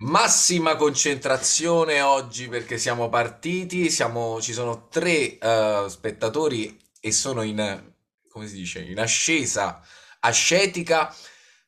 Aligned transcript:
Massima 0.00 0.76
concentrazione 0.76 2.02
oggi 2.02 2.46
perché 2.46 2.78
siamo 2.78 3.08
partiti, 3.08 3.90
siamo, 3.90 4.40
ci 4.40 4.52
sono 4.52 4.86
tre 4.88 5.36
eh, 5.38 5.86
spettatori 5.88 6.78
e 7.00 7.10
sono 7.10 7.42
in, 7.42 7.82
come 8.28 8.46
si 8.46 8.54
dice, 8.54 8.78
in 8.78 9.00
ascesa 9.00 9.80
ascetica. 10.20 11.12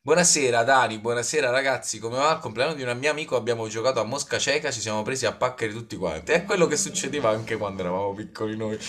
Buonasera 0.01 0.63
Dani, 0.63 0.99
buonasera 0.99 1.49
ragazzi, 1.49 1.99
come 1.99 2.19
va? 2.19 2.29
Al 2.29 2.39
compleanno 2.39 2.73
di 2.73 2.83
un 2.83 2.97
mio 2.97 3.11
amico 3.11 3.35
abbiamo 3.35 3.67
giocato 3.67 3.99
a 3.99 4.05
Mosca 4.05 4.39
Ceca, 4.39 4.71
ci 4.71 4.79
siamo 4.79 5.01
presi 5.01 5.25
a 5.25 5.33
paccheri 5.33 5.73
tutti 5.73 5.97
quanti. 5.97 6.31
È 6.31 6.45
quello 6.45 6.67
che 6.67 6.77
succedeva 6.77 7.31
anche 7.31 7.57
quando 7.57 7.81
eravamo 7.81 8.13
piccoli 8.13 8.55
noi. 8.55 8.79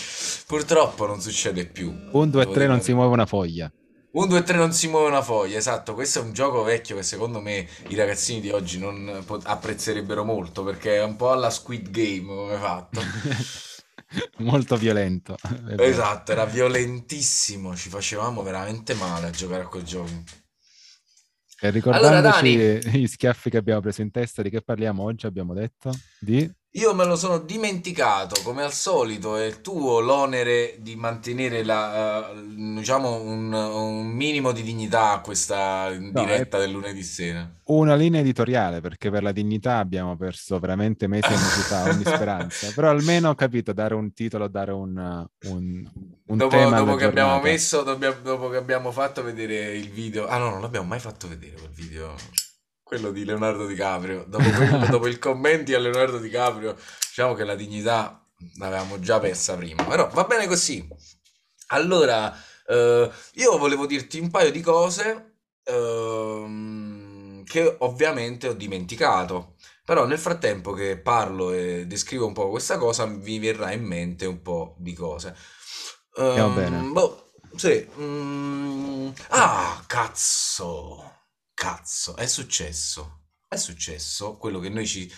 Purtroppo 0.47 1.05
non 1.05 1.19
succede 1.19 1.65
più. 1.65 1.89
Un, 1.89 2.29
due, 2.29 2.43
Devo 2.43 2.53
tre, 2.53 2.65
non 2.65 2.79
si 2.79 2.93
muove 2.93 3.11
una 3.11 3.25
foglia. 3.25 3.69
1, 4.13 4.27
2, 4.27 4.43
3 4.43 4.57
non 4.57 4.73
si 4.73 4.87
muove 4.87 5.07
una 5.07 5.23
foglia, 5.23 5.57
esatto, 5.57 5.95
questo 5.95 6.19
è 6.19 6.21
un 6.21 6.33
gioco 6.33 6.61
vecchio 6.61 6.95
che 6.95 7.01
secondo 7.01 7.41
me 7.41 7.67
i 7.87 7.95
ragazzini 7.95 8.41
di 8.41 8.51
oggi 8.51 8.77
non 8.77 9.23
pot- 9.25 9.43
apprezzerebbero 9.43 10.23
molto 10.23 10.63
perché 10.63 10.97
è 10.97 11.03
un 11.03 11.15
po' 11.15 11.31
alla 11.31 11.49
Squid 11.49 11.89
Game 11.89 12.27
come 12.27 12.57
fatto. 12.57 13.01
Molto 14.37 14.77
violento. 14.77 15.35
Esatto, 15.77 16.31
era 16.31 16.45
violentissimo, 16.45 17.75
ci 17.75 17.89
facevamo 17.89 18.43
veramente 18.43 18.93
male 18.93 19.27
a 19.27 19.31
giocare 19.31 19.63
a 19.63 19.67
quel 19.67 19.83
gioco. 19.83 20.11
E 21.59 21.67
Allora 21.67 21.71
ricordandoci 21.71 22.55
Dani, 22.55 22.99
gli 22.99 23.07
schiaffi 23.07 23.49
che 23.49 23.57
abbiamo 23.57 23.81
preso 23.81 24.03
in 24.03 24.11
testa, 24.11 24.43
di 24.43 24.51
che 24.51 24.61
parliamo 24.61 25.01
oggi, 25.01 25.25
abbiamo 25.25 25.55
detto? 25.55 25.91
Di... 26.19 26.47
io 26.75 26.93
me 26.95 27.05
lo 27.05 27.15
sono 27.15 27.39
dimenticato, 27.39 28.41
come 28.43 28.63
al 28.63 28.73
solito, 28.73 29.35
è 29.37 29.61
tuo 29.61 29.99
l'onere 29.99 30.77
di 30.79 30.95
mantenere 30.95 31.63
la, 31.63 32.29
eh, 32.31 32.43
diciamo 32.75 33.21
un, 33.21 33.51
un 33.53 34.07
minimo 34.07 34.51
di 34.51 34.63
dignità 34.63 35.11
a 35.11 35.21
questa 35.21 35.89
No, 36.11 36.23
diretta 36.23 36.57
del 36.57 36.71
lunedì 36.71 37.03
sera. 37.03 37.49
una 37.65 37.95
linea 37.95 38.19
editoriale, 38.21 38.81
perché 38.81 39.09
per 39.09 39.23
la 39.23 39.31
dignità 39.31 39.77
abbiamo 39.77 40.17
perso 40.17 40.59
veramente 40.59 41.07
mesi 41.07 41.33
e 41.33 41.37
mesi 41.37 41.63
fa 41.63 41.85
ogni 41.87 42.03
speranza. 42.05 42.71
Però 42.73 42.89
almeno 42.89 43.29
ho 43.29 43.35
capito 43.35 43.73
dare 43.73 43.93
un 43.95 44.13
titolo, 44.13 44.47
dare 44.47 44.71
un, 44.73 45.25
un- 45.41 45.91
un 46.25 46.37
Dopo, 46.37 46.47
tema 46.47 46.71
dopo 46.73 46.95
che 46.95 47.05
abbiamo 47.05 47.39
messo, 47.39 47.83
dobbia- 47.83 48.11
dopo 48.13 48.49
che 48.49 48.57
abbiamo 48.57 48.91
fatto 48.91 49.21
vedere 49.23 49.75
il 49.75 49.89
video, 49.91 50.27
ah 50.27 50.37
no, 50.37 50.49
non 50.49 50.61
l'abbiamo 50.61 50.87
mai 50.87 50.99
fatto 50.99 51.27
vedere 51.27 51.55
quel 51.57 51.69
video, 51.71 52.15
quello 52.93 53.11
di 53.11 53.25
Leonardo 53.25 53.65
DiCaprio. 53.65 54.23
Dopo, 54.27 54.49
quello, 54.51 54.85
dopo 54.89 55.07
il 55.07 55.17
commenti 55.17 55.73
a 55.73 55.79
Leonardo 55.79 56.19
DiCaprio, 56.19 56.75
diciamo 56.75 57.33
che 57.33 57.43
la 57.43 57.55
dignità 57.55 58.23
l'avevamo 58.57 58.99
già 58.99 59.19
persa 59.19 59.55
prima, 59.55 59.83
però 59.83 60.09
va 60.09 60.23
bene 60.25 60.45
così. 60.47 60.87
Allora, 61.67 62.35
eh, 62.67 63.09
io 63.33 63.57
volevo 63.57 63.87
dirti 63.87 64.19
un 64.19 64.29
paio 64.29 64.51
di 64.51 64.61
cose 64.61 65.37
ehm, 65.63 67.43
che 67.45 67.75
ovviamente 67.79 68.47
ho 68.47 68.53
dimenticato. 68.53 69.55
Però 69.85 70.05
nel 70.05 70.19
frattempo 70.19 70.71
che 70.71 70.97
parlo 70.97 71.51
e 71.51 71.85
descrivo 71.87 72.25
un 72.25 72.31
po' 72.31 72.49
questa 72.49 72.77
cosa, 72.77 73.05
mi 73.05 73.37
verrà 73.39 73.73
in 73.73 73.83
mente 73.83 74.25
un 74.25 74.41
po' 74.41 74.75
di 74.77 74.93
cose. 74.93 75.35
Andiamo 76.15 76.53
bene. 76.53 76.77
Ehm, 76.77 76.93
boh, 76.93 77.31
sì. 77.55 77.85
mm, 77.99 79.09
ah, 79.29 79.83
cazzo. 79.85 81.12
Cazzo, 81.63 82.17
è 82.17 82.27
successo. 82.27 83.21
È 83.47 83.55
successo 83.55 84.35
quello 84.35 84.59
che 84.59 84.67
noi 84.67 84.85
ci... 84.85 85.09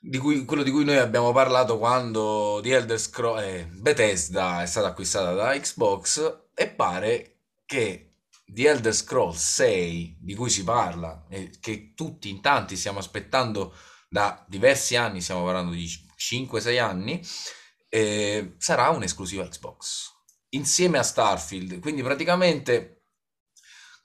Di 0.00 0.18
cui, 0.18 0.44
quello 0.44 0.64
di 0.64 0.72
cui 0.72 0.84
noi 0.84 0.96
abbiamo 0.96 1.30
parlato 1.30 1.78
quando 1.78 2.58
The 2.60 2.74
Elder 2.74 2.98
Scrolls, 2.98 3.44
eh, 3.44 3.66
Bethesda 3.66 4.60
è 4.60 4.66
stata 4.66 4.88
acquistata 4.88 5.32
da 5.32 5.56
Xbox 5.56 6.46
e 6.52 6.68
pare 6.70 7.42
che 7.64 8.14
The 8.44 8.70
Elder 8.70 8.92
Scrolls 8.92 9.54
6, 9.54 10.16
di 10.20 10.34
cui 10.34 10.50
si 10.50 10.64
parla 10.64 11.26
e 11.28 11.52
che 11.60 11.92
tutti 11.94 12.28
in 12.28 12.40
tanti 12.40 12.76
stiamo 12.76 12.98
aspettando 12.98 13.72
da 14.08 14.44
diversi 14.48 14.96
anni, 14.96 15.20
stiamo 15.20 15.44
parlando 15.44 15.74
di 15.74 15.88
5-6 16.18 16.80
anni, 16.80 17.24
eh, 17.88 18.54
sarà 18.58 18.88
un'esclusiva 18.88 19.46
Xbox 19.46 20.10
insieme 20.48 20.98
a 20.98 21.04
Starfield. 21.04 21.78
Quindi 21.78 22.02
praticamente 22.02 22.99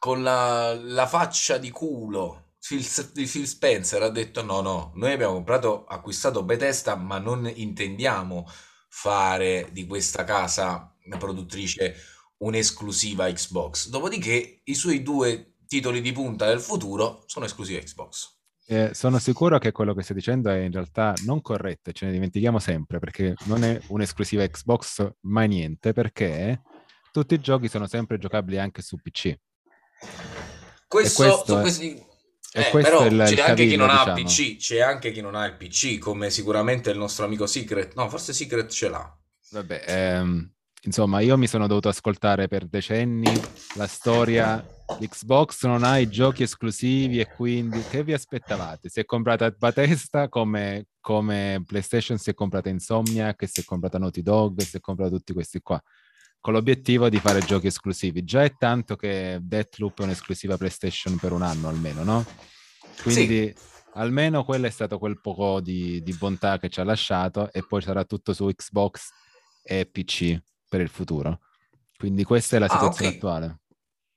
con 0.05 0.21
la, 0.21 0.71
la 0.75 1.07
faccia 1.07 1.57
di 1.57 1.71
culo 1.71 2.49
Phil, 2.59 2.85
di 3.11 3.25
Phil 3.25 3.47
Spencer 3.47 4.03
ha 4.03 4.09
detto 4.09 4.43
no, 4.43 4.61
no, 4.61 4.91
noi 4.93 5.11
abbiamo 5.11 5.33
comprato, 5.33 5.83
acquistato 5.85 6.43
Bethesda, 6.43 6.95
ma 6.95 7.17
non 7.17 7.51
intendiamo 7.51 8.47
fare 8.87 9.69
di 9.71 9.87
questa 9.87 10.23
casa 10.23 10.95
produttrice 11.17 11.95
un'esclusiva 12.37 13.31
Xbox. 13.31 13.89
Dopodiché 13.89 14.61
i 14.65 14.75
suoi 14.75 15.01
due 15.01 15.55
titoli 15.65 16.01
di 16.01 16.11
punta 16.11 16.45
del 16.45 16.59
futuro 16.59 17.23
sono 17.25 17.45
esclusivi 17.45 17.81
Xbox. 17.81 18.37
Eh, 18.67 18.91
sono 18.93 19.17
sicuro 19.17 19.57
che 19.57 19.71
quello 19.71 19.95
che 19.95 20.03
stai 20.03 20.17
dicendo 20.17 20.51
è 20.51 20.57
in 20.59 20.71
realtà 20.71 21.15
non 21.23 21.41
corretto, 21.41 21.91
ce 21.91 22.05
ne 22.05 22.11
dimentichiamo 22.11 22.59
sempre, 22.59 22.99
perché 22.99 23.33
non 23.45 23.63
è 23.63 23.81
un'esclusiva 23.87 24.45
Xbox 24.45 25.13
mai 25.21 25.47
niente, 25.47 25.93
perché 25.93 26.61
tutti 27.11 27.33
i 27.33 27.39
giochi 27.39 27.67
sono 27.67 27.87
sempre 27.87 28.19
giocabili 28.19 28.59
anche 28.59 28.83
su 28.83 28.97
PC. 28.97 29.35
E 30.01 30.07
Questo, 30.87 31.23
questo 31.23 31.45
su 31.45 31.57
è, 31.57 31.61
questi... 31.61 32.05
e 32.53 32.61
Eh, 32.61 32.69
questo 32.69 32.89
però 32.91 33.05
il, 33.05 33.13
il 33.13 33.17
c'è 33.35 33.41
anche 33.41 33.63
chi 33.67 33.75
cavillo, 33.75 33.85
non 33.85 33.95
ha 33.95 34.13
diciamo. 34.13 34.23
PC, 34.23 34.57
c'è 34.57 34.79
anche 34.81 35.11
chi 35.11 35.21
non 35.21 35.35
ha 35.35 35.45
il 35.45 35.55
PC, 35.55 35.97
come 35.99 36.29
sicuramente 36.29 36.89
il 36.91 36.97
nostro 36.97 37.25
amico 37.25 37.45
Secret. 37.47 37.95
No, 37.95 38.09
forse 38.09 38.33
Secret 38.33 38.69
ce 38.69 38.89
l'ha. 38.89 39.17
Vabbè, 39.51 39.83
ehm, 39.87 40.51
insomma, 40.83 41.19
io 41.19 41.37
mi 41.37 41.47
sono 41.47 41.67
dovuto 41.67 41.89
ascoltare 41.89 42.47
per 42.47 42.65
decenni 42.67 43.31
la 43.75 43.87
storia. 43.87 44.65
Xbox 44.99 45.65
non 45.65 45.83
ha 45.83 45.97
i 45.97 46.07
giochi 46.07 46.43
esclusivi 46.43 47.19
e 47.19 47.27
quindi 47.27 47.81
che 47.89 48.03
vi 48.03 48.13
aspettavate? 48.13 48.87
Si 48.87 48.99
è 48.99 49.05
comprata 49.05 49.49
Bethesda 49.49 50.29
come, 50.29 50.85
come 51.01 51.63
PlayStation, 51.65 52.19
si 52.19 52.29
è 52.29 52.33
comprata 52.35 52.69
Insomniac, 52.69 53.47
si 53.49 53.61
è 53.61 53.63
comprata 53.63 53.97
Naughty 53.97 54.21
Dog, 54.21 54.61
si 54.61 54.77
è 54.77 54.79
comprata 54.79 55.09
tutti 55.15 55.33
questi 55.33 55.59
qua, 55.59 55.81
con 56.45 56.53
l'obiettivo 56.53 57.09
di 57.09 57.19
fare 57.19 57.39
giochi 57.39 57.65
esclusivi. 57.65 58.23
Già 58.23 58.43
è 58.43 58.55
tanto 58.55 58.95
che 58.95 59.39
Deathloop 59.41 60.01
è 60.01 60.03
un'esclusiva 60.03 60.57
PlayStation 60.57 61.17
per 61.17 61.31
un 61.31 61.41
anno 61.41 61.69
almeno, 61.69 62.03
no? 62.03 62.23
Sì, 62.97 63.01
Quindi 63.01 63.55
almeno 63.93 64.45
quello 64.45 64.67
è 64.67 64.69
stato 64.69 64.99
quel 64.99 65.19
poco 65.19 65.59
di, 65.59 66.03
di 66.03 66.13
bontà 66.13 66.59
che 66.59 66.69
ci 66.69 66.79
ha 66.79 66.83
lasciato 66.83 67.51
e 67.51 67.65
poi 67.65 67.81
sarà 67.81 68.03
tutto 68.03 68.31
su 68.31 68.45
Xbox 68.45 69.09
e 69.63 69.87
PC 69.87 70.39
per 70.69 70.81
il 70.81 70.89
futuro. 70.89 71.39
Quindi 71.97 72.23
questa 72.23 72.57
è 72.57 72.59
la 72.59 72.67
ah, 72.67 72.73
situazione 72.73 73.09
ok. 73.09 73.15
attuale. 73.15 73.59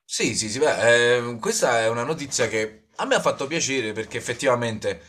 Sì, 0.05 0.37
sì, 0.37 0.51
sì, 0.51 0.59
beh, 0.59 1.17
ehm, 1.17 1.39
questa 1.39 1.81
è 1.81 1.89
una 1.89 2.05
notizia 2.05 2.47
che 2.47 2.89
a 2.97 3.07
me 3.07 3.15
ha 3.15 3.23
fatto 3.23 3.47
piacere 3.47 3.93
perché 3.93 4.19
effettivamente 4.19 5.01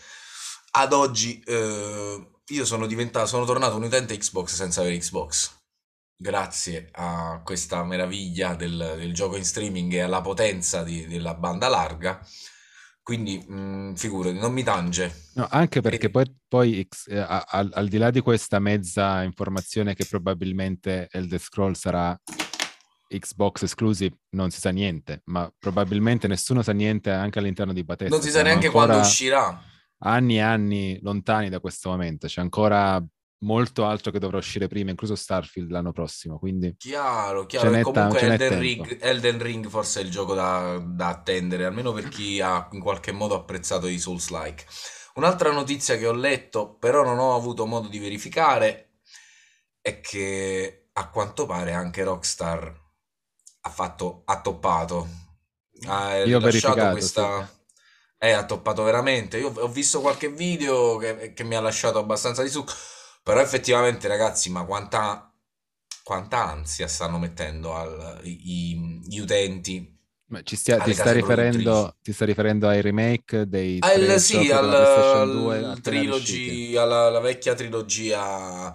ad 0.71 0.93
oggi 0.93 1.43
eh, 1.45 2.29
io 2.47 2.63
sono 2.63 2.87
diventato, 2.87 3.25
sono 3.25 3.43
tornato 3.43 3.75
un 3.75 3.83
utente 3.83 4.15
Xbox 4.15 4.53
senza 4.53 4.79
avere 4.79 4.97
Xbox. 4.99 5.57
Grazie 6.21 6.89
a 6.91 7.39
questa 7.45 7.81
meraviglia 7.85 8.53
del, 8.53 8.95
del 8.97 9.13
gioco 9.13 9.37
in 9.37 9.45
streaming 9.45 9.93
e 9.93 10.01
alla 10.01 10.19
potenza 10.19 10.83
di- 10.83 11.07
della 11.07 11.33
banda 11.33 11.69
larga. 11.69 12.19
Quindi, 13.01 13.37
mh, 13.37 13.93
figurati, 13.95 14.37
non 14.37 14.51
mi 14.51 14.61
tange. 14.63 15.29
No, 15.35 15.47
anche 15.49 15.79
perché 15.79 16.07
E- 16.07 16.09
poi, 16.09 16.35
poi 16.45 16.85
eh, 17.07 17.17
al, 17.17 17.69
al 17.73 17.87
di 17.87 17.97
là 17.97 18.11
di 18.11 18.19
questa 18.19 18.59
mezza 18.59 19.23
informazione 19.23 19.95
che 19.95 20.05
probabilmente 20.05 21.07
Elder 21.09 21.39
Scrolls 21.39 21.79
sarà 21.79 22.19
Xbox 23.07 23.61
exclusive, 23.63 24.17
non 24.31 24.51
si 24.51 24.59
sa 24.59 24.71
niente, 24.71 25.21
ma 25.27 25.49
probabilmente 25.57 26.27
nessuno 26.27 26.61
sa 26.61 26.73
niente 26.73 27.11
anche 27.11 27.39
all'interno 27.39 27.71
di 27.71 27.79
non 27.79 27.87
Bethesda. 27.95 28.19
si 28.21 28.29
sa 28.29 28.41
neanche 28.43 28.69
quando 28.69 28.97
uscirà. 28.99 29.57
anni 29.99 30.35
e 30.35 30.41
anni 30.41 30.99
lontani 31.01 31.47
da 31.47 31.61
questo 31.61 31.89
momento. 31.89 32.27
C'è 32.27 32.41
ancora 32.41 33.01
molto 33.39 33.85
altro 33.85 34.11
che 34.11 34.19
dovrà 34.19 34.37
uscire 34.37 34.67
prima, 34.67 34.89
incluso 34.89 35.15
Starfield 35.15 35.69
l'anno 35.69 35.91
prossimo, 35.91 36.39
quindi 36.39 36.75
Chiaro, 36.77 37.45
chiaro. 37.45 37.71
E 37.73 37.77
ta- 37.77 37.81
comunque 37.83 38.21
n'è 38.21 38.33
Elden. 38.33 38.59
Ring, 38.59 38.97
Elden 39.01 39.41
Ring 39.41 39.67
forse 39.67 40.01
è 40.01 40.03
il 40.03 40.11
gioco 40.11 40.33
da, 40.33 40.77
da 40.83 41.07
attendere, 41.07 41.65
almeno 41.65 41.93
per 41.93 42.09
chi 42.09 42.41
ha 42.41 42.67
in 42.71 42.79
qualche 42.79 43.11
modo 43.11 43.35
apprezzato 43.35 43.87
i 43.87 43.99
Souls-like. 43.99 44.65
Un'altra 45.15 45.51
notizia 45.51 45.97
che 45.97 46.07
ho 46.07 46.13
letto, 46.13 46.75
però 46.75 47.03
non 47.03 47.17
ho 47.19 47.35
avuto 47.35 47.65
modo 47.65 47.87
di 47.87 47.99
verificare, 47.99 48.99
è 49.81 49.99
che 50.01 50.89
a 50.93 51.09
quanto 51.09 51.45
pare 51.45 51.73
anche 51.73 52.03
Rockstar 52.03 52.87
ha 53.61 53.69
fatto, 53.69 54.23
ha 54.25 54.41
toppato, 54.41 55.07
ha 55.87 56.17
Io 56.17 56.23
rilasciato 56.23 56.45
verificato, 56.45 56.85
sì. 56.85 56.91
questa... 56.91 57.53
Eh, 58.21 58.31
ha 58.31 58.43
toppato 58.43 58.83
veramente. 58.83 59.37
Io 59.37 59.49
ho 59.55 59.69
visto 59.69 60.01
qualche 60.01 60.29
video 60.29 60.97
che, 60.97 61.31
che 61.33 61.45
mi 61.45 61.55
ha 61.55 61.61
lasciato 61.61 61.99
abbastanza 61.99 62.43
di 62.43 62.49
succo, 62.49 62.73
però 63.29 63.41
effettivamente 63.41 64.07
ragazzi, 64.07 64.49
ma 64.49 64.65
quanta, 64.65 65.31
quanta 66.03 66.47
ansia 66.49 66.87
stanno 66.87 67.19
mettendo 67.19 67.75
al- 67.75 68.19
i- 68.23 68.99
gli 69.05 69.19
utenti 69.19 69.97
Ma 70.31 70.41
ci 70.43 70.55
stia- 70.55 70.79
ti 70.79 70.93
sta 70.93 71.11
riferendo, 71.11 71.97
ti 72.01 72.13
sta 72.13 72.25
riferendo 72.25 72.67
ai 72.67 72.81
remake 72.81 73.47
dei 73.47 73.81
Al, 73.81 74.19
sì, 74.19 74.51
al, 74.51 74.73
2 75.29 75.65
al 75.65 75.65
appena 75.65 76.01
riusciti? 76.01 76.61
trilogy, 76.61 76.75
alla, 76.75 77.05
alla 77.07 77.19
vecchia 77.21 77.55
trilogia 77.55 78.73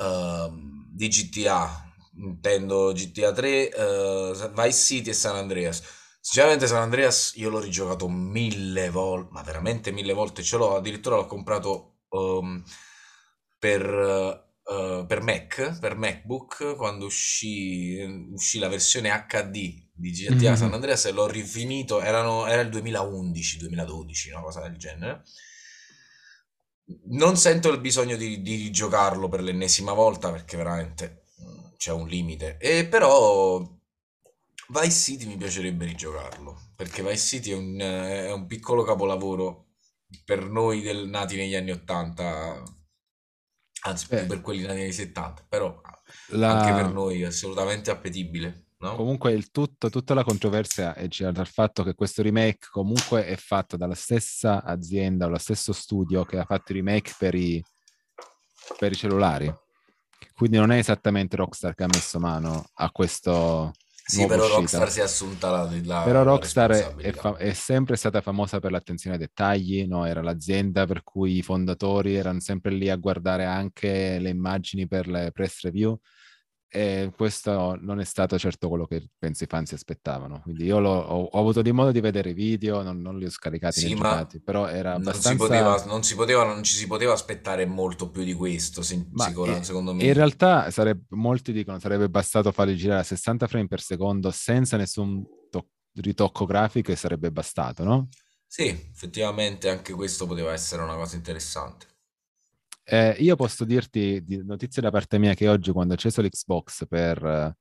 ehm, 0.00 0.86
di 0.90 1.08
GTA, 1.08 1.92
intendo 2.16 2.92
GTA 2.94 3.32
3, 3.32 3.70
eh, 3.70 4.50
Vice 4.54 4.72
City 4.72 5.10
e 5.10 5.12
San 5.12 5.36
Andreas. 5.36 5.82
Sinceramente 6.20 6.66
San 6.66 6.80
Andreas 6.82 7.32
io 7.36 7.50
l'ho 7.50 7.60
rigiocato 7.60 8.08
mille 8.08 8.88
volte, 8.90 9.28
ma 9.32 9.42
veramente 9.42 9.92
mille 9.92 10.12
volte, 10.14 10.42
ce 10.42 10.56
l'ho, 10.56 10.76
addirittura 10.76 11.16
l'ho 11.16 11.26
comprato 11.26 11.98
um, 12.10 12.62
per, 13.58 13.82
uh, 14.64 15.06
per 15.06 15.20
Mac, 15.22 15.78
per 15.78 15.96
MacBook, 15.96 16.76
quando 16.76 17.06
uscì, 17.06 17.98
uscì 18.32 18.58
la 18.58 18.68
versione 18.68 19.10
HD 19.10 19.86
di 19.92 20.10
GTA 20.10 20.50
Mhm. 20.50 20.56
San 20.56 20.72
Andreas 20.72 21.04
e 21.06 21.12
l'ho 21.12 21.26
rifinito, 21.26 22.00
erano, 22.00 22.46
era 22.46 22.62
il 22.62 22.68
2011-2012, 22.70 24.30
una 24.30 24.42
cosa 24.42 24.60
del 24.60 24.76
genere. 24.76 25.22
Non 27.10 27.36
sento 27.36 27.70
il 27.70 27.80
bisogno 27.80 28.16
di, 28.16 28.42
di 28.42 28.56
rigiocarlo 28.56 29.28
per 29.28 29.42
l'ennesima 29.42 29.92
volta 29.92 30.30
perché 30.30 30.56
veramente 30.56 31.26
mm, 31.40 31.58
c'è 31.76 31.92
un 31.92 32.08
limite. 32.08 32.56
E 32.58 32.86
però 32.86 33.60
Vice 34.70 34.90
City 34.90 35.26
mi 35.26 35.36
piacerebbe 35.36 35.84
rigiocarlo 35.86 36.72
perché 36.76 37.02
Vice 37.02 37.16
City 37.16 37.50
è 37.50 37.54
un, 37.54 37.78
è 37.78 38.32
un 38.32 38.46
piccolo 38.46 38.82
capolavoro 38.82 39.66
per 40.24 40.44
noi 40.44 40.80
del- 40.82 41.08
nati 41.08 41.36
negli 41.36 41.54
anni 41.54 41.70
80, 41.70 42.62
anzi 43.82 44.06
Beh, 44.08 44.24
per 44.26 44.40
quelli 44.40 44.62
nati 44.62 44.80
negli 44.80 44.92
70, 44.92 45.44
però 45.48 45.80
anche 46.40 46.72
per 46.72 46.82
la- 46.84 46.88
noi 46.88 47.22
è 47.22 47.26
assolutamente 47.26 47.90
appetibile, 47.90 48.66
no? 48.78 48.94
Comunque 48.96 49.32
il 49.32 49.50
tutto, 49.50 49.90
tutta 49.90 50.14
la 50.14 50.24
controversia 50.24 50.94
è 50.94 51.06
girata 51.08 51.36
dal 51.36 51.48
fatto 51.48 51.82
che 51.82 51.94
questo 51.94 52.22
remake 52.22 52.68
comunque 52.70 53.26
è 53.26 53.36
fatto 53.36 53.76
dalla 53.76 53.94
stessa 53.94 54.62
azienda 54.62 55.26
o 55.26 55.28
lo 55.28 55.38
stesso 55.38 55.72
studio 55.72 56.24
che 56.24 56.38
ha 56.38 56.44
fatto 56.44 56.72
i 56.72 56.76
remake 56.76 57.14
per 57.18 57.34
i, 57.34 57.62
per 58.78 58.92
i 58.92 58.96
cellulari. 58.96 59.52
Quindi 60.34 60.56
non 60.56 60.70
è 60.70 60.78
esattamente 60.78 61.36
Rockstar 61.36 61.74
che 61.74 61.84
ha 61.84 61.88
messo 61.88 62.18
mano 62.20 62.70
a 62.74 62.90
questo 62.90 63.72
Sì, 64.08 64.24
però 64.26 64.40
uscita. 64.44 64.56
Rockstar 64.60 64.90
si 64.90 65.00
è 65.00 65.02
assunta 65.02 65.50
la, 65.50 65.62
la- 65.84 66.02
Però 66.02 66.24
la 66.24 66.30
Rockstar 66.30 66.70
è, 66.70 66.94
è 66.96 67.12
fa- 67.12 67.36
è 67.36 67.52
sempre 67.52 67.96
stata 67.96 68.22
famosa 68.22 68.58
per 68.58 68.70
l'attenzione 68.70 69.16
ai 69.16 69.22
dettagli, 69.22 69.86
no? 69.86 70.06
Era 70.06 70.22
l'azienda 70.22 70.86
per 70.86 71.02
cui 71.02 71.36
i 71.36 71.42
fondatori 71.42 72.14
erano 72.14 72.40
sempre 72.40 72.70
lì 72.72 72.88
a 72.88 72.96
guardare 72.96 73.44
anche 73.44 74.18
le 74.18 74.30
immagini 74.30 74.86
per 74.88 75.08
le 75.08 75.30
press 75.32 75.60
review 75.62 75.98
e 76.70 77.10
questo 77.16 77.76
non 77.80 78.00
è 78.00 78.04
stato 78.04 78.38
certo 78.38 78.68
quello 78.68 78.86
che 78.86 79.08
penso 79.18 79.44
i 79.44 79.46
fan 79.46 79.66
si 79.66 79.74
aspettavano. 79.74 80.40
Quindi 80.42 80.64
io 80.64 80.78
l'ho- 80.80 80.90
ho, 81.00 81.22
ho 81.24 81.38
avuto 81.40 81.62
di 81.62 81.72
modo 81.72 81.92
di 81.92 82.00
vedere 82.00 82.30
i 82.30 82.34
video, 82.34 82.82
non, 82.82 83.00
non 83.00 83.18
li 83.18 83.24
ho 83.26 83.30
scaricati 83.30 83.80
Sì, 83.80 83.94
giocati, 83.94 84.40
però 84.42 84.66
era 84.68 84.92
non 84.92 85.22
si 85.22 85.36
abbastanza... 85.36 85.36
poteva, 85.36 85.84
non 85.84 86.02
si 86.02 86.14
poteva, 86.14 86.44
non 86.44 86.62
ci 86.64 86.74
si 86.76 86.86
poteva 86.86 87.12
aspettare 87.12 87.64
molto 87.66 88.10
più 88.10 88.24
di 88.24 88.34
questo, 88.34 88.82
Ma 89.10 89.26
sicura- 89.30 89.58
eh, 89.58 89.64
secondo 89.64 89.92
in 89.96 90.12
me. 90.12 90.12
realtà 90.12 90.70
sarebbe, 90.70 91.04
molti 91.16 91.52
dicono 91.52 91.78
sarebbe 91.78 92.08
bastato 92.08 92.52
farli 92.52 92.76
girare 92.76 93.00
a 93.00 93.02
60 93.04 93.46
frame 93.46 93.66
per 93.66 93.80
secondo 93.80 94.30
senza 94.30 94.76
nessun 94.76 95.24
to- 95.50 95.68
ritocco 95.94 96.44
grafico 96.44 96.92
e 96.92 96.96
sarebbe 96.96 97.30
bastato, 97.32 97.84
no? 97.84 98.08
Sì, 98.46 98.66
effettivamente 98.66 99.70
anche 99.70 99.92
questo 99.94 100.26
poteva 100.26 100.52
essere 100.52 100.82
una 100.82 100.96
cosa 100.96 101.16
interessante. 101.16 101.86
Eh, 102.90 103.16
io 103.18 103.36
posso 103.36 103.66
dirti 103.66 104.24
di 104.24 104.42
notizie 104.42 104.80
da 104.80 104.90
parte 104.90 105.18
mia 105.18 105.34
che 105.34 105.46
oggi 105.46 105.72
quando 105.72 105.92
ho 105.92 105.96
acceso 105.96 106.22
l'Xbox 106.22 106.86
per 106.88 107.22
eh, 107.22 107.54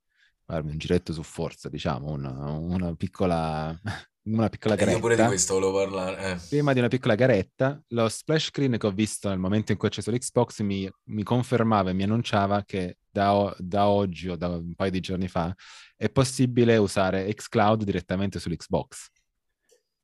farmi 0.45 0.71
un 0.71 0.77
giretto 0.77 1.11
su 1.11 1.21
Forza, 1.21 1.67
diciamo, 1.67 2.11
una, 2.11 2.31
una 2.53 2.95
piccola, 2.95 3.77
una 4.23 4.47
piccola 4.47 4.75
E 4.75 4.85
io 4.85 4.99
pure 4.99 5.15
di 5.15 5.21
garetta, 5.21 5.27
questo 5.27 5.55
volevo 5.55 5.73
parlare. 5.73 6.31
eh. 6.31 6.39
prima 6.47 6.71
di 6.71 6.79
una 6.79 6.87
piccola 6.87 7.15
garetta, 7.15 7.77
lo 7.89 8.07
splash 8.07 8.45
screen 8.45 8.77
che 8.77 8.87
ho 8.87 8.91
visto 8.91 9.27
nel 9.27 9.37
momento 9.37 9.73
in 9.73 9.77
cui 9.77 9.89
ho 9.89 9.91
acceso 9.91 10.11
l'Xbox 10.11 10.61
mi, 10.61 10.89
mi 11.09 11.23
confermava 11.23 11.89
e 11.89 11.93
mi 11.93 12.03
annunciava 12.03 12.63
che 12.63 12.99
da, 13.09 13.53
da 13.57 13.89
oggi 13.89 14.29
o 14.29 14.37
da 14.37 14.47
un 14.47 14.75
paio 14.75 14.91
di 14.91 15.01
giorni 15.01 15.27
fa 15.27 15.53
è 15.97 16.09
possibile 16.09 16.77
usare 16.77 17.33
xCloud 17.33 17.83
direttamente 17.83 18.39
sull'Xbox. 18.39 19.07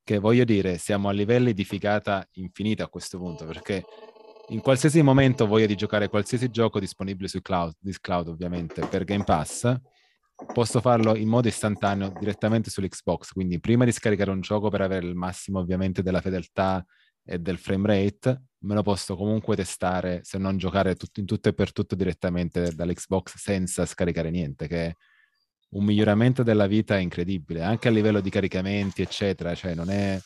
Che 0.03 0.19
voglio 0.19 0.43
dire, 0.43 0.77
siamo 0.79 1.07
a 1.07 1.13
livelli 1.13 1.53
di 1.53 1.63
figata 1.63 2.27
infinita 2.33 2.83
a 2.83 2.89
questo 2.89 3.17
punto, 3.17 3.45
perché 3.45 3.85
in 4.49 4.61
qualsiasi 4.61 5.01
momento 5.01 5.47
voglia 5.47 5.65
di 5.65 5.75
giocare 5.75 6.09
qualsiasi 6.09 6.49
gioco 6.49 6.79
disponibile 6.79 7.27
su 7.27 7.41
cloud, 7.41 7.75
cloud 8.01 8.27
ovviamente 8.27 8.85
per 8.87 9.03
Game 9.03 9.23
Pass, 9.23 9.73
posso 10.53 10.81
farlo 10.81 11.15
in 11.15 11.29
modo 11.29 11.47
istantaneo 11.47 12.13
direttamente 12.19 12.69
sull'Xbox. 12.69 13.31
Quindi 13.31 13.59
prima 13.59 13.85
di 13.85 13.91
scaricare 13.91 14.31
un 14.31 14.41
gioco 14.41 14.69
per 14.69 14.81
avere 14.81 15.05
il 15.05 15.15
massimo 15.15 15.59
ovviamente 15.59 16.01
della 16.01 16.21
fedeltà 16.21 16.85
e 17.23 17.39
del 17.39 17.57
frame 17.57 17.87
rate, 17.87 18.43
me 18.59 18.73
lo 18.73 18.81
posso 18.81 19.15
comunque 19.15 19.55
testare 19.55 20.21
se 20.23 20.37
non 20.37 20.57
giocare 20.57 20.95
tut- 20.95 21.17
in 21.17 21.25
tutto 21.25 21.49
e 21.49 21.53
per 21.53 21.71
tutto 21.71 21.95
direttamente 21.95 22.73
dall'Xbox 22.75 23.37
senza 23.37 23.85
scaricare 23.85 24.29
niente, 24.29 24.67
che 24.67 24.85
è 24.87 24.95
un 25.69 25.85
miglioramento 25.85 26.43
della 26.43 26.67
vita 26.67 26.97
incredibile, 26.97 27.61
anche 27.61 27.87
a 27.87 27.91
livello 27.91 28.19
di 28.19 28.29
caricamenti, 28.29 29.01
eccetera. 29.01 29.55
Cioè, 29.55 29.73
non 29.73 29.89
è. 29.89 30.19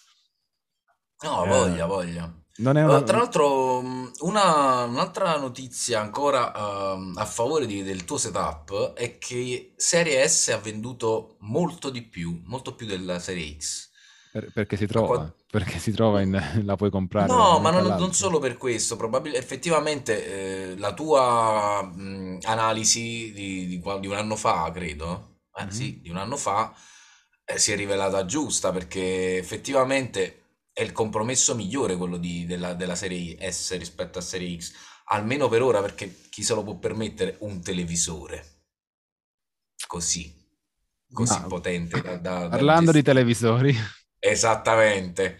No, 1.23 1.45
eh, 1.45 1.47
voglia, 1.47 1.85
voglia. 1.85 2.31
non 2.57 2.77
è 2.77 2.83
Eh, 2.83 3.03
una. 3.03 3.03
tra 3.03 3.17
l'altro, 3.17 3.81
mh, 3.81 4.11
una- 4.19 4.83
un'altra 4.83 5.37
notizia 5.37 5.99
ancora 5.99 6.53
ehm, 6.93 7.13
a 7.17 7.25
favore 7.25 7.65
di- 7.65 7.83
del 7.83 8.05
tuo 8.05 8.17
setup 8.17 8.93
è 8.93 9.17
che 9.17 9.73
Serie 9.75 10.27
S 10.27 10.49
ha 10.49 10.57
venduto 10.57 11.37
molto 11.41 11.89
di 11.89 12.03
più, 12.03 12.41
molto 12.45 12.75
più 12.75 12.85
della 12.85 13.19
Serie 13.19 13.57
X. 13.57 13.89
per- 14.29 14.51
perché 14.51 14.77
si 14.77 14.85
A 14.93 15.01
trova, 15.01 15.07
qua- 15.07 15.33
perché 15.49 15.79
si 15.79 15.91
trova 15.91 16.21
in, 16.21 16.31
la 16.63 16.75
puoi 16.77 16.89
comprare 16.89 17.33
da 17.33 17.41
un 17.41 17.47
No, 17.49 17.59
ma 17.59 17.71
momento 17.71 17.79
non, 17.81 17.95
non 17.95 18.13
all'altro. 18.13 18.13
solo 18.13 18.37
per 18.37 18.57
questo, 18.57 18.95
probabilmente 18.95 19.43
effettivamente 19.43 20.71
eh, 20.73 20.77
la 20.77 20.93
tua 20.93 21.81
mh, 21.81 22.39
analisi 22.43 23.31
di, 23.33 23.65
di 23.65 23.79
qua- 23.79 23.97
di 23.97 24.05
un 24.07 24.13
anno 24.15 24.35
fa, 24.35 24.69
credo, 24.71 25.39
eh, 25.55 25.65
Mhm. 25.65 25.69
sì, 25.71 25.99
di 26.01 26.09
un 26.11 26.17
anno 26.17 26.37
fa, 26.37 26.71
eh, 27.45 27.57
si 27.57 27.71
è 27.71 27.75
rivelata 27.75 28.23
giusta 28.25 28.71
perché 28.71 29.37
effettivamente 29.37 30.46
è 30.77 30.83
il 30.83 30.91
compromesso 30.91 31.55
migliore 31.55 31.97
quello 31.97 32.17
di- 32.17 32.45
della, 32.45 32.73
della 32.75 32.95
serie 32.95 33.37
S 33.51 33.75
rispetto 33.77 34.19
a 34.19 34.21
serie 34.21 34.55
X, 34.59 34.73
almeno 35.05 35.47
per 35.49 35.61
ora 35.63 35.81
perché 35.81 36.21
chi 36.29 36.43
se 36.43 36.53
lo 36.53 36.63
può 36.63 36.75
permettere 36.77 37.37
un 37.39 37.61
televisore 37.61 38.45
così, 39.87 40.33
così 41.11 41.39
Ma 41.39 41.47
potente 41.47 42.01
da, 42.01 42.17
da- 42.17 42.47
da 42.49 42.63
parlando 42.63 42.91
di 42.91 43.03
gestire. 43.03 43.03
televisori, 43.03 43.75
Esattamente. 44.19 45.39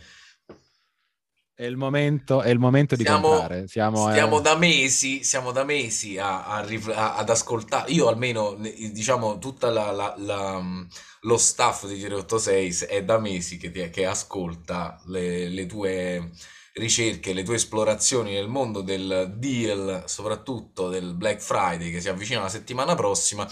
È 1.57 1.65
il 1.65 1.75
momento, 1.75 2.41
è 2.41 2.49
il 2.49 2.57
momento 2.59 2.95
di 2.95 3.03
Stiamo, 3.03 3.27
comprare. 3.27 3.67
Siamo, 3.67 4.09
stiamo 4.11 4.39
eh, 4.39 4.41
da 4.41 4.55
mesi, 4.55 5.23
siamo 5.23 5.51
da 5.51 5.63
mesi 5.63 6.17
a, 6.17 6.45
a 6.45 6.57
a- 6.59 7.15
ad 7.15 7.29
ascoltare. 7.29 7.91
Io 7.91 8.07
almeno, 8.07 8.55
diciamo, 8.55 9.37
tutta 9.39 9.69
la, 9.69 9.91
la- 9.91 10.15
la, 10.17 10.59
mh, 10.59 10.87
lo 11.21 11.37
staff 11.37 11.85
di 11.85 11.99
386 11.99 12.71
è 12.87 13.03
da 13.03 13.19
mesi 13.19 13.57
che, 13.57 13.71
ti- 13.71 13.89
che 13.89 14.05
ascolta 14.05 14.99
le, 15.07 15.47
le 15.49 15.65
tue 15.67 16.31
ricerche, 16.73 17.33
le 17.33 17.43
tue 17.43 17.55
esplorazioni 17.55 18.33
nel 18.33 18.47
mondo 18.47 18.81
del 18.81 19.33
deal, 19.37 20.03
soprattutto 20.07 20.89
del 20.89 21.13
Black 21.15 21.39
Friday 21.41 21.91
che 21.91 22.01
si 22.01 22.09
avvicina 22.09 22.41
la 22.41 22.49
settimana 22.49 22.95
prossima. 22.95 23.47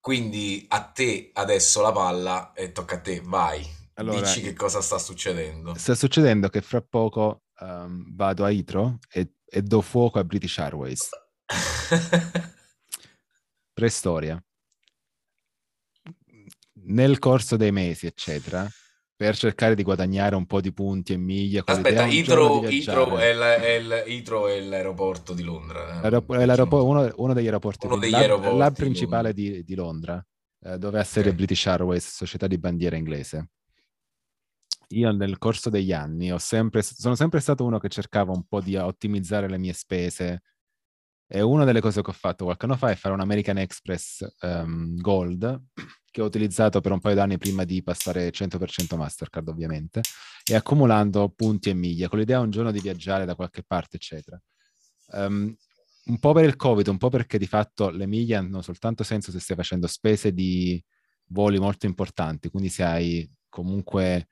Quindi 0.00 0.64
a 0.68 0.80
te 0.82 1.30
adesso 1.34 1.82
la 1.82 1.92
palla 1.92 2.52
e 2.54 2.72
tocca 2.72 2.96
a 2.96 3.00
te, 3.00 3.20
vai. 3.24 3.75
Allora, 3.98 4.20
Dici 4.20 4.42
che 4.42 4.52
cosa 4.52 4.80
sta 4.82 4.98
succedendo. 4.98 5.74
sta 5.74 5.94
succedendo 5.94 6.48
che 6.50 6.60
fra 6.60 6.82
poco 6.82 7.44
ehm, 7.60 8.14
vado 8.14 8.44
a 8.44 8.50
Itro 8.50 8.98
e, 9.10 9.32
e 9.46 9.62
do 9.62 9.80
fuoco 9.80 10.18
a 10.18 10.24
British 10.24 10.58
Airways. 10.58 11.08
Preistoria. 13.72 14.42
Nel 16.88 17.18
corso 17.18 17.56
dei 17.56 17.72
mesi, 17.72 18.06
eccetera, 18.06 18.68
per 19.16 19.36
cercare 19.36 19.74
di 19.74 19.82
guadagnare 19.82 20.36
un 20.36 20.46
po' 20.46 20.60
di 20.60 20.72
punti 20.72 21.14
e 21.14 21.16
miglia 21.16 21.62
Aspetta, 21.64 22.06
Heathrow 22.06 22.60
viaggiare. 22.66 23.30
è, 23.30 23.32
la- 23.32 23.54
è 23.56 23.70
il, 23.72 23.90
Heathrow 24.06 24.46
è 24.46 24.60
l'aeroporto 24.60 25.32
di 25.32 25.42
Londra. 25.42 25.98
eh, 25.98 26.00
L'aeropo- 26.02 26.32
per 26.32 26.36
è 26.36 26.40
chi 26.42 26.46
l'aeropo- 26.46 26.76
non- 26.76 26.86
uno, 26.88 27.12
uno 27.16 27.32
degli 27.32 27.46
aeroporti, 27.46 27.86
Uno 27.86 27.96
degli 27.98 28.10
l'hub, 28.10 28.20
aeroporti 28.20 28.72
principale 28.82 29.32
Londra. 29.32 29.50
di, 29.50 29.64
di 29.64 29.74
Londra, 29.74 30.26
eh, 30.64 30.78
dove 30.78 31.00
ha 31.00 31.04
sede 31.04 31.30
Ok. 31.30 31.34
British 31.34 31.66
Airways, 31.66 32.06
società 32.14 32.46
di 32.46 32.58
bandiera 32.58 32.96
inglese. 32.96 33.48
Io 34.90 35.10
nel 35.10 35.38
corso 35.38 35.68
degli 35.68 35.92
anni 35.92 36.32
sempre, 36.38 36.82
sono 36.82 37.16
sempre 37.16 37.40
stato 37.40 37.64
uno 37.64 37.78
che 37.78 37.88
cercava 37.88 38.32
un 38.32 38.44
po' 38.46 38.60
di 38.60 38.76
ottimizzare 38.76 39.48
le 39.48 39.58
mie 39.58 39.72
spese 39.72 40.42
e 41.28 41.42
una 41.42 41.64
delle 41.64 41.80
cose 41.80 42.02
che 42.02 42.10
ho 42.10 42.14
fatto 42.14 42.44
qualche 42.44 42.66
anno 42.66 42.76
fa 42.76 42.90
è 42.90 42.96
fare 42.96 43.14
un 43.14 43.20
American 43.20 43.58
Express 43.58 44.24
ehm, 44.40 44.96
Gold 45.00 45.62
che 46.10 46.22
ho 46.22 46.26
utilizzato 46.26 46.80
per 46.80 46.92
un 46.92 47.00
paio 47.00 47.16
d'anni 47.16 47.38
prima 47.38 47.64
di 47.64 47.82
passare 47.82 48.30
100% 48.32 48.96
Mastercard 48.96 49.48
ovviamente 49.48 50.02
e 50.44 50.54
accumulando 50.54 51.28
punti 51.30 51.70
e 51.70 51.74
miglia 51.74 52.08
con 52.08 52.18
l'idea 52.20 52.40
un 52.40 52.50
giorno 52.50 52.70
di 52.72 52.80
viaggiare 52.80 53.24
da 53.26 53.34
qualche 53.36 53.64
parte 53.64 53.96
eccetera. 53.96 54.40
Ehm, 55.12 55.54
un 56.06 56.18
po' 56.20 56.32
per 56.32 56.44
il 56.44 56.56
Covid, 56.56 56.86
un 56.88 56.98
po' 56.98 57.08
perché 57.08 57.38
di 57.38 57.46
fatto 57.48 57.90
le 57.90 58.06
miglia 58.06 58.38
hanno 58.38 58.62
soltanto 58.62 59.02
senso 59.04 59.32
se 59.32 59.40
stai 59.40 59.56
facendo 59.56 59.86
spese 59.88 60.32
di 60.32 60.82
voli 61.28 61.58
molto 61.58 61.86
importanti, 61.86 62.48
quindi 62.50 62.68
se 62.68 62.84
hai 62.84 63.28
comunque 63.48 64.28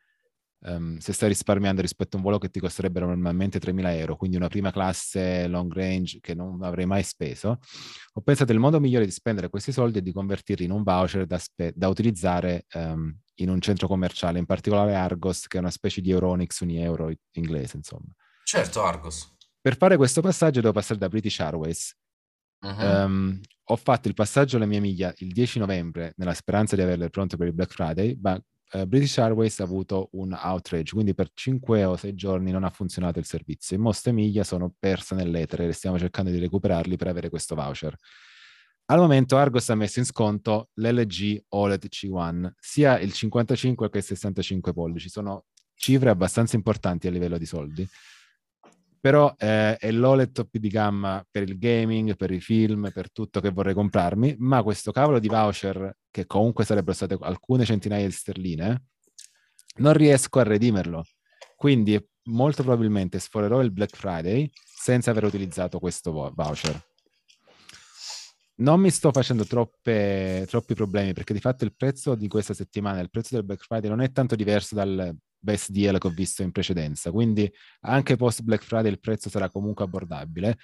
ehm, 0.64 0.98
se 0.98 1.12
stai 1.12 1.28
risparmiando 1.28 1.80
rispetto 1.80 2.16
a 2.16 2.18
un 2.18 2.24
volo 2.24 2.38
che 2.38 2.48
ti 2.48 2.60
costerebbero 2.60 3.06
normalmente 3.06 3.58
3.000 3.58 3.96
euro, 3.98 4.16
quindi 4.16 4.36
una 4.36 4.48
prima 4.48 4.72
classe 4.72 5.46
long 5.46 5.72
range 5.72 6.18
che 6.20 6.34
non 6.34 6.62
avrei 6.62 6.86
mai 6.86 7.02
speso, 7.02 7.58
ho 8.12 8.20
pensato 8.22 8.52
il 8.52 8.58
modo 8.58 8.80
migliore 8.80 9.04
di 9.04 9.10
spendere 9.10 9.48
questi 9.48 9.72
soldi 9.72 9.98
è 9.98 10.02
di 10.02 10.12
convertirli 10.12 10.64
in 10.64 10.70
un 10.70 10.82
voucher 10.82 11.26
da, 11.26 11.38
spe- 11.38 11.72
da 11.74 11.88
utilizzare 11.88 12.64
ehm, 12.70 13.18
in 13.36 13.50
un 13.50 13.60
centro 13.60 13.86
commerciale, 13.88 14.38
in 14.38 14.46
particolare 14.46 14.94
Argos, 14.94 15.46
che 15.46 15.56
è 15.58 15.60
una 15.60 15.70
specie 15.70 16.00
di 16.00 16.10
Euronics, 16.10 16.60
un 16.60 16.70
euro 16.70 17.12
inglese, 17.32 17.76
insomma. 17.76 18.12
Certo, 18.44 18.82
Argos. 18.82 19.32
Per 19.60 19.76
fare 19.76 19.96
questo 19.96 20.20
passaggio 20.20 20.60
devo 20.60 20.72
passare 20.72 20.98
da 20.98 21.08
British 21.08 21.40
Airways. 21.40 21.96
Uh-huh. 22.60 22.84
Um, 22.84 23.40
ho 23.64 23.76
fatto 23.76 24.08
il 24.08 24.14
passaggio 24.14 24.56
alla 24.56 24.66
mia 24.66 24.80
miglia 24.80 25.12
il 25.18 25.32
10 25.32 25.58
novembre 25.58 26.14
nella 26.16 26.34
speranza 26.34 26.76
di 26.76 26.82
averle 26.82 27.10
pronte 27.10 27.36
per 27.36 27.46
il 27.46 27.54
Black 27.54 27.72
Friday, 27.72 28.18
ma 28.20 28.40
uh, 28.74 28.86
British 28.86 29.18
Airways 29.18 29.58
ha 29.60 29.64
avuto 29.64 30.08
un 30.12 30.32
outrage, 30.32 30.92
quindi 30.92 31.14
per 31.14 31.30
5 31.32 31.84
o 31.84 31.96
6 31.96 32.14
giorni 32.14 32.50
non 32.50 32.64
ha 32.64 32.70
funzionato 32.70 33.18
il 33.18 33.24
servizio. 33.24 33.76
E 33.76 33.78
molte 33.78 34.12
miglia 34.12 34.44
sono 34.44 34.74
perse 34.78 35.14
nell'etere 35.14 35.66
e 35.66 35.72
stiamo 35.72 35.98
cercando 35.98 36.30
di 36.30 36.38
recuperarli 36.38 36.96
per 36.96 37.08
avere 37.08 37.28
questo 37.28 37.54
voucher. 37.54 37.96
Al 38.86 38.98
momento 38.98 39.36
Argos 39.38 39.70
ha 39.70 39.74
messo 39.74 39.98
in 39.98 40.04
sconto 40.04 40.70
l'LG 40.74 41.44
OLED 41.48 41.86
C1, 41.88 42.50
sia 42.58 42.98
il 42.98 43.12
55 43.12 43.88
che 43.88 43.98
il 43.98 44.04
65 44.04 44.72
pollici. 44.74 45.08
Sono 45.08 45.46
cifre 45.74 46.10
abbastanza 46.10 46.56
importanti 46.56 47.06
a 47.06 47.10
livello 47.10 47.38
di 47.38 47.46
soldi 47.46 47.88
però 49.04 49.34
eh, 49.36 49.76
è 49.76 49.90
l'OLED 49.90 50.32
top 50.32 50.56
di 50.56 50.68
gamma 50.68 51.22
per 51.30 51.42
il 51.42 51.58
gaming, 51.58 52.16
per 52.16 52.30
i 52.30 52.40
film, 52.40 52.90
per 52.90 53.12
tutto 53.12 53.40
che 53.40 53.50
vorrei 53.50 53.74
comprarmi, 53.74 54.36
ma 54.38 54.62
questo 54.62 54.92
cavolo 54.92 55.18
di 55.18 55.28
voucher, 55.28 55.94
che 56.10 56.24
comunque 56.24 56.64
sarebbero 56.64 56.94
state 56.94 57.18
alcune 57.20 57.66
centinaia 57.66 58.06
di 58.06 58.12
sterline, 58.12 58.84
non 59.80 59.92
riesco 59.92 60.38
a 60.38 60.44
redimerlo. 60.44 61.04
Quindi 61.54 62.02
molto 62.30 62.62
probabilmente 62.62 63.18
sforerò 63.18 63.60
il 63.60 63.72
Black 63.72 63.94
Friday 63.94 64.50
senza 64.54 65.10
aver 65.10 65.24
utilizzato 65.24 65.78
questo 65.78 66.32
voucher. 66.34 66.82
Non 68.56 68.80
mi 68.80 68.88
sto 68.88 69.12
facendo 69.12 69.44
troppe, 69.44 70.46
troppi 70.48 70.72
problemi 70.72 71.12
perché 71.12 71.34
di 71.34 71.40
fatto 71.40 71.64
il 71.64 71.76
prezzo 71.76 72.14
di 72.14 72.26
questa 72.26 72.54
settimana, 72.54 73.00
il 73.00 73.10
prezzo 73.10 73.34
del 73.34 73.44
Black 73.44 73.64
Friday 73.64 73.90
non 73.90 74.00
è 74.00 74.10
tanto 74.12 74.34
diverso 74.34 74.74
dal 74.74 75.14
best 75.44 75.70
deal 75.70 75.98
che 75.98 76.06
ho 76.06 76.10
visto 76.10 76.42
in 76.42 76.50
precedenza. 76.50 77.12
Quindi 77.12 77.48
anche 77.82 78.16
post 78.16 78.40
Black 78.42 78.64
Friday 78.64 78.90
il 78.90 78.98
prezzo 78.98 79.28
sarà 79.28 79.50
comunque 79.50 79.84
abbordabile. 79.84 80.58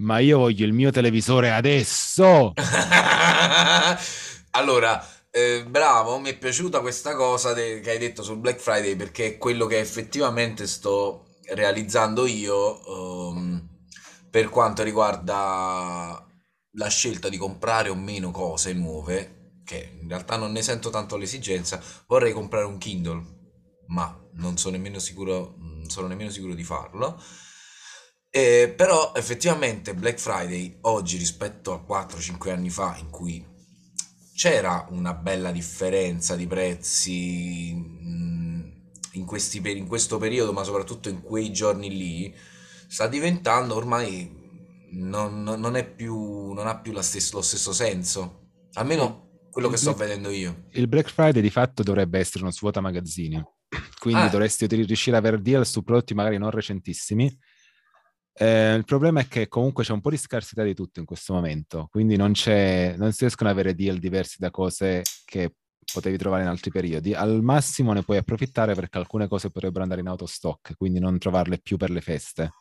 Ma 0.00 0.18
io 0.18 0.38
voglio 0.38 0.66
il 0.66 0.72
mio 0.72 0.90
televisore 0.90 1.50
adesso! 1.50 2.52
allora, 4.50 5.06
eh, 5.30 5.64
bravo, 5.66 6.18
mi 6.18 6.30
è 6.30 6.38
piaciuta 6.38 6.80
questa 6.80 7.14
cosa 7.14 7.52
de- 7.52 7.80
che 7.80 7.90
hai 7.90 7.98
detto 7.98 8.22
sul 8.22 8.38
Black 8.38 8.60
Friday 8.60 8.96
perché 8.96 9.26
è 9.26 9.38
quello 9.38 9.66
che 9.66 9.78
effettivamente 9.78 10.66
sto 10.66 11.26
realizzando 11.54 12.26
io 12.26 13.28
um, 13.28 13.68
per 14.30 14.48
quanto 14.48 14.82
riguarda 14.82 16.24
la 16.74 16.88
scelta 16.88 17.28
di 17.28 17.36
comprare 17.36 17.88
o 17.88 17.94
meno 17.94 18.30
cose 18.30 18.72
nuove, 18.72 19.58
che 19.64 19.98
in 20.00 20.08
realtà 20.08 20.36
non 20.36 20.52
ne 20.52 20.62
sento 20.62 20.90
tanto 20.90 21.16
l'esigenza, 21.16 21.82
vorrei 22.06 22.32
comprare 22.32 22.64
un 22.64 22.78
Kindle 22.78 23.38
ma 23.90 24.16
non 24.34 24.56
sono 24.56 24.76
nemmeno 24.76 24.98
sicuro, 24.98 25.54
non 25.58 25.88
sono 25.88 26.06
nemmeno 26.06 26.30
sicuro 26.30 26.54
di 26.54 26.64
farlo. 26.64 27.20
Eh, 28.32 28.72
però 28.76 29.12
effettivamente 29.14 29.94
Black 29.94 30.18
Friday 30.18 30.78
oggi 30.82 31.16
rispetto 31.16 31.72
a 31.72 31.84
4-5 31.84 32.50
anni 32.50 32.70
fa 32.70 32.96
in 32.98 33.10
cui 33.10 33.44
c'era 34.32 34.86
una 34.90 35.14
bella 35.14 35.50
differenza 35.50 36.36
di 36.36 36.46
prezzi 36.46 37.70
in, 37.70 39.24
questi, 39.26 39.60
in 39.76 39.86
questo 39.88 40.18
periodo, 40.18 40.52
ma 40.52 40.62
soprattutto 40.62 41.08
in 41.08 41.22
quei 41.22 41.52
giorni 41.52 41.88
lì, 41.90 42.34
sta 42.88 43.08
diventando 43.08 43.74
ormai 43.74 44.38
non, 44.92 45.42
non 45.42 45.76
è 45.76 45.84
più, 45.84 46.52
non 46.52 46.68
ha 46.68 46.78
più 46.78 46.98
stesso, 47.00 47.36
lo 47.36 47.42
stesso 47.42 47.72
senso. 47.72 48.50
Almeno 48.74 49.28
quello 49.50 49.68
che 49.68 49.76
sto 49.76 49.94
vedendo 49.94 50.30
io. 50.30 50.66
Il 50.70 50.86
Black 50.86 51.10
Friday 51.10 51.42
di 51.42 51.50
fatto 51.50 51.82
dovrebbe 51.82 52.20
essere 52.20 52.44
uno 52.44 52.52
svuota 52.52 52.80
magazzini 52.80 53.44
quindi 54.00 54.22
ah. 54.22 54.28
dovresti 54.28 54.66
riuscire 54.66 55.18
ad 55.18 55.24
avere 55.24 55.42
deal 55.42 55.66
su 55.66 55.82
prodotti 55.82 56.14
magari 56.14 56.38
non 56.38 56.50
recentissimi. 56.50 57.30
Eh, 58.32 58.74
il 58.74 58.84
problema 58.84 59.20
è 59.20 59.28
che 59.28 59.46
comunque 59.48 59.84
c'è 59.84 59.92
un 59.92 60.00
po' 60.00 60.08
di 60.08 60.16
scarsità 60.16 60.62
di 60.62 60.74
tutto 60.74 61.00
in 61.00 61.04
questo 61.04 61.34
momento, 61.34 61.86
quindi 61.90 62.16
non, 62.16 62.32
non 62.32 63.12
si 63.12 63.20
riescono 63.20 63.50
ad 63.50 63.58
avere 63.58 63.74
deal 63.74 63.98
diversi 63.98 64.36
da 64.38 64.50
cose 64.50 65.02
che 65.26 65.56
potevi 65.92 66.16
trovare 66.16 66.42
in 66.42 66.48
altri 66.48 66.70
periodi. 66.70 67.12
Al 67.12 67.42
massimo 67.42 67.92
ne 67.92 68.02
puoi 68.02 68.16
approfittare 68.16 68.74
perché 68.74 68.96
alcune 68.96 69.28
cose 69.28 69.50
potrebbero 69.50 69.82
andare 69.82 70.00
in 70.00 70.06
autostock, 70.06 70.76
quindi 70.78 70.98
non 70.98 71.18
trovarle 71.18 71.58
più 71.58 71.76
per 71.76 71.90
le 71.90 72.00
feste. 72.00 72.52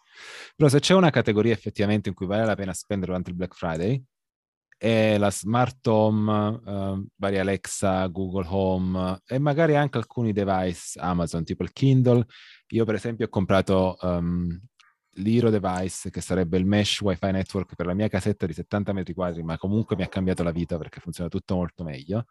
Però 0.58 0.68
se 0.68 0.82
c'è 0.82 0.94
una 0.94 1.10
categoria 1.10 1.54
effettivamente 1.54 2.10
in 2.10 2.16
cui 2.16 2.26
vale 2.26 2.46
la 2.46 2.56
pena 2.56 2.74
spendere 2.74 3.12
durante 3.12 3.30
il 3.30 3.38
Black 3.38 3.56
Friday, 3.56 4.04
e 4.82 5.18
la 5.18 5.30
smart 5.30 5.86
home, 5.88 6.62
uh, 6.64 7.06
vari 7.18 7.38
Alexa, 7.38 8.08
Google 8.08 8.46
Home 8.48 9.22
e 9.28 9.38
magari 9.38 9.76
anche 9.76 9.98
alcuni 9.98 10.32
device 10.32 10.98
Amazon, 10.98 11.44
tipo 11.44 11.64
il 11.64 11.74
Kindle. 11.74 12.26
Io 12.70 12.86
per 12.86 12.96
esempio 12.96 13.26
ho 13.26 13.30
comprato 13.30 13.98
um, 14.00 14.58
l'Hero 15.16 15.50
Device, 15.50 16.10
che 16.10 16.22
sarebbe 16.22 16.58
il 16.58 16.66
mesh 16.66 17.02
Wi-Fi 17.02 17.32
network 17.32 17.76
per 17.76 17.88
la 17.88 17.94
mia 17.94 18.08
casetta 18.08 18.46
di 18.46 18.54
70 18.54 18.94
metri 18.94 19.14
quadri, 19.14 19.44
ma 19.44 19.58
comunque 19.58 19.98
mi 19.98 20.04
ha 20.04 20.08
cambiato 20.08 20.44
la 20.44 20.52
vita 20.52 20.78
perché 20.78 21.02
funziona 21.02 21.30
tutto 21.30 21.56
molto 21.56 21.84
meglio. 21.84 22.26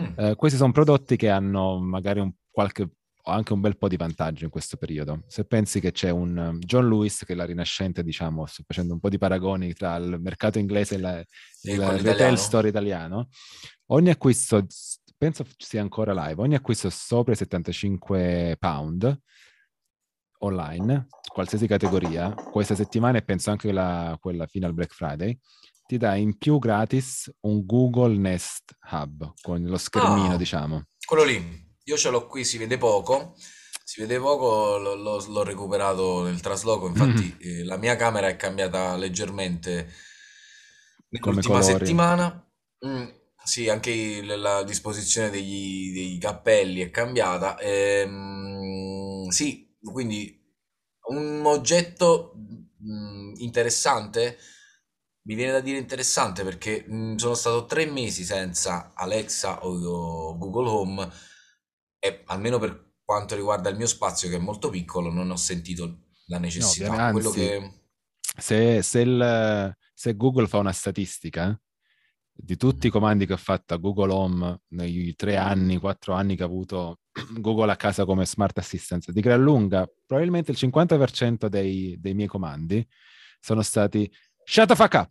Mm. 0.00 0.30
Uh, 0.30 0.36
questi 0.36 0.56
sono 0.56 0.70
prodotti 0.70 1.16
che 1.16 1.28
hanno 1.28 1.80
magari 1.80 2.20
un 2.20 2.32
qualche 2.52 2.88
ho 3.26 3.32
anche 3.32 3.52
un 3.52 3.60
bel 3.60 3.78
po' 3.78 3.88
di 3.88 3.96
vantaggio 3.96 4.44
in 4.44 4.50
questo 4.50 4.76
periodo. 4.76 5.22
Se 5.26 5.44
pensi 5.44 5.80
che 5.80 5.92
c'è 5.92 6.10
un 6.10 6.36
um, 6.36 6.58
John 6.58 6.88
Lewis 6.88 7.24
che 7.24 7.32
è 7.32 7.36
la 7.36 7.46
rinascente, 7.46 8.02
diciamo, 8.02 8.44
sto 8.46 8.62
facendo 8.66 8.92
un 8.92 9.00
po' 9.00 9.08
di 9.08 9.18
paragoni 9.18 9.72
tra 9.72 9.96
il 9.96 10.18
mercato 10.20 10.58
inglese 10.58 10.96
e 10.96 10.98
la, 10.98 11.24
il 11.62 11.80
retail 11.80 12.36
store 12.36 12.68
italiano, 12.68 13.28
ogni 13.86 14.10
acquisto, 14.10 14.66
penso 15.16 15.46
sia 15.56 15.80
ancora 15.80 16.12
live, 16.12 16.42
ogni 16.42 16.54
acquisto 16.54 16.90
sopra 16.90 17.32
i 17.32 17.36
75 17.36 18.56
pound 18.58 19.20
online, 20.40 21.06
qualsiasi 21.32 21.66
categoria, 21.66 22.34
questa 22.34 22.74
settimana 22.74 23.16
e 23.16 23.22
penso 23.22 23.50
anche 23.50 23.72
la, 23.72 24.16
quella 24.20 24.46
fino 24.46 24.66
al 24.66 24.74
Black 24.74 24.92
Friday, 24.92 25.38
ti 25.86 25.96
dà 25.96 26.14
in 26.14 26.36
più 26.36 26.58
gratis 26.58 27.32
un 27.40 27.64
Google 27.64 28.16
Nest 28.18 28.76
Hub 28.90 29.32
con 29.40 29.62
lo 29.62 29.78
schermino, 29.78 30.34
oh, 30.34 30.36
diciamo. 30.36 30.84
Quello 31.06 31.24
lì. 31.24 31.72
Io 31.84 31.96
ce 31.96 32.10
l'ho 32.10 32.26
qui, 32.26 32.44
si 32.44 32.58
vede 32.58 32.78
poco. 32.78 33.34
Si 33.84 34.00
vede 34.00 34.18
poco, 34.18 34.78
l- 34.78 35.02
l- 35.02 35.32
l'ho 35.32 35.42
recuperato 35.42 36.22
nel 36.24 36.40
trasloco. 36.40 36.86
Infatti, 36.88 37.36
mm. 37.36 37.40
eh, 37.40 37.64
la 37.64 37.76
mia 37.76 37.96
camera 37.96 38.28
è 38.28 38.36
cambiata 38.36 38.96
leggermente 38.96 39.92
nell'ultima 41.10 41.62
settimana. 41.62 42.46
Mm, 42.86 43.06
sì, 43.44 43.68
anche 43.68 44.22
la 44.22 44.62
disposizione 44.64 45.30
degli, 45.30 45.92
dei 45.92 46.18
cappelli 46.18 46.80
è 46.80 46.90
cambiata. 46.90 47.58
Ehm, 47.60 49.28
sì, 49.28 49.76
quindi 49.82 50.40
un 51.08 51.42
oggetto 51.44 52.34
mm, 52.82 53.34
interessante. 53.38 54.38
Mi 55.26 55.34
viene 55.34 55.52
da 55.52 55.60
dire 55.60 55.78
interessante 55.78 56.44
perché 56.44 56.84
mh, 56.86 57.16
sono 57.16 57.34
stato 57.34 57.64
tre 57.66 57.86
mesi 57.86 58.24
senza 58.24 58.92
Alexa 58.94 59.64
o 59.64 60.36
Google 60.36 60.68
Home 60.68 61.10
e 62.04 62.22
almeno 62.26 62.58
per 62.58 62.96
quanto 63.02 63.34
riguarda 63.34 63.70
il 63.70 63.78
mio 63.78 63.86
spazio, 63.86 64.28
che 64.28 64.36
è 64.36 64.38
molto 64.38 64.68
piccolo, 64.68 65.10
non 65.10 65.30
ho 65.30 65.36
sentito 65.36 66.00
la 66.26 66.38
necessità. 66.38 66.88
No, 66.88 66.98
anzi, 66.98 67.30
che... 67.30 67.72
se, 68.20 68.82
se, 68.82 69.00
il, 69.00 69.74
se, 69.94 70.14
Google 70.14 70.46
fa 70.46 70.58
una 70.58 70.72
statistica 70.72 71.58
di 72.30 72.58
tutti 72.58 72.88
i 72.88 72.90
comandi 72.90 73.24
che 73.24 73.32
ho 73.32 73.38
fatto 73.38 73.72
a 73.72 73.78
Google 73.78 74.12
Home 74.12 74.60
negli 74.68 75.14
tre 75.14 75.36
anni, 75.36 75.78
quattro 75.78 76.12
anni 76.12 76.36
che 76.36 76.42
ha 76.42 76.46
avuto 76.46 77.00
Google 77.40 77.72
a 77.72 77.76
casa 77.76 78.04
come 78.04 78.26
smart 78.26 78.58
assistant, 78.58 79.10
di 79.10 79.20
gran 79.22 79.40
lunga, 79.40 79.90
probabilmente 80.04 80.50
il 80.50 80.58
50% 80.60 81.46
dei, 81.46 81.96
dei 81.98 82.12
miei 82.12 82.28
comandi 82.28 82.86
sono 83.40 83.62
stati 83.62 84.12
shut 84.44 84.68
the 84.68 84.74
fuck 84.74 84.92
up. 84.92 85.10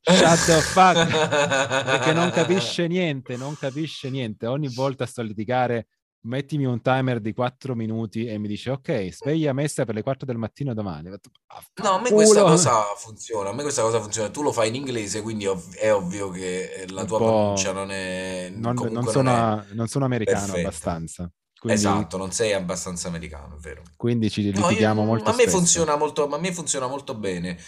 Shut 0.00 0.46
the 0.46 0.60
fuck 0.62 1.06
perché 1.84 2.12
non 2.12 2.30
capisce 2.30 2.88
niente, 2.88 3.36
non 3.36 3.56
capisce 3.56 4.10
niente. 4.10 4.46
Ogni 4.46 4.68
volta 4.68 5.06
sto 5.06 5.20
a 5.20 5.24
litigare 5.24 5.86
mettimi 6.22 6.64
un 6.64 6.80
timer 6.82 7.20
di 7.20 7.32
4 7.32 7.74
minuti 7.74 8.26
e 8.26 8.38
mi 8.38 8.48
dice 8.48 8.70
ok, 8.70 9.08
sveglia 9.12 9.52
messa 9.52 9.84
per 9.84 9.94
le 9.94 10.02
4 10.02 10.26
del 10.26 10.36
mattino 10.36 10.74
domani. 10.74 11.10
No, 11.10 11.90
a 11.90 12.00
me 12.00 12.10
questa 12.10 12.42
cosa 12.42 12.82
funziona, 12.96 13.50
a 13.50 13.52
me 13.52 13.62
questa 13.62 13.82
cosa 13.82 14.00
funziona, 14.00 14.30
tu 14.30 14.42
lo 14.42 14.52
fai 14.52 14.68
in 14.68 14.74
inglese, 14.74 15.22
quindi 15.22 15.48
è 15.76 15.92
ovvio 15.92 16.30
che 16.30 16.72
eh, 16.72 16.90
la 16.90 17.04
tua 17.04 17.18
pronuncia 17.18 17.72
non 17.72 17.90
è... 17.90 18.50
Non, 18.54 18.74
non, 18.74 19.06
sono, 19.06 19.30
non, 19.30 19.66
è 19.70 19.74
non 19.74 19.86
sono, 19.86 20.04
americano 20.04 20.40
perfetta. 20.40 20.60
abbastanza. 20.60 21.32
Quindi, 21.58 21.78
esatto, 21.80 22.16
non 22.16 22.30
sei 22.30 22.52
abbastanza 22.52 23.08
americano, 23.08 23.56
è 23.56 23.58
vero. 23.58 23.82
Quindi 23.96 24.30
ci 24.30 24.42
litighiamo 24.42 25.00
no, 25.00 25.06
io, 25.06 25.12
molto 25.14 25.30
a 25.30 25.34
me, 25.34 25.48
funziona 25.48 25.96
molto, 25.96 26.28
a 26.28 26.38
me 26.38 26.52
funziona 26.52 26.86
molto 26.86 27.14
bene, 27.14 27.58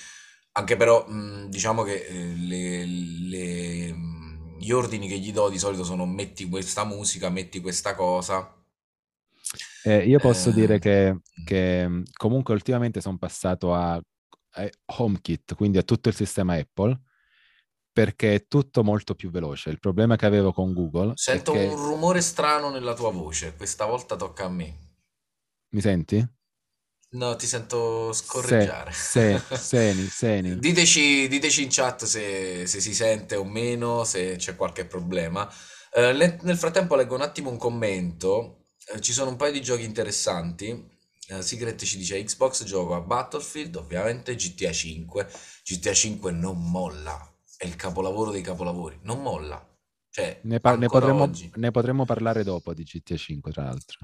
anche 0.52 0.76
però 0.76 1.04
mh, 1.08 1.48
diciamo 1.48 1.82
che 1.82 2.06
eh, 2.06 2.34
le, 2.36 2.84
le 2.84 3.94
gli 4.60 4.72
ordini 4.72 5.08
che 5.08 5.18
gli 5.18 5.32
do 5.32 5.48
di 5.48 5.58
solito 5.58 5.84
sono 5.84 6.04
metti 6.04 6.46
questa 6.46 6.84
musica, 6.84 7.30
metti 7.30 7.60
questa 7.60 7.94
cosa. 7.94 8.54
Eh, 9.84 10.06
io 10.06 10.18
posso 10.18 10.50
eh... 10.50 10.52
dire 10.52 10.78
che, 10.78 11.20
che, 11.44 12.02
comunque 12.12 12.52
ultimamente 12.52 13.00
sono 13.00 13.16
passato 13.16 13.72
a, 13.74 13.94
a, 13.94 14.70
HomeKit, 14.98 15.54
quindi 15.54 15.78
a 15.78 15.82
tutto 15.82 16.10
il 16.10 16.14
sistema 16.14 16.54
Apple, 16.56 17.00
perché 17.90 18.34
è 18.34 18.46
tutto 18.46 18.84
molto 18.84 19.14
più 19.14 19.30
veloce. 19.30 19.70
Il 19.70 19.78
problema 19.78 20.16
che 20.16 20.26
avevo 20.26 20.52
con 20.52 20.74
Google 20.74 21.12
Sento 21.14 21.52
che... 21.52 21.64
un 21.64 21.76
rumore 21.76 22.20
strano 22.20 22.70
nella 22.70 22.94
tua 22.94 23.10
voce, 23.10 23.56
questa 23.56 23.86
volta 23.86 24.14
tocca 24.14 24.44
a 24.44 24.50
me. 24.50 24.76
Mi 25.70 25.80
senti? 25.80 26.38
No, 27.12 27.36
ti 27.36 27.46
sento 27.46 28.12
Se, 28.12 28.22
scorreggiare. 28.26 28.92
se, 28.92 29.38
seni, 29.54 30.08
seni. 30.08 30.58
Diteci, 30.58 31.28
diteci 31.28 31.62
in 31.62 31.68
chat 31.70 32.04
se, 32.04 32.66
se 32.66 32.80
si 32.80 32.94
sente 32.94 33.36
o 33.36 33.44
meno, 33.44 34.04
se 34.04 34.36
c'è 34.36 34.56
qualche 34.56 34.84
problema. 34.86 35.48
Eh, 35.92 36.12
le- 36.12 36.38
nel 36.42 36.56
frattempo 36.56 36.94
leggo 36.96 37.14
un 37.14 37.20
attimo 37.22 37.50
un 37.50 37.56
commento. 37.56 38.66
Eh, 38.94 39.00
ci 39.00 39.12
sono 39.12 39.30
un 39.30 39.36
paio 39.36 39.52
di 39.52 39.62
giochi 39.62 39.84
interessanti. 39.84 40.68
Eh, 41.28 41.42
Secret 41.42 41.82
ci 41.84 41.96
dice 41.96 42.22
Xbox 42.22 42.64
gioco 42.64 42.94
a 42.94 43.00
Battlefield, 43.00 43.76
ovviamente 43.76 44.34
GTA 44.34 44.72
5. 44.72 45.28
GTA 45.64 45.94
5 45.94 46.32
non 46.32 46.58
molla, 46.70 47.16
è 47.56 47.66
il 47.66 47.76
capolavoro 47.76 48.30
dei 48.32 48.42
capolavori, 48.42 48.98
non 49.02 49.22
molla. 49.22 49.64
Cioè, 50.10 50.40
Ne, 50.42 50.58
par- 50.58 50.78
ne 50.78 50.88
potremmo, 50.88 51.30
ne 51.54 51.70
potremmo 51.70 52.04
parlare 52.04 52.42
dopo 52.42 52.74
di 52.74 52.82
GTA 52.82 53.16
5, 53.16 53.52
tra 53.52 53.62
l'altro. 53.64 53.98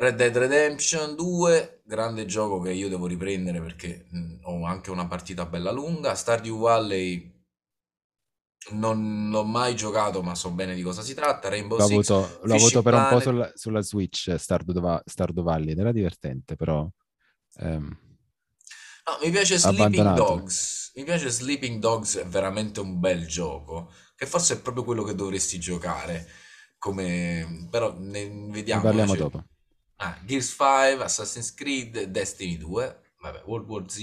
Red 0.00 0.16
Dead 0.16 0.34
Redemption 0.34 1.14
2, 1.14 1.82
grande 1.84 2.24
gioco 2.24 2.58
che 2.60 2.72
io 2.72 2.88
devo 2.88 3.06
riprendere 3.06 3.60
perché 3.60 4.06
ho 4.44 4.64
anche 4.64 4.90
una 4.90 5.06
partita 5.06 5.44
bella 5.44 5.70
lunga. 5.72 6.14
Stardew 6.14 6.58
Valley 6.58 7.38
non 8.70 9.28
l'ho 9.30 9.44
mai 9.44 9.76
giocato, 9.76 10.22
ma 10.22 10.34
so 10.34 10.52
bene 10.52 10.74
di 10.74 10.80
cosa 10.80 11.02
si 11.02 11.12
tratta. 11.12 11.50
Rainbow 11.50 11.76
L'ho 11.76 11.84
Six, 11.86 12.08
avuto, 12.10 12.40
l'ho 12.44 12.54
avuto 12.54 12.80
per 12.80 12.94
un 12.94 13.06
po' 13.10 13.20
sulla, 13.20 13.52
sulla 13.54 13.82
Switch, 13.82 14.34
Stardew, 14.38 15.00
Stardew 15.04 15.44
Valley, 15.44 15.72
ed 15.72 15.78
era 15.78 15.92
divertente, 15.92 16.56
però 16.56 16.88
ehm, 17.58 17.98
No, 19.04 19.18
mi 19.22 19.30
piace 19.30 19.58
Sleeping. 19.58 20.14
Dogs. 20.14 20.92
Mi 20.94 21.04
piace 21.04 21.28
Sleeping 21.28 21.78
Dogs, 21.78 22.16
è 22.16 22.26
veramente 22.26 22.80
un 22.80 22.98
bel 23.00 23.26
gioco. 23.26 23.92
Che 24.16 24.24
forse 24.24 24.54
è 24.54 24.60
proprio 24.62 24.84
quello 24.84 25.02
che 25.02 25.14
dovresti 25.14 25.60
giocare. 25.60 26.26
Come... 26.78 27.66
Però 27.70 27.94
ne 27.98 28.28
Ne 28.28 28.50
vediamo. 28.52 28.82
parliamo 28.82 29.12
eh, 29.12 29.16
cioè- 29.16 29.30
dopo. 29.30 29.44
Ah, 30.02 30.18
Gears 30.24 30.56
5, 30.56 31.04
Assassin's 31.04 31.52
Creed, 31.52 32.04
Destiny 32.04 32.56
2, 32.56 33.00
vabbè, 33.20 33.42
World 33.44 33.68
War 33.68 33.84
Z, 33.86 33.98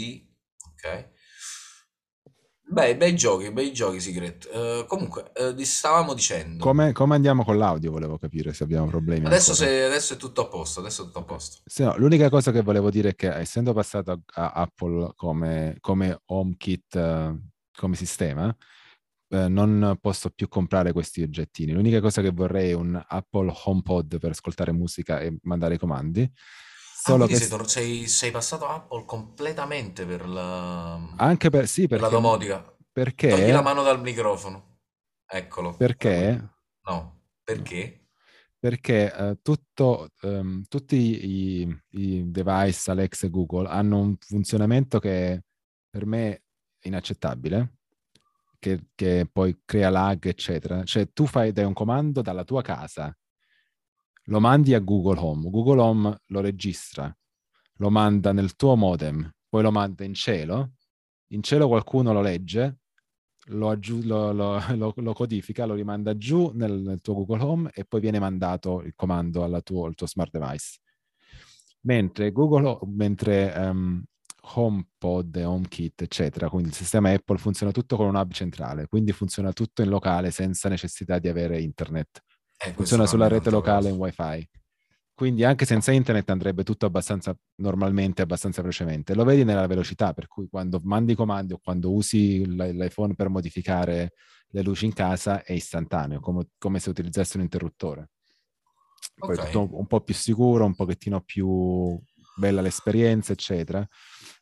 ok. 0.72 1.10
Beh, 2.70 2.98
bei 2.98 3.16
giochi, 3.16 3.50
bei 3.52 3.74
giochi, 3.74 4.00
Secret. 4.00 4.48
Eh, 4.54 4.86
comunque, 4.88 5.32
di- 5.56 5.66
stavamo 5.66 6.14
dicendo. 6.14 6.64
Come, 6.64 6.92
come 6.92 7.16
andiamo 7.16 7.44
con 7.44 7.58
l'audio? 7.58 7.92
Volevo 7.92 8.18
capire 8.18 8.54
se 8.54 8.64
abbiamo 8.64 8.88
problemi 8.88 9.26
Adesso, 9.26 9.56
se- 9.56 9.86
adesso 9.86 10.14
è 10.14 10.18
tutto 10.18 10.42
a 10.42 10.48
posto, 10.48 10.82
adesso 10.82 11.02
è 11.02 11.06
tutto 11.06 11.20
a 11.20 11.24
posto. 11.24 11.62
Se 11.66 11.84
no, 11.84 11.96
l'unica 11.98 12.30
cosa 12.30 12.52
che 12.52 12.62
volevo 12.62 12.92
dire 12.92 13.10
è 13.10 13.16
che 13.16 13.34
essendo 13.34 13.74
passato 13.74 14.22
a, 14.34 14.52
Apple 14.52 15.14
come, 15.16 15.78
come 15.80 16.22
HomeKit, 16.26 16.96
eh, 16.96 17.40
come 17.76 17.96
sistema, 17.96 18.56
eh, 19.30 19.48
non 19.48 19.98
posso 20.00 20.30
più 20.30 20.48
comprare 20.48 20.92
questi 20.94 21.22
oggettini. 21.22 21.72
L'unica 21.72 22.00
cosa 22.02 22.22
che 22.22 22.32
vorrei 22.32 22.72
è 22.72 22.74
un 22.74 23.02
Apple 23.08 23.54
HomePod 23.66 24.20
per 24.20 24.32
ascoltare 24.32 24.72
musica 24.72 25.20
e 25.20 25.38
mandare 25.44 25.76
i 25.76 25.78
comandi. 25.78 26.22
Ah, 26.24 27.12
Solo 27.12 27.26
quindi 27.28 27.48
che 27.48 27.68
sei, 27.68 28.08
sei- 28.08 28.32
passato 28.32 28.68
a 28.68 28.76
Apple 28.76 29.06
completamente 29.06 30.06
per 30.06 30.28
la, 30.28 30.96
anche 31.18 31.50
per 31.50 31.68
sì, 31.68 31.88
per 31.88 32.02
la 32.02 32.08
perché, 32.10 32.22
domotica. 32.22 32.62
Togli 32.62 32.72
la 32.72 32.76
perché, 32.92 33.62
mano 33.62 33.84
dal 33.84 34.02
microfono. 34.02 34.80
Eccolo. 35.26 35.76
perché 35.78 36.50
No, 36.88 37.22
perché? 37.44 38.08
perché 38.60 39.14
eh, 39.14 39.40
tutto, 39.42 40.10
ehm, 40.22 40.64
tutti 40.68 40.96
i, 41.66 41.82
i 41.92 42.32
device 42.32 42.92
Alexa 42.92 43.28
e 43.28 43.30
Google 43.30 43.68
hanno 43.68 44.00
un 44.00 44.16
funzionamento 44.18 45.00
che 45.00 45.44
per 45.90 46.06
me 46.06 46.44
è 46.80 46.88
inaccettabile, 46.88 47.77
che, 48.60 48.88
che 48.96 49.28
poi 49.32 49.62
crea 49.66 49.90
lag, 49.90 50.26
eccetera. 50.26 50.84
Cioè 50.84 51.12
tu 51.14 51.26
fai, 51.26 51.52
dai 51.52 51.66
un 51.66 51.74
comando 51.74 52.22
dalla 52.22 52.44
tua 52.44 52.62
casa, 52.62 53.16
lo 54.26 54.40
mandi 54.40 54.74
a 54.74 54.80
Google 54.80 55.20
Home, 55.20 55.50
Google 55.50 55.80
Home 55.82 56.22
lo 56.26 56.42
registra, 56.42 57.16
lo 57.76 57.90
manda 57.90 58.34
nel 58.34 58.56
tuo 58.56 58.76
modem, 58.76 59.30
poi 59.48 59.62
lo 59.62 59.72
manda 59.72 60.04
in 60.04 60.14
cielo, 60.14 60.74
in 61.28 61.42
cielo 61.42 61.68
qualcuno 61.68 62.12
lo 62.12 62.22
legge, 62.22 62.80
lo, 63.50 63.70
aggiu- 63.70 64.04
lo- 64.04 64.34
lo- 64.34 64.60
lo- 64.96 65.14
codifica, 65.14 65.66
lo 65.66 65.76
rimanda 65.76 66.18
giù 66.18 66.52
nel, 66.54 66.82
nel 66.82 67.02
tuo 67.02 67.14
Google 67.14 67.42
Home 67.44 67.72
e 67.74 67.86
poi 67.86 68.02
viene 68.02 68.20
mandato 68.20 68.82
il 68.82 68.94
comando 68.96 69.62
tuo- 69.62 69.86
al 69.86 69.96
tuo 69.96 70.08
smart 70.08 70.32
device. 70.38 70.80
Mentre 71.82 72.32
Google, 72.32 72.80
mentre 72.88 73.54
ehm, 73.54 74.04
HomePod 74.56 75.36
HomeKit, 75.36 76.02
eccetera, 76.02 76.50
quindi 76.50 76.70
il 76.70 76.76
sistema 76.76 77.12
Apple 77.12 77.38
funziona 77.38 77.72
tutto 77.72 77.96
con 77.96 78.08
un 78.08 78.16
hub 78.16 78.32
centrale, 78.32 78.88
quindi 78.88 79.12
funziona 79.12 79.52
tutto 79.52 79.82
in 79.82 79.90
locale 79.90 80.32
senza 80.32 80.70
necessità 80.70 81.20
di 81.20 81.28
avere 81.28 81.60
internet. 81.60 82.24
Eh, 82.58 82.72
Funziona 82.74 83.06
sulla 83.06 83.28
rete 83.28 83.50
locale 83.50 83.90
in 83.90 83.98
grosso. 83.98 84.22
wifi. 84.22 84.50
Quindi 85.14 85.44
anche 85.44 85.66
senza 85.66 85.92
internet 85.92 86.30
andrebbe 86.30 86.64
tutto 86.64 86.86
abbastanza 86.86 87.36
normalmente, 87.56 88.22
abbastanza 88.22 88.62
velocemente. 88.62 89.16
Lo 89.16 89.24
vedi 89.24 89.44
nella 89.44 89.66
velocità, 89.66 90.14
per 90.14 90.28
cui 90.28 90.48
quando 90.48 90.80
mandi 90.84 91.16
comandi 91.16 91.54
o 91.54 91.60
quando 91.62 91.92
usi 91.92 92.46
l'i- 92.46 92.74
l'iPhone 92.74 93.16
per 93.16 93.30
modificare 93.30 94.14
le 94.50 94.62
luci 94.62 94.86
in 94.86 94.94
casa 94.94 95.44
è 95.44 95.54
istantaneo, 95.54 96.20
come, 96.20 96.50
come 96.58 96.80
se 96.80 96.90
utilizzasse 96.90 97.38
un 97.38 97.44
interruttore. 97.44 98.12
Poi 99.16 99.36
è 99.36 99.46
tutto 99.46 99.62
un, 99.62 99.70
un 99.72 99.88
po' 99.88 100.02
più 100.02 100.14
sicuro, 100.14 100.66
un 100.66 100.76
pochettino 100.76 101.22
più 101.22 102.00
bella 102.38 102.62
l'esperienza, 102.62 103.34
eccetera. 103.34 103.86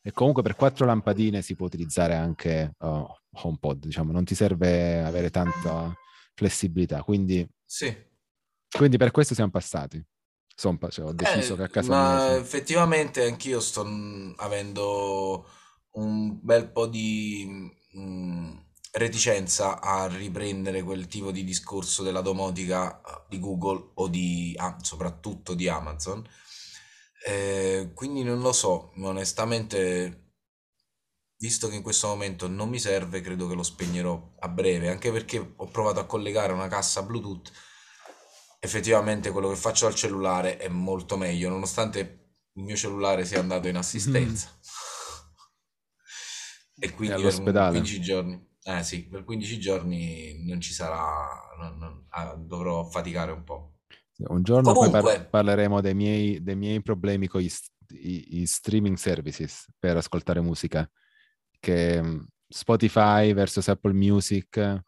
E 0.02 0.12
comunque 0.12 0.42
per 0.42 0.54
quattro 0.54 0.86
lampadine 0.86 1.42
si 1.42 1.56
può 1.56 1.66
utilizzare 1.66 2.14
anche 2.14 2.74
uh, 2.78 3.06
HomePod, 3.32 3.78
diciamo, 3.86 4.12
non 4.12 4.24
ti 4.24 4.34
serve 4.34 5.02
avere 5.02 5.30
tanta 5.30 5.92
flessibilità. 6.34 7.02
Quindi, 7.02 7.46
Sì. 7.64 7.94
quindi 8.70 8.96
per 8.98 9.10
questo 9.10 9.34
siamo 9.34 9.50
passati. 9.50 10.04
Pa- 10.78 10.88
cioè, 10.88 11.04
ho 11.04 11.12
deciso 11.12 11.52
Eh, 11.52 11.56
che 11.56 11.62
a 11.64 11.68
casa 11.68 11.90
ma 11.90 12.16
mia... 12.28 12.36
effettivamente 12.36 13.26
anch'io 13.26 13.60
sto 13.60 13.86
avendo 14.36 15.46
un 15.96 16.38
bel 16.40 16.70
po' 16.70 16.86
di 16.86 17.70
mm, 17.94 18.56
reticenza 18.92 19.80
a 19.80 20.06
riprendere 20.06 20.82
quel 20.82 21.06
tipo 21.08 21.30
di 21.30 21.44
discorso 21.44 22.02
della 22.02 22.22
domotica 22.22 23.00
eh, 23.02 23.22
di 23.28 23.38
Google 23.38 23.90
o 23.94 24.08
di, 24.08 24.54
ah, 24.56 24.76
soprattutto 24.80 25.52
di 25.54 25.68
Amazon. 25.68 26.26
Eh, 27.26 27.90
quindi 27.94 28.22
non 28.22 28.40
lo 28.40 28.52
so, 28.52 28.92
onestamente, 29.02 30.30
visto 31.38 31.68
che 31.68 31.76
in 31.76 31.82
questo 31.82 32.08
momento 32.08 32.46
non 32.48 32.68
mi 32.68 32.78
serve, 32.78 33.22
credo 33.22 33.46
che 33.48 33.54
lo 33.54 33.62
spegnerò 33.62 34.34
a 34.40 34.48
breve, 34.48 34.90
anche 34.90 35.10
perché 35.12 35.54
ho 35.56 35.66
provato 35.68 35.98
a 36.00 36.04
collegare 36.06 36.52
una 36.52 36.68
cassa 36.68 37.02
Bluetooth. 37.02 37.50
Effettivamente 38.60 39.30
quello 39.30 39.48
che 39.48 39.56
faccio 39.56 39.86
al 39.86 39.94
cellulare 39.94 40.56
è 40.58 40.68
molto 40.68 41.16
meglio, 41.16 41.48
nonostante 41.48 42.00
il 42.52 42.62
mio 42.62 42.76
cellulare 42.76 43.24
sia 43.24 43.40
andato 43.40 43.68
in 43.68 43.76
assistenza. 43.76 44.50
E 46.78 46.86
È 46.86 46.92
quindi 46.92 47.22
per 47.22 47.34
un 47.34 47.60
all'ospedale. 47.60 47.66
15 47.66 48.00
giorni, 48.00 48.48
eh 48.62 48.82
sì, 48.82 49.06
per 49.08 49.24
15 49.24 49.58
giorni 49.58 50.44
non 50.46 50.60
ci 50.60 50.72
sarà, 50.72 51.54
non- 51.58 51.76
non- 51.78 52.06
ah, 52.10 52.34
dovrò 52.34 52.84
faticare 52.84 53.32
un 53.32 53.44
po'. 53.44 53.75
Un 54.18 54.42
giorno 54.42 54.72
poi 54.72 54.90
par- 54.90 55.02
Comunque, 55.02 55.28
parleremo 55.30 55.80
dei 55.80 55.94
miei, 55.94 56.42
dei 56.42 56.56
miei 56.56 56.80
problemi 56.82 57.26
con 57.26 57.40
gli 57.40 57.48
st- 57.48 57.70
i, 57.90 58.40
i 58.40 58.46
streaming 58.46 58.96
services 58.96 59.66
per 59.78 59.96
ascoltare 59.96 60.40
musica, 60.40 60.88
che 61.60 62.02
mh, 62.02 62.26
Spotify 62.48 63.32
versus 63.34 63.68
Apple 63.68 63.92
Music, 63.92 64.82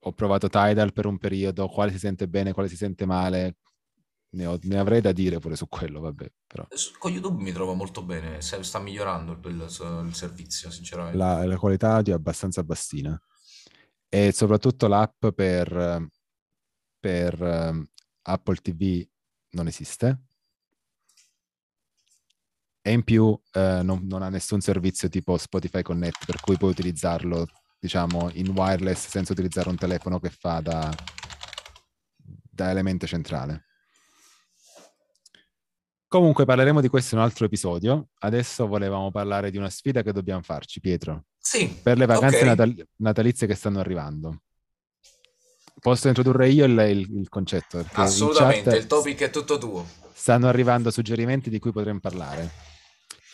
ho 0.00 0.12
provato 0.12 0.48
Tidal 0.48 0.92
per 0.92 1.06
un 1.06 1.18
periodo, 1.18 1.68
quale 1.68 1.92
si 1.92 1.98
sente 1.98 2.28
bene, 2.28 2.52
quale 2.52 2.68
si 2.68 2.76
sente 2.76 3.06
male, 3.06 3.56
ne, 4.30 4.46
ho- 4.46 4.58
ne 4.62 4.78
avrei 4.78 5.00
da 5.00 5.12
dire 5.12 5.38
pure 5.38 5.56
su 5.56 5.68
quello, 5.68 6.00
vabbè, 6.00 6.30
però. 6.46 6.66
Con 6.98 7.12
YouTube 7.12 7.42
mi 7.42 7.52
trovo 7.52 7.74
molto 7.74 8.02
bene, 8.02 8.40
sta 8.40 8.78
migliorando 8.78 9.38
il, 9.48 9.54
il- 9.54 10.14
servizio, 10.14 10.70
sinceramente. 10.70 11.16
la, 11.16 11.44
la 11.44 11.56
qualità 11.56 11.94
audio 11.94 12.12
è 12.12 12.16
abbastanza 12.16 12.62
bassina. 12.62 13.20
E 14.08 14.32
soprattutto 14.32 14.86
l'app 14.86 15.26
per, 15.34 16.06
per 16.98 17.42
ehm, 17.42 17.84
Apple 18.28 18.56
TV 18.56 19.06
non 19.50 19.66
esiste 19.66 20.20
e 22.82 22.92
in 22.92 23.02
più 23.02 23.38
eh, 23.52 23.80
non, 23.82 24.06
non 24.06 24.22
ha 24.22 24.28
nessun 24.28 24.60
servizio 24.60 25.08
tipo 25.08 25.36
Spotify 25.36 25.82
Connect 25.82 26.24
per 26.24 26.40
cui 26.40 26.56
puoi 26.56 26.70
utilizzarlo 26.70 27.46
diciamo 27.78 28.30
in 28.34 28.48
wireless 28.50 29.08
senza 29.08 29.32
utilizzare 29.32 29.68
un 29.68 29.76
telefono 29.76 30.18
che 30.18 30.30
fa 30.30 30.60
da, 30.60 30.92
da 32.50 32.70
elemento 32.70 33.06
centrale. 33.06 33.64
Comunque 36.08 36.44
parleremo 36.44 36.80
di 36.80 36.88
questo 36.88 37.14
in 37.14 37.20
un 37.20 37.26
altro 37.26 37.46
episodio. 37.46 38.10
Adesso 38.20 38.66
volevamo 38.66 39.10
parlare 39.10 39.50
di 39.50 39.56
una 39.56 39.68
sfida 39.68 40.02
che 40.02 40.12
dobbiamo 40.12 40.40
farci, 40.40 40.80
Pietro, 40.80 41.24
Sì, 41.36 41.68
per 41.82 41.98
le 41.98 42.06
vacanze 42.06 42.38
ok. 42.38 42.44
natal- 42.44 42.88
natalizie 42.96 43.46
che 43.48 43.54
stanno 43.56 43.80
arrivando. 43.80 44.42
Posso 45.86 46.08
introdurre 46.08 46.48
io 46.48 46.64
il, 46.64 46.76
il- 46.90 47.16
il 47.20 47.28
concetto? 47.28 47.84
Chat 47.92 48.66
il 48.74 48.86
topic 48.88 49.20
è 49.22 49.30
tutto 49.30 49.56
tuo. 49.56 49.86
stanno 50.12 50.48
arrivando 50.48 50.90
suggerimenti 50.90 51.48
di 51.48 51.60
cui 51.60 51.70
potremmo 51.70 52.00
parlare. 52.00 52.50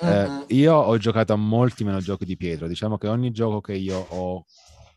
Eh, 0.00 0.04
Mm-mm. 0.04 0.44
io 0.48 0.74
ho 0.74 0.98
giocato 0.98 1.32
a 1.32 1.36
molti 1.36 1.82
meno 1.82 2.00
giochi 2.00 2.26
di 2.26 2.36
Pietro. 2.36 2.68
Diciamo 2.68 2.98
che 2.98 3.08
ogni 3.08 3.30
gioco 3.30 3.62
che 3.62 3.72
io 3.72 3.96
ho 3.96 4.44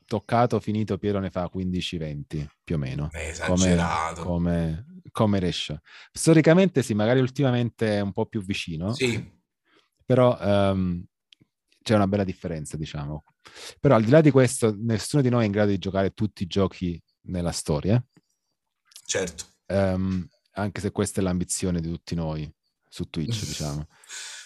toccato, 0.06 0.60
finito, 0.60 0.98
Piero 0.98 1.20
ne 1.22 1.30
fa 1.30 1.48
15-20 1.48 2.46
più 2.62 2.76
o 2.76 2.78
meno. 2.78 3.08
È 3.10 3.32
come, 3.46 3.68
esagerato. 3.68 4.22
come, 4.24 4.86
come 5.14 5.40
ratio. 5.40 5.80
Storicamente 6.12 6.84
sì, 6.84 6.94
magari 6.94 7.22
ultimamente 7.22 7.88
è 7.96 8.02
un 8.02 8.12
po' 8.12 8.26
più 8.26 8.44
vicino, 8.44 8.94
Sì, 8.94 9.32
però 10.06 10.38
ehm, 10.38 11.06
c'è 11.82 11.96
una 11.96 12.08
bella 12.08 12.26
differenza, 12.26 12.76
diciamo. 12.76 13.24
Però 13.80 13.96
al 13.96 14.04
di 14.04 14.12
là 14.12 14.20
di 14.20 14.32
questo, 14.32 14.76
nessuno 14.78 15.22
di 15.22 15.30
noi 15.30 15.44
è 15.44 15.46
in 15.46 15.52
grado 15.54 15.70
di 15.70 15.78
giocare 15.78 16.10
tutti 16.10 16.44
i 16.44 16.48
giochi 16.48 17.02
nella 17.26 17.52
storia, 17.52 18.04
certo. 19.06 19.46
ehm, 19.68 20.28
anche 20.54 20.82
se 20.82 20.92
questa 20.92 21.22
è 21.22 21.24
l'ambizione 21.24 21.82
di 21.82 21.90
tutti 21.90 22.16
noi 22.16 22.52
su 22.88 23.10
Twitch, 23.10 23.44
diciamo. 23.46 23.88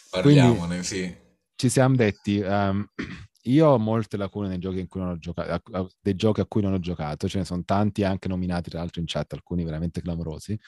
Parliamone, 0.09 0.83
sì. 0.83 1.15
Ci 1.55 1.69
siamo 1.69 1.95
detti, 1.95 2.39
ehm, 2.39 2.85
io 3.43 3.67
ho 3.67 3.77
molte 3.77 4.17
lacune 4.17 4.47
nei 4.47 4.59
giochi 4.59 4.79
in 4.79 4.87
cui 4.87 4.99
non 5.01 5.09
ho 5.11 5.17
giocato, 5.17 5.91
dei 6.01 6.15
giochi 6.15 6.41
a 6.41 6.45
cui 6.45 6.61
non 6.61 6.73
ho 6.73 6.79
giocato, 6.79 7.27
ce 7.27 7.39
ne 7.39 7.45
sono 7.45 7.63
tanti 7.63 8.03
anche 8.03 8.27
nominati 8.27 8.69
tra 8.69 8.79
l'altro 8.79 9.01
in 9.01 9.07
chat, 9.07 9.33
alcuni 9.33 9.63
veramente 9.63 10.01
clamorosi. 10.01 10.59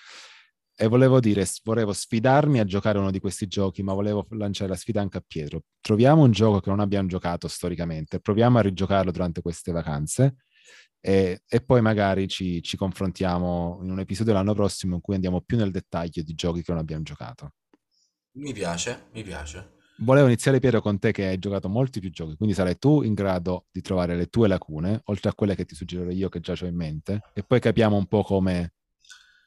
E 0.73 0.87
volevo 0.87 1.19
dire, 1.19 1.45
volevo 1.63 1.93
sfidarmi 1.93 2.59
a 2.59 2.63
giocare 2.63 2.97
uno 2.97 3.11
di 3.11 3.19
questi 3.19 3.45
giochi, 3.45 3.83
ma 3.83 3.93
volevo 3.93 4.25
lanciare 4.31 4.71
la 4.71 4.75
sfida 4.75 4.99
anche 4.99 5.17
a 5.17 5.23
Pietro. 5.25 5.63
Troviamo 5.79 6.23
un 6.23 6.31
gioco 6.31 6.59
che 6.59 6.69
non 6.69 6.79
abbiamo 6.79 7.07
giocato 7.07 7.47
storicamente, 7.47 8.19
proviamo 8.19 8.57
a 8.57 8.61
rigiocarlo 8.61 9.11
durante 9.11 9.41
queste 9.41 9.71
vacanze 9.71 10.37
e, 11.01 11.41
e 11.47 11.61
poi 11.61 11.81
magari 11.81 12.27
ci, 12.27 12.61
ci 12.61 12.77
confrontiamo 12.77 13.79
in 13.81 13.89
un 13.89 13.99
episodio 13.99 14.33
l'anno 14.33 14.53
prossimo 14.53 14.95
in 14.95 15.01
cui 15.01 15.15
andiamo 15.15 15.41
più 15.41 15.57
nel 15.57 15.71
dettaglio 15.71 16.21
di 16.21 16.33
giochi 16.35 16.61
che 16.61 16.71
non 16.71 16.79
abbiamo 16.79 17.03
giocato. 17.03 17.53
Mi 18.33 18.53
piace, 18.53 19.07
mi 19.11 19.23
piace. 19.23 19.79
Volevo 19.97 20.27
iniziare 20.27 20.59
Piero 20.59 20.81
con 20.81 20.97
te 20.97 21.11
che 21.11 21.27
hai 21.27 21.37
giocato 21.37 21.69
molti 21.69 21.99
più 21.99 22.09
giochi, 22.09 22.35
quindi 22.35 22.55
sarai 22.55 22.77
tu 22.77 23.01
in 23.03 23.13
grado 23.13 23.65
di 23.71 23.81
trovare 23.81 24.15
le 24.15 24.27
tue 24.27 24.47
lacune, 24.47 25.01
oltre 25.05 25.29
a 25.29 25.33
quelle 25.33 25.55
che 25.55 25.65
ti 25.65 25.75
suggerirò 25.75 26.09
io 26.09 26.29
che 26.29 26.39
già 26.39 26.55
ho 26.59 26.65
in 26.65 26.75
mente, 26.75 27.21
e 27.33 27.43
poi 27.43 27.59
capiamo 27.59 27.95
un 27.97 28.07
po' 28.07 28.23
come 28.23 28.73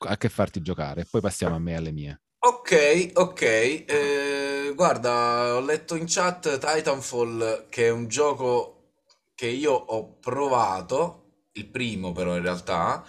a 0.06 0.16
che 0.16 0.28
farti 0.28 0.60
giocare, 0.60 1.00
e 1.00 1.06
poi 1.10 1.20
passiamo 1.20 1.56
a 1.56 1.58
me 1.58 1.72
e 1.72 1.74
alle 1.76 1.92
mie. 1.92 2.20
Ok, 2.38 3.12
ok. 3.14 3.42
eh, 3.42 4.72
guarda, 4.76 5.56
ho 5.56 5.60
letto 5.60 5.96
in 5.96 6.04
chat 6.06 6.58
Titanfall, 6.58 7.68
che 7.68 7.86
è 7.86 7.90
un 7.90 8.06
gioco 8.06 8.92
che 9.34 9.48
io 9.48 9.72
ho 9.72 10.18
provato, 10.18 11.23
il 11.54 11.68
primo 11.70 12.12
però 12.12 12.36
in 12.36 12.42
realtà, 12.42 13.04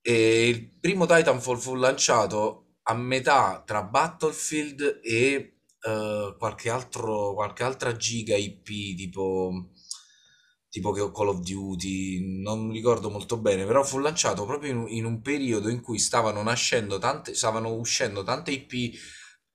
e 0.00 0.48
il 0.48 0.78
primo 0.80 1.06
Titanfall 1.06 1.56
fu 1.58 1.74
lanciato 1.74 2.76
a 2.84 2.94
metà 2.94 3.62
tra 3.64 3.82
Battlefield 3.84 5.00
e 5.02 5.60
eh, 5.80 6.34
qualche 6.38 6.70
altro, 6.70 7.34
qualche 7.34 7.62
altra 7.62 7.96
giga 7.96 8.36
IP, 8.36 8.64
tipo, 8.96 9.70
tipo 10.68 10.92
che 10.92 11.10
Call 11.12 11.28
of 11.28 11.40
Duty, 11.40 12.40
non 12.42 12.70
ricordo 12.72 13.10
molto 13.10 13.38
bene, 13.38 13.64
però 13.64 13.82
fu 13.84 13.98
lanciato 13.98 14.44
proprio 14.46 14.72
in, 14.72 14.84
in 14.88 15.04
un 15.04 15.20
periodo 15.20 15.68
in 15.68 15.80
cui 15.80 15.98
stavano 15.98 16.42
nascendo 16.42 16.98
tante, 16.98 17.34
stavano 17.34 17.72
uscendo 17.74 18.22
tante 18.24 18.50
IP 18.50 18.98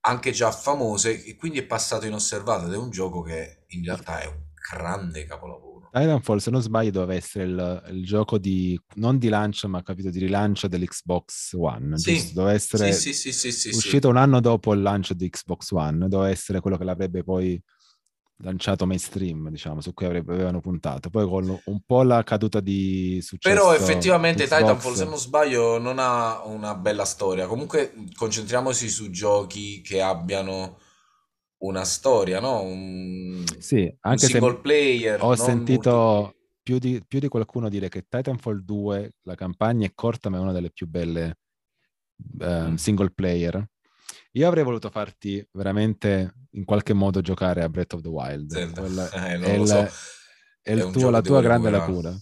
anche 0.02 0.32
già 0.32 0.52
famose 0.52 1.24
e 1.26 1.36
quindi 1.36 1.60
è 1.60 1.66
passato 1.66 2.06
inosservato 2.06 2.68
ed 2.68 2.74
è 2.74 2.78
un 2.78 2.90
gioco 2.90 3.22
che 3.22 3.66
in 3.70 3.84
realtà 3.84 4.22
è 4.22 4.26
un 4.28 4.42
grande 4.54 5.26
capolavoro. 5.26 5.67
Titanfall, 5.92 6.38
se 6.38 6.52
non 6.52 6.62
sbaglio, 6.62 6.92
doveva 6.92 7.14
essere 7.14 7.46
il, 7.46 7.84
il 7.92 8.06
gioco 8.06 8.38
di, 8.38 8.80
non 8.96 9.18
di 9.18 9.30
lancio, 9.30 9.68
ma 9.68 9.82
capito, 9.82 10.10
di 10.10 10.20
rilancio 10.20 10.68
dell'Xbox 10.68 11.54
One, 11.54 11.96
giusto? 11.96 12.28
Sì, 12.28 12.34
Doveva 12.34 12.54
essere 12.54 12.92
sì, 12.92 13.14
sì, 13.14 13.32
sì, 13.32 13.52
sì, 13.52 13.70
sì. 13.70 13.76
uscito 13.76 14.10
un 14.10 14.18
anno 14.18 14.40
dopo 14.40 14.74
il 14.74 14.82
lancio 14.82 15.14
di 15.14 15.30
Xbox 15.30 15.72
One, 15.72 16.08
doveva 16.08 16.30
essere 16.30 16.60
quello 16.60 16.78
che 16.78 16.84
l'avrebbe 16.84 17.24
poi 17.24 17.62
lanciato 18.42 18.86
mainstream, 18.86 19.50
diciamo, 19.50 19.82
su 19.82 19.94
cui 19.94 20.06
avrebbe- 20.06 20.34
avevano 20.34 20.60
puntato. 20.60 21.10
Poi 21.10 21.28
con 21.28 21.60
un 21.66 21.80
po' 21.86 22.04
la 22.04 22.24
caduta 22.24 22.60
di 22.60 23.20
successo 23.22 23.56
Però 23.56 23.74
effettivamente 23.74 24.44
Xbox, 24.44 24.60
Titanfall, 24.60 24.94
se 24.94 25.06
non 25.06 25.18
sbaglio, 25.18 25.80
non 25.80 25.98
ha 26.00 26.44
una 26.46 26.76
bella 26.76 27.06
storia. 27.06 27.48
Comunque 27.48 27.94
concentriamoci 28.16 28.90
su 28.90 29.10
giochi 29.10 29.82
che 29.82 30.02
abbiano 30.02 30.78
una 31.60 31.84
storia, 31.84 32.40
no? 32.40 32.62
Un, 32.62 33.44
Sì, 33.60 33.82
un 33.84 33.98
anche 34.02 34.28
se 34.28 34.40
single 34.40 34.60
player, 34.60 35.22
ho 35.22 35.36
sentito 35.36 36.36
più 36.62 36.78
di, 36.80 37.02
più 37.08 37.20
di 37.20 37.28
qualcuno 37.28 37.70
dire 37.70 37.90
che 37.90 38.06
Titanfall 38.08 38.60
2, 38.64 39.14
la 39.24 39.36
campagna 39.36 39.86
è 39.88 39.92
corta, 39.94 40.30
ma 40.30 40.38
è 40.38 40.40
una 40.42 40.52
delle 40.52 40.72
più 40.72 40.88
belle 40.88 41.38
Mm. 42.44 42.76
single 42.76 43.12
player. 43.12 43.68
Io 44.34 44.48
avrei 44.48 44.64
voluto 44.64 44.90
farti 44.90 45.46
veramente 45.54 46.34
in 46.52 46.66
qualche 46.66 46.94
modo 46.94 47.22
giocare 47.22 47.64
a 47.64 47.70
Breath 47.70 47.94
of 47.94 48.02
the 48.02 48.08
Wild. 48.10 48.52
Zelda. 48.52 48.82
Quella 48.82 49.10
Eh, 49.14 49.40
è, 49.40 49.54
il- 49.54 49.66
so. 49.66 49.74
è 50.62 50.72
È 50.76 50.82
un 50.84 50.92
tuo- 50.92 51.10
la 51.10 51.22
tua 51.22 51.42
grande 51.42 51.70
lacuna. 51.70 52.18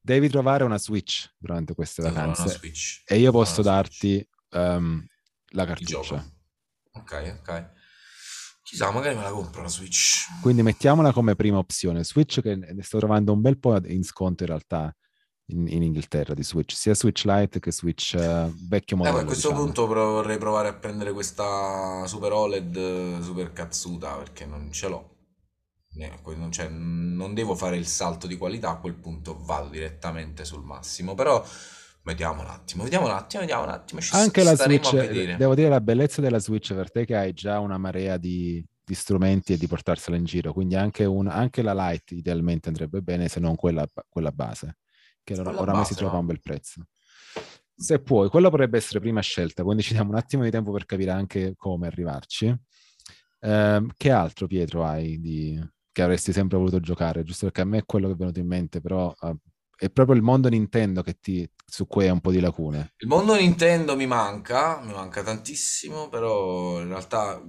Devi 0.00 0.28
trovare 0.28 0.64
una 0.64 0.78
Switch 0.78 1.30
durante 1.38 1.74
queste 1.74 2.02
Devo 2.02 2.14
vacanze 2.14 2.60
e 3.06 3.18
io 3.18 3.30
posso 3.30 3.62
darti 3.62 4.26
ehm, 4.50 5.06
la 5.50 5.64
cartuccia. 5.64 6.24
Ok, 6.94 7.36
ok. 7.40 7.70
Chissà, 8.72 8.90
magari 8.90 9.14
me 9.14 9.22
la 9.22 9.30
compro 9.30 9.60
la 9.60 9.68
Switch. 9.68 10.28
Quindi 10.40 10.62
mettiamola 10.62 11.12
come 11.12 11.36
prima 11.36 11.58
opzione. 11.58 12.04
Switch 12.04 12.40
che 12.40 12.56
ne 12.56 12.82
sto 12.82 12.96
trovando 12.96 13.30
un 13.34 13.42
bel 13.42 13.58
po' 13.58 13.76
in 13.86 14.02
sconto 14.02 14.44
in 14.44 14.48
realtà 14.48 14.90
in, 15.48 15.68
in 15.68 15.82
Inghilterra 15.82 16.32
di 16.32 16.42
Switch, 16.42 16.72
sia 16.74 16.94
Switch 16.94 17.24
Lite 17.26 17.60
che 17.60 17.70
Switch 17.70 18.14
eh, 18.14 18.50
vecchio 18.70 18.96
Eh, 18.96 19.00
ma 19.00 19.08
a 19.08 19.10
modello, 19.10 19.26
questo 19.26 19.48
diciamo. 19.48 19.64
punto 19.66 19.86
pro- 19.86 20.12
vorrei 20.12 20.38
provare 20.38 20.68
a 20.68 20.74
prendere 20.74 21.12
questa 21.12 22.06
Super 22.06 22.32
OLED 22.32 22.76
eh, 22.76 23.18
super 23.20 23.52
cazzuta 23.52 24.16
perché 24.16 24.46
non 24.46 24.72
ce 24.72 24.88
l'ho. 24.88 25.10
Non, 25.94 26.50
cioè, 26.50 26.68
non 26.70 27.34
devo 27.34 27.54
fare 27.54 27.76
il 27.76 27.86
salto 27.86 28.26
di 28.26 28.38
qualità, 28.38 28.70
a 28.70 28.78
quel 28.78 28.94
punto 28.94 29.38
vado 29.44 29.68
direttamente 29.68 30.46
sul 30.46 30.62
massimo. 30.64 31.14
Però 31.14 31.44
vediamo 32.04 32.42
un 32.42 32.48
attimo, 32.48 32.82
vediamo 32.82 33.06
un 33.06 33.12
attimo, 33.12 33.40
vediamo 33.42 33.62
un 33.64 33.68
attimo. 33.70 34.00
Ci 34.00 34.14
Anche 34.14 34.42
la 34.42 34.56
Switch, 34.56 34.92
a 34.94 34.96
vedere. 34.96 35.36
devo 35.36 35.54
dire 35.54 35.68
la 35.68 35.80
bellezza 35.80 36.20
della 36.20 36.38
Switch 36.38 36.74
per 36.74 36.90
te 36.90 37.04
che 37.04 37.16
hai 37.16 37.32
già 37.32 37.58
una 37.58 37.78
marea 37.78 38.16
di, 38.16 38.64
di 38.84 38.94
strumenti 38.94 39.52
e 39.52 39.56
di 39.56 39.66
portarsela 39.66 40.16
in 40.16 40.24
giro, 40.24 40.52
quindi 40.52 40.74
anche, 40.74 41.04
un- 41.04 41.28
anche 41.28 41.62
la 41.62 41.72
Lite 41.90 42.14
idealmente 42.14 42.68
andrebbe 42.68 43.00
bene 43.00 43.28
se 43.28 43.40
non 43.40 43.54
quella, 43.54 43.86
quella 44.08 44.32
base, 44.32 44.78
che 45.22 45.34
Quella 45.34 45.50
oramai 45.60 45.84
si 45.84 45.90
base, 45.90 45.94
trova 45.94 46.12
a 46.12 46.14
no? 46.14 46.20
un 46.20 46.26
bel 46.26 46.40
prezzo. 46.40 46.86
Se 47.74 48.00
puoi, 48.00 48.28
quello 48.28 48.50
potrebbe 48.50 48.76
essere 48.76 49.00
prima 49.00 49.20
scelta, 49.20 49.62
quindi 49.64 49.82
ci 49.82 49.92
diamo 49.94 50.10
un 50.10 50.16
attimo 50.16 50.44
di 50.44 50.50
tempo 50.50 50.70
per 50.72 50.84
capire 50.84 51.10
anche 51.10 51.54
come 51.56 51.86
arrivarci. 51.86 52.54
Ehm, 53.40 53.90
che 53.96 54.10
altro, 54.10 54.46
Pietro, 54.46 54.84
hai 54.84 55.20
di... 55.20 55.58
che 55.90 56.02
avresti 56.02 56.32
sempre 56.32 56.58
voluto 56.58 56.78
giocare? 56.80 57.24
Giusto 57.24 57.46
perché 57.46 57.62
a 57.62 57.64
me 57.64 57.78
è 57.78 57.84
quello 57.84 58.06
che 58.08 58.12
è 58.12 58.16
venuto 58.16 58.38
in 58.38 58.46
mente, 58.46 58.80
però 58.80 59.12
eh, 59.20 59.34
è 59.82 59.90
proprio 59.90 60.16
il 60.16 60.22
mondo 60.22 60.48
Nintendo 60.48 61.02
che 61.02 61.18
ti... 61.20 61.48
su 61.66 61.86
cui 61.86 62.04
hai 62.04 62.10
un 62.10 62.20
po' 62.20 62.30
di 62.30 62.40
lacune. 62.40 62.92
Il 62.98 63.08
mondo 63.08 63.34
Nintendo 63.34 63.96
mi 63.96 64.06
manca, 64.06 64.80
mi 64.80 64.92
manca 64.92 65.22
tantissimo, 65.22 66.08
però 66.08 66.80
in 66.80 66.88
realtà 66.88 67.42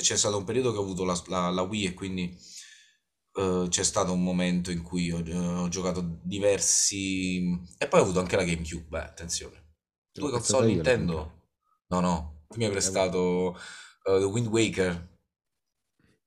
c'è 0.00 0.16
stato 0.16 0.36
un 0.36 0.44
periodo 0.44 0.72
che 0.72 0.78
ho 0.78 0.82
avuto 0.82 1.04
la, 1.04 1.20
la- 1.28 1.50
la 1.50 1.62
Wii 1.62 1.86
e 1.86 1.94
quindi 1.94 2.36
eh, 3.34 3.66
c'è 3.68 3.82
stato 3.82 4.12
un 4.12 4.22
momento 4.22 4.70
in 4.70 4.82
cui 4.82 5.10
ho, 5.10 5.18
ho 5.62 5.68
giocato 5.68 6.18
diversi... 6.22 7.58
E 7.78 7.88
poi 7.88 8.00
ho 8.00 8.02
avuto 8.02 8.20
anche 8.20 8.36
la 8.36 8.44
GameCube, 8.44 8.86
beh, 8.88 9.02
attenzione. 9.02 9.64
Due 10.12 10.30
console. 10.30 10.66
Nintendo? 10.66 11.38
No, 11.88 12.00
no, 12.00 12.44
tu 12.48 12.58
mi 12.58 12.64
hai 12.64 12.70
prestato 12.70 13.56
eh, 14.04 14.18
The 14.18 14.24
Wind 14.24 14.46
Waker, 14.48 15.08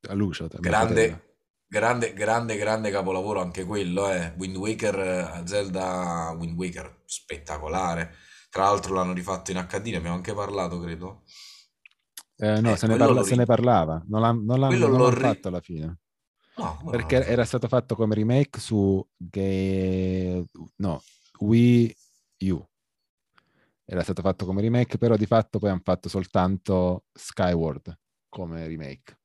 A 0.10 0.14
Lucio, 0.16 0.50
grande, 0.60 1.33
grande, 1.74 2.14
grande, 2.14 2.56
grande 2.56 2.92
capolavoro 2.92 3.42
anche 3.42 3.66
quello, 3.66 4.08
eh. 4.12 4.34
Wind 4.38 4.56
Waker, 4.56 5.00
eh, 5.00 5.42
Zelda 5.48 6.36
Wind 6.38 6.56
Waker, 6.56 7.02
spettacolare. 7.06 8.14
Tra 8.52 8.66
l'altro 8.66 8.94
l'hanno 8.94 9.14
rifatto 9.14 9.50
in 9.50 9.58
HD, 9.68 9.88
ne 9.88 9.96
abbiamo 9.98 10.16
anche 10.16 10.36
parlato, 10.36 10.80
credo. 10.80 11.24
Eh, 12.36 12.62
no, 12.62 12.74
Eh, 12.74 12.78
se 12.78 12.86
ne, 12.86 12.96
parla- 12.96 13.24
se 13.24 13.36
ne 13.36 13.46
parlava, 13.46 14.04
non, 14.08 14.22
l'ha- 14.22 14.32
non 14.32 14.60
l'hanno 14.60 14.78
non 14.78 14.92
l'hanno 14.92 15.10
ri- 15.10 15.22
fatto 15.22 15.48
alla 15.48 15.62
fine, 15.62 15.98
No, 16.58 16.80
perché 16.92 17.18
l'hanno 17.18 17.32
era 17.32 17.46
stato 17.46 17.68
fatto 17.68 17.96
come 17.96 18.14
remake 18.14 18.60
su 18.60 19.04
Ga- 19.18 20.44
no, 20.76 21.02
Wii 21.40 21.96
U. 22.52 22.68
Era 23.86 24.04
stato 24.04 24.22
fatto 24.22 24.46
come 24.46 24.62
remake, 24.62 25.00
però 25.00 25.16
di 25.16 25.26
fatto 25.26 25.58
poi 25.58 25.72
hanno 25.72 25.82
fatto 25.84 26.08
soltanto 26.08 27.06
Skyward 27.12 27.98
come 28.30 28.68
remake. 28.68 29.18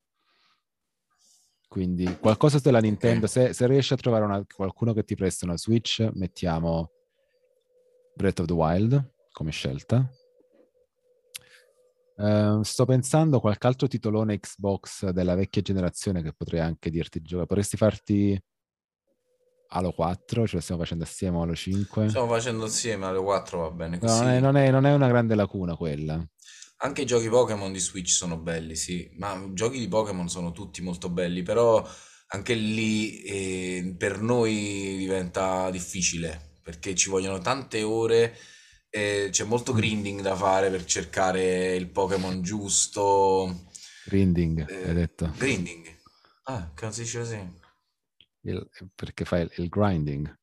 Quindi 1.69 2.17
qualcosa 2.19 2.59
della 2.61 2.81
Nintendo, 2.81 3.27
se, 3.27 3.53
se 3.53 3.67
riesci 3.67 3.93
a 3.93 3.97
trovare 3.97 4.25
una- 4.25 4.45
qualcuno 4.53 4.95
che 4.95 5.05
ti 5.05 5.15
presta 5.15 5.45
una 5.45 5.59
Switch, 5.59 6.09
mettiamo 6.15 6.91
Breath 8.15 8.41
of 8.41 8.47
the 8.47 8.53
Wild 8.55 9.13
come 9.31 9.51
scelta. 9.51 10.11
Eh, 12.17 12.59
sto 12.63 12.85
pensando 12.85 13.37
a 13.37 13.41
qualche 13.41 13.67
altro 13.67 13.87
titolone 13.87 14.41
Xbox 14.41 15.11
della 15.11 15.35
vecchia 15.35 15.63
generazione 15.63 16.23
che 16.23 16.33
potrei 16.33 16.61
anche 16.61 16.91
dirti 16.91 17.21
di 17.21 17.27
giocare. 17.27 17.47
Potresti 17.47 17.77
farti 17.77 18.43
Halo 19.71 19.93
4, 19.93 20.47
ce 20.47 20.57
lo 20.57 20.63
stiamo 20.63 20.81
facendo 20.81 21.05
assieme 21.05 21.37
a 21.39 21.43
Halo 21.43 21.55
5. 21.55 22.09
Stiamo 22.09 22.27
facendo 22.29 22.65
insieme 22.65 23.05
alle 23.07 23.21
4, 23.21 23.59
va 23.61 23.71
bene 23.71 23.99
No, 24.01 24.07
non, 24.09 24.27
è, 24.27 24.31
così. 24.31 24.41
non 24.41 24.57
è- 24.57 24.71
non 24.71 24.87
è 24.87 24.95
una 24.95 25.07
grande 25.09 25.35
lacuna 25.35 25.77
quella. 25.77 26.27
Anche 26.81 27.03
i 27.03 27.07
giochi 27.07 27.29
Pokémon 27.29 27.73
di 27.73 27.81
Switch 27.81 28.11
sono 28.11 28.37
belli, 28.39 28.77
sì, 28.77 29.11
ma 29.15 29.35
i 29.35 29.53
giochi 29.55 29.79
di 29.81 29.89
Pokémon 29.89 30.29
sono 30.29 30.53
tutti 30.53 30.81
molto 30.81 31.09
belli, 31.11 31.43
però 31.43 31.85
anche 32.29 32.55
lì 32.55 33.23
eh, 33.23 33.95
per 33.99 34.21
noi 34.21 34.97
diventa 34.99 35.71
difficile 35.71 36.59
perché 36.63 36.95
ci 36.95 37.09
vogliono 37.11 37.39
tante 37.41 37.83
ore, 37.83 38.37
eh, 38.91 39.29
c'è 39.31 39.43
molto 39.45 39.73
Mm. 39.73 39.77
grinding 39.77 40.21
da 40.21 40.37
fare 40.37 40.71
per 40.71 40.85
cercare 40.85 41.75
il 41.75 41.89
Pokémon 41.89 42.43
giusto. 42.43 43.67
Grinding, 44.07 44.59
hai 44.83 44.91
Eh, 44.91 44.95
detto. 44.95 45.33
grinding. 45.37 45.87
Ah, 46.45 46.71
si 46.91 47.03
dice 47.03 47.19
così? 47.19 47.51
Il- 48.43 48.69
perché 48.95 49.25
fai 49.25 49.43
il, 49.43 49.51
il 49.57 49.69
grinding. 49.69 50.37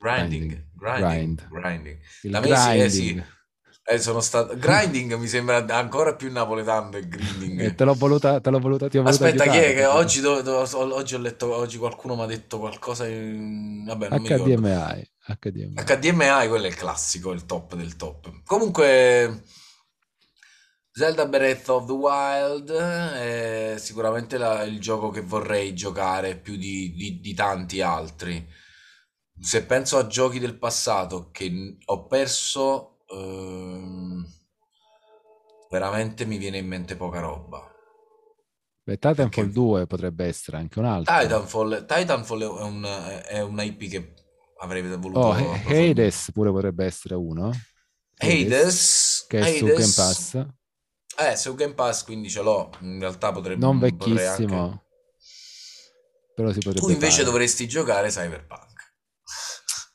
Grinding, 0.00 0.46
Grinding. 0.84 0.98
grinding, 0.98 1.48
grinding. 1.48 1.98
Il 2.22 2.30
Da 2.30 2.40
me 2.40 2.56
sì, 2.56 2.78
eh, 2.78 2.90
sì. 2.90 3.22
Eh, 3.88 3.98
sono 3.98 4.20
stato... 4.20 4.56
Grinding 4.56 5.14
mi 5.14 5.28
sembra 5.28 5.64
ancora 5.68 6.16
più 6.16 6.30
napoletano 6.32 6.90
del 6.90 7.08
grinding. 7.08 7.60
E 7.60 7.74
te 7.76 7.84
l'ho 7.84 7.94
voluta, 7.94 8.40
te 8.40 8.50
l'ho 8.50 8.58
voluta, 8.58 8.88
ti 8.88 8.98
ho 8.98 9.02
voluta 9.04 9.24
Aspetta, 9.24 9.44
chi 9.44 9.50
aiutare, 9.58 9.72
è 9.72 9.76
che 9.76 9.86
oggi, 9.86 10.20
do- 10.20 10.42
do- 10.42 10.66
oggi 10.94 11.14
ho 11.14 11.18
letto, 11.18 11.54
oggi 11.54 11.78
qualcuno 11.78 12.16
mi 12.16 12.22
ha 12.22 12.26
detto 12.26 12.58
qualcosa, 12.58 13.06
in- 13.06 13.84
vabbè, 13.84 14.08
non. 14.08 14.24
HDMI, 14.24 15.08
HDMI. 15.28 15.74
HDMI, 15.74 16.48
quello 16.48 16.64
è 16.64 16.68
il 16.68 16.74
classico, 16.74 17.30
il 17.30 17.46
top 17.46 17.76
del 17.76 17.94
top. 17.94 18.42
Comunque, 18.44 19.44
Zelda 20.90 21.26
Breath 21.26 21.68
of 21.68 21.86
the 21.86 21.92
Wild 21.92 22.70
è 22.72 23.74
sicuramente 23.78 24.36
la- 24.36 24.64
il 24.64 24.80
gioco 24.80 25.10
che 25.10 25.20
vorrei 25.20 25.74
giocare 25.74 26.36
più 26.36 26.56
di, 26.56 26.92
di- 26.96 27.20
di 27.20 27.34
tanti 27.34 27.80
altri. 27.82 28.44
Se 29.38 29.62
penso 29.64 29.96
a 29.98 30.08
giochi 30.08 30.40
del 30.40 30.58
passato 30.58 31.28
che 31.30 31.76
ho 31.84 32.06
perso, 32.06 32.95
ehm, 33.12 34.26
veramente 35.70 36.24
mi 36.24 36.38
viene 36.38 36.58
in 36.58 36.66
mente 36.66 36.96
poca 36.96 37.20
roba. 37.20 37.70
Beh, 38.82 38.94
Titanfall 38.98 39.28
Perché 39.30 39.50
2 39.50 39.86
potrebbe 39.86 40.26
essere 40.26 40.58
anche 40.58 40.78
un 40.78 40.84
altro. 40.84 41.18
Titanfall, 41.18 41.86
Titanfall 41.86 42.42
è 42.42 42.46
un, 42.62 43.22
è 43.26 43.40
un 43.40 43.58
IP 43.60 43.88
che 43.90 44.14
avrei 44.60 44.82
voluto 44.96 45.18
Oh. 45.18 45.52
Hades 45.66 46.30
pure 46.32 46.50
potrebbe 46.52 46.84
essere 46.84 47.14
uno. 47.16 47.50
Hades, 48.18 49.26
che 49.28 49.38
è 49.40 49.56
su 49.56 49.64
Hades- 49.66 49.78
Game 49.78 49.92
Pass. 49.94 50.46
Eh, 51.18 51.36
su 51.36 51.54
Game 51.54 51.74
Pass 51.74 52.04
quindi 52.04 52.30
ce 52.30 52.42
l'ho. 52.42 52.70
In 52.80 53.00
realtà 53.00 53.32
potrebbe 53.32 53.58
Non 53.64 53.78
vecchissimo, 53.78 54.62
anche- 54.62 54.84
però 56.34 56.48
si 56.52 56.58
potrebbe 56.60 56.80
Tu 56.86 56.90
invece 56.90 57.10
fare. 57.18 57.24
dovresti 57.24 57.66
giocare 57.66 58.08
Cyberpunk. 58.10 58.75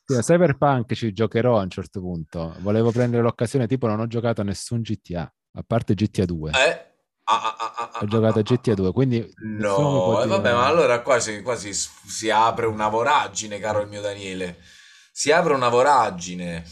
Sì, 0.04 0.18
Cyberpunk 0.18 0.94
ci 0.94 1.12
giocherò 1.12 1.58
a 1.58 1.62
un 1.62 1.70
certo 1.70 2.00
punto. 2.00 2.54
Volevo 2.60 2.90
prendere 2.90 3.22
l'occasione, 3.22 3.66
tipo 3.66 3.86
non 3.86 4.00
ho 4.00 4.06
giocato 4.06 4.40
a 4.40 4.44
nessun 4.44 4.80
GTA, 4.80 5.32
a 5.52 5.62
parte 5.66 5.94
GTA 5.94 6.24
2. 6.24 6.50
Eh? 6.50 6.90
Ah, 7.24 7.40
ah, 7.40 7.56
ah, 7.56 7.74
ah, 7.76 7.90
Ho 8.00 8.04
ah, 8.04 8.06
giocato 8.06 8.38
ah, 8.38 8.40
a 8.40 8.42
GTA 8.42 8.72
ah. 8.72 8.74
2, 8.74 8.92
quindi 8.92 9.32
No, 9.58 10.18
eh, 10.20 10.24
dire- 10.24 10.36
vabbè, 10.36 10.52
ma 10.52 10.66
allora 10.66 11.00
qua 11.02 11.20
si, 11.20 11.40
qua 11.42 11.56
si, 11.56 11.72
si 11.72 12.30
apre 12.30 12.66
una 12.66 12.88
voragine, 12.88 13.58
caro 13.58 13.80
il 13.80 13.88
mio 13.88 14.00
Daniele. 14.00 14.58
Si 15.12 15.30
apre 15.30 15.54
una 15.54 15.68
voragine. 15.68 16.64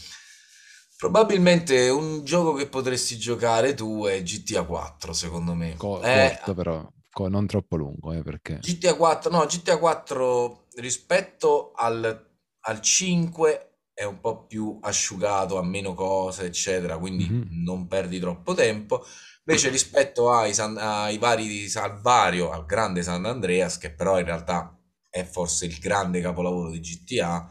Probabilmente 0.97 1.89
un 1.89 2.23
gioco 2.23 2.53
che 2.53 2.67
potresti 2.67 3.17
giocare 3.17 3.73
tu 3.73 4.05
è 4.05 4.21
GTA 4.21 4.63
4, 4.63 5.13
secondo 5.13 5.53
me. 5.55 5.75
Co- 5.75 6.01
Eh, 6.01 6.35
corto 6.37 6.53
però, 6.53 6.87
co- 7.09 7.27
non 7.27 7.47
troppo 7.47 7.75
lungo, 7.75 8.11
eh, 8.13 8.21
perché... 8.21 8.59
GTA 8.59 8.95
4, 8.95 9.31
no, 9.31 9.45
GTA 9.45 9.77
4 9.79 10.67
rispetto 10.75 11.71
al, 11.73 12.30
al 12.61 12.81
5 12.81 13.67
è 13.93 14.03
un 14.03 14.19
po' 14.19 14.45
più 14.45 14.79
asciugato, 14.81 15.57
ha 15.57 15.63
meno 15.63 15.93
cose, 15.93 16.45
eccetera, 16.45 16.97
quindi 16.97 17.29
Mhm. 17.29 17.63
non 17.63 17.87
perdi 17.87 18.19
troppo 18.19 18.53
tempo. 18.53 19.05
Invece 19.45 19.69
rispetto 19.69 20.31
ai, 20.31 20.53
San- 20.53 20.77
ai 20.77 21.17
vari 21.17 21.47
di 21.47 21.67
Salvario, 21.69 22.51
al 22.51 22.65
grande 22.65 23.03
San 23.03 23.25
Andreas, 23.25 23.77
che 23.77 23.91
però 23.93 24.19
in 24.19 24.25
realtà 24.25 24.75
è 25.09 25.23
forse 25.25 25.65
il 25.65 25.77
grande 25.79 26.21
capolavoro 26.21 26.69
di 26.71 26.79
GTA, 26.79 27.47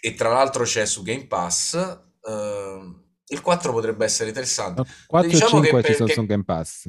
e 0.00 0.14
tra 0.14 0.30
l'altro 0.30 0.64
c'è 0.64 0.86
su 0.86 1.02
Game 1.02 1.26
Pass, 1.26 1.74
ehm, 2.22 3.04
il 3.28 3.40
4 3.40 3.72
potrebbe 3.72 4.04
essere 4.04 4.28
interessante. 4.28 4.82
No, 4.82 4.86
4 5.06 5.28
Diciamo 5.30 5.58
e 5.58 5.60
che 5.62 5.66
5 5.66 5.82
ci 5.82 5.94
sono 5.94 6.08
su 6.08 6.26
Game 6.26 6.44
Pass. 6.44 6.88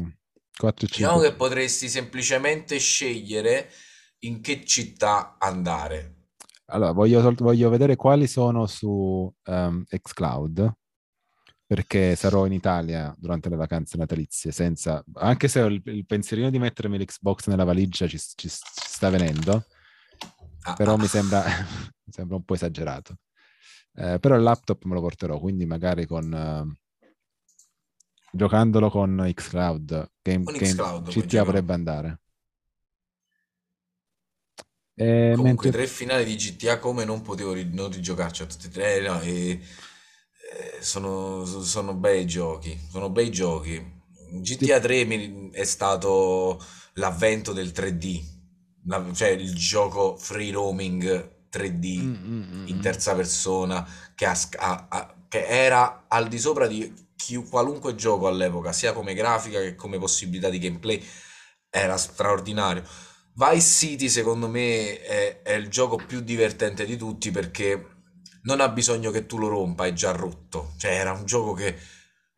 4 0.58 0.86
e 0.86 0.90
Diciamo 0.90 1.20
5. 1.20 1.30
che 1.30 1.36
potresti 1.36 1.90
semplicemente 1.90 2.78
scegliere 2.80 3.70
in 4.20 4.42
che 4.42 4.66
città 4.66 5.38
andare. 5.40 6.16
Allora, 6.70 6.92
voglio, 6.92 7.34
voglio 7.38 7.70
vedere 7.70 7.96
quali 7.96 8.28
sono 8.28 8.66
su 8.66 9.32
ehm, 9.44 9.84
xCloud, 9.86 10.74
perché 11.66 12.16
sarò 12.16 12.46
in 12.46 12.52
Italia 12.54 13.14
durante 13.18 13.50
le 13.50 13.56
vacanze 13.56 13.98
natalizie, 13.98 14.52
senza... 14.52 15.04
Anche 15.14 15.48
se 15.48 15.62
ho 15.62 15.68
il, 15.68 15.82
il 15.86 16.06
pensierino 16.06 16.50
di 16.50 16.60
mettermi 16.60 16.98
l'Xbox 16.98 17.48
nella 17.48 17.64
valigia 17.64 18.08
ci, 18.08 18.18
ci- 18.20 18.36
ci 18.36 18.50
sta 18.50 19.10
venendo, 19.10 19.64
Ah, 20.64 20.74
però 20.74 20.94
ah. 20.94 20.98
mi 20.98 21.08
sembra, 21.08 21.44
mi 21.46 22.12
sembra 22.12 22.36
un 22.36 22.44
po' 22.44 22.54
esagerato. 22.54 23.20
Eh, 23.94 24.20
però 24.20 24.36
il 24.36 24.44
laptop 24.44 24.84
me 24.84 24.94
lo 24.96 25.02
porterò, 25.02 25.40
quindi 25.40 25.66
magari 25.66 26.06
con... 26.06 26.34
ehm, 26.34 26.76
giocandolo 28.32 28.90
con 28.90 29.32
xCloud, 29.34 30.12
Game, 30.22 30.44
Con 30.44 30.54
Game- 30.54 30.74
xCloud 30.74 31.10
GTA 31.10 31.44
potrebbe 31.46 31.74
andare. 31.74 32.20
Eh, 35.00 35.34
Comunque, 35.36 35.70
mentre- 35.70 35.70
tre 35.70 35.88
finali 35.88 36.26
di 36.26 36.36
GTA 36.36 36.80
come 36.80 37.06
non 37.06 37.22
potevo 37.22 37.54
ri- 37.54 37.70
non 37.72 37.92
rigiocarci 37.92 38.42
a 38.42 38.46
tutti 38.48 38.68
e 38.68 38.70
tre, 38.70 39.00
no, 39.02 39.22
e- 39.22 39.60
eh, 40.52 40.82
sono, 40.82 41.46
sono 41.46 41.94
bei 41.94 42.26
giochi, 42.26 42.78
sono 42.90 43.10
bei 43.10 43.30
giochi. 43.32 43.96
GTA 44.42 44.80
3 44.80 45.06
mi- 45.06 45.50
è 45.52 45.64
stato 45.64 46.62
l'avvento 46.94 47.54
del 47.54 47.72
3D, 47.72 48.24
la- 48.86 49.06
cioè 49.14 49.30
il 49.30 49.54
gioco 49.56 50.18
free 50.18 50.52
roaming 50.52 51.46
3D 51.50 51.86
Mm, 52.02 52.14
mm, 52.14 52.44
mm, 52.54 52.70
in 52.70 52.80
mm. 52.80 52.82
terza 52.82 53.16
persona 53.16 53.88
che, 54.16 54.26
ha 54.26 54.34
sc- 54.36 54.58
ha- 54.60 54.88
ha- 54.90 55.16
che 55.28 55.46
era 55.46 56.06
al 56.08 56.28
di 56.28 56.40
sopra 56.40 56.68
di 56.68 56.92
chi- 57.16 57.36
qualunque 57.48 57.96
gioco 57.96 58.28
all'epoca, 58.28 58.72
sia 58.74 58.94
come 58.94 59.14
grafica 59.14 59.60
che 59.60 59.76
come 59.76 59.98
possibilità 60.00 60.50
di 60.50 60.60
gameplay, 60.60 61.02
era 61.70 61.98
straordinario. 61.98 62.84
Vice 63.38 63.62
City, 63.62 64.10
secondo 64.10 64.48
me, 64.50 65.00
è, 65.00 65.42
è 65.44 65.54
il 65.54 65.68
gioco 65.70 65.96
più 65.98 66.22
divertente 66.22 66.86
di 66.86 66.98
tutti 66.98 67.30
perché 67.30 67.86
non 68.44 68.60
ha 68.62 68.70
bisogno 68.70 69.12
che 69.12 69.28
tu 69.28 69.38
lo 69.38 69.48
rompa, 69.48 69.86
è 69.86 69.94
già 69.94 70.12
rotto. 70.12 70.74
Cioè, 70.78 70.92
era 70.92 71.12
un 71.12 71.24
gioco 71.24 71.54
che 71.54 71.76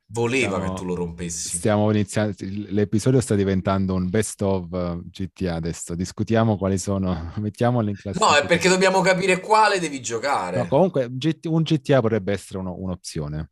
voleva 0.08 0.58
Stiamo- 0.58 0.74
che 0.74 0.80
tu 0.82 0.86
lo 0.86 0.96
rompessi. 0.96 1.56
Stiamo 1.56 1.90
iniziando, 1.92 2.36
l'episodio 2.40 3.22
sta 3.22 3.36
diventando 3.36 3.94
un 3.94 4.10
best 4.10 4.42
of 4.42 4.68
eh, 4.74 5.00
GTA 5.06 5.56
adesso. 5.56 5.96
Discutiamo 5.96 6.58
quali 6.58 6.78
sono, 6.78 7.32
mettiamoli 7.38 7.92
in 7.92 7.96
classifica. 7.96 8.32
No, 8.32 8.36
è 8.36 8.46
perché 8.46 8.68
dobbiamo 8.68 9.00
capire 9.00 9.40
quale 9.40 9.80
devi 9.80 10.02
giocare. 10.02 10.58
No, 10.58 10.68
comunque 10.68 11.06
un 11.06 11.62
GTA 11.62 12.02
potrebbe 12.02 12.34
essere 12.34 12.60
uno- 12.60 12.76
un'opzione. 12.78 13.52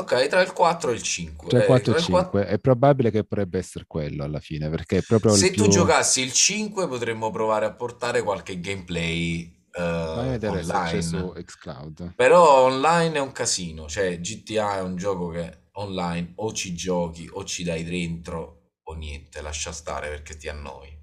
Ok, 0.00 0.26
tra 0.28 0.40
il 0.40 0.52
4 0.52 0.90
e 0.90 0.94
il 0.94 1.02
5. 1.02 1.48
Cioè 1.48 1.60
Eh, 1.60 1.64
4 1.64 1.92
tra 1.92 1.96
e 1.96 1.98
il 2.00 2.06
4 2.06 2.40
5 2.40 2.46
è 2.46 2.58
probabile 2.58 3.10
che 3.10 3.24
potrebbe 3.24 3.58
essere 3.58 3.84
quello 3.86 4.24
alla 4.24 4.40
fine, 4.40 4.68
perché 4.70 4.98
è 4.98 5.02
proprio 5.02 5.34
Se 5.34 5.46
il 5.46 5.52
tu 5.54 5.66
più... 5.66 5.68
giocassi 5.68 6.20
il 6.22 6.32
5 6.32 6.86
potremmo 6.88 7.30
provare 7.30 7.66
a 7.66 7.72
portare 7.72 8.22
qualche 8.22 8.60
gameplay 8.60 9.42
eh, 9.72 9.80
Vai 10.12 10.28
a 10.28 10.30
vedere 10.30 10.62
se 10.62 10.80
c'è 10.80 11.00
su 11.00 11.16
online. 11.16 11.44
xCloud. 11.44 12.14
Però 12.14 12.62
online 12.64 13.16
è 13.16 13.20
un 13.20 13.32
casino, 13.32 13.88
cioè 13.88 14.20
GTA 14.20 14.76
è 14.78 14.80
un 14.82 14.96
gioco 14.96 15.28
che 15.30 15.68
online 15.72 16.32
o 16.36 16.52
ci 16.52 16.74
giochi 16.74 17.28
o 17.30 17.44
ci 17.44 17.64
dai 17.64 17.84
dentro 17.84 18.72
o 18.84 18.94
niente, 18.94 19.40
lascia 19.40 19.72
stare 19.72 20.08
perché 20.08 20.36
ti 20.36 20.48
annoi. 20.48 20.98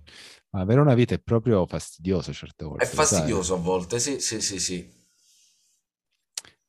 Ma 0.51 0.61
avere 0.61 0.81
una 0.81 0.93
vita 0.93 1.13
è 1.15 1.19
proprio 1.19 1.65
fastidioso 1.65 2.33
certe 2.33 2.65
volte. 2.65 2.83
È 2.85 2.87
lo 2.95 3.03
sai? 3.03 3.05
fastidioso 3.05 3.53
a 3.55 3.57
volte, 3.57 3.99
sì, 3.99 4.19
sì, 4.19 4.41
sì, 4.41 4.59
sì. 4.59 4.96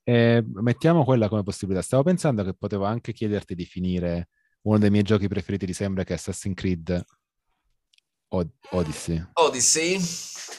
Eh, 0.08 0.42
mettiamo 0.54 1.04
quella 1.04 1.28
come 1.28 1.42
possibilità. 1.42 1.82
Stavo 1.82 2.02
pensando 2.02 2.42
che 2.42 2.54
potevo 2.54 2.86
anche 2.86 3.12
chiederti 3.12 3.54
di 3.54 3.66
finire 3.66 4.30
uno 4.62 4.78
dei 4.78 4.88
miei 4.88 5.02
giochi 5.02 5.28
preferiti 5.28 5.66
di 5.66 5.74
sempre 5.74 6.04
che 6.04 6.14
è 6.14 6.16
Assassin's 6.16 6.56
Creed 6.56 7.04
Od- 8.28 8.50
Odyssey. 8.70 9.22
Odyssey, 9.34 10.00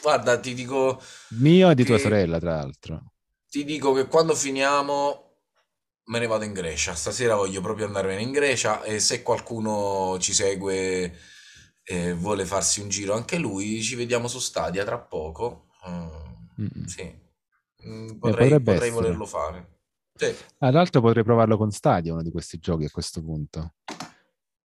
guarda, 0.04 0.40
ti 0.40 0.54
dico, 0.54 1.02
Mio 1.30 1.72
e 1.72 1.74
di 1.74 1.84
tua 1.84 1.98
sorella, 1.98 2.40
tra 2.40 2.58
l'altro. 2.58 3.14
ti 3.50 3.64
dico 3.64 3.92
che 3.94 4.06
quando 4.06 4.36
finiamo 4.36 5.24
me 6.06 6.20
ne 6.20 6.28
vado 6.28 6.44
in 6.44 6.54
Grecia. 6.54 6.94
Stasera 6.94 7.34
voglio 7.34 7.62
proprio 7.62 7.88
andarmene 7.88 8.22
in 8.22 8.32
Grecia 8.32 8.84
e 8.84 9.00
se 9.00 9.24
qualcuno 9.24 10.20
ci 10.20 10.32
segue 10.32 11.18
e 11.84 12.14
vuole 12.14 12.46
farsi 12.46 12.82
un 12.82 12.90
giro 12.90 13.16
anche 13.16 13.40
lui, 13.40 13.82
ci 13.82 13.96
vediamo 13.96 14.28
su 14.28 14.38
Stadia 14.38 14.86
tra 14.86 15.00
poco. 15.00 15.70
Mm, 15.90 16.84
sì. 16.86 17.28
Mm, 17.88 18.10
Eh, 18.10 18.18
potrei, 18.18 18.62
potrei 18.62 18.90
volerlo 18.92 19.26
fare. 19.26 19.78
Sì. 20.16 20.26
Ah, 20.26 20.70
tra 20.70 20.72
l'altro 20.72 21.02
potrei 21.02 21.24
provarlo 21.24 21.58
con 21.58 21.72
Stadia, 21.72 22.12
uno 22.14 22.22
di 22.24 22.32
questi 22.32 22.58
giochi 22.60 22.86
a 22.86 22.90
questo 22.90 23.22
punto. 23.22 23.76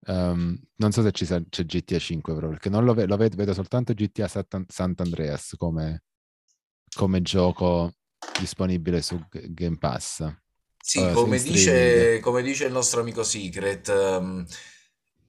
Ehm, 0.07 0.59
non 0.77 0.93
so 0.93 1.03
se 1.03 1.13
ci 1.13 1.25
sa- 1.25 1.43
c'è 1.49 1.65
GTA 1.65 1.99
5 1.99 2.35
però, 2.35 2.49
perché 2.49 2.69
non 2.69 2.85
lo, 2.85 2.93
ve- 2.93 3.07
lo 3.07 3.17
vedo, 3.17 3.37
vedo 3.37 3.55
soltanto 3.55 3.95
GTA 3.95 4.29
Satan- 4.29 4.67
Sant'Andreas 4.69 5.55
come, 5.57 6.03
come 6.95 7.23
gioco 7.23 7.93
disponibile 8.39 9.01
su 9.01 9.19
G- 9.31 9.49
Game 9.53 9.79
Pass. 9.79 10.27
Sì, 10.77 10.99
Eh, 10.99 11.13
come 11.13 11.41
dice, 11.41 12.21
come 12.21 12.43
dice 12.43 12.67
il 12.67 12.73
nostro 12.73 13.01
amico 13.01 13.23
Secret, 13.23 13.89
ehm, 13.89 14.45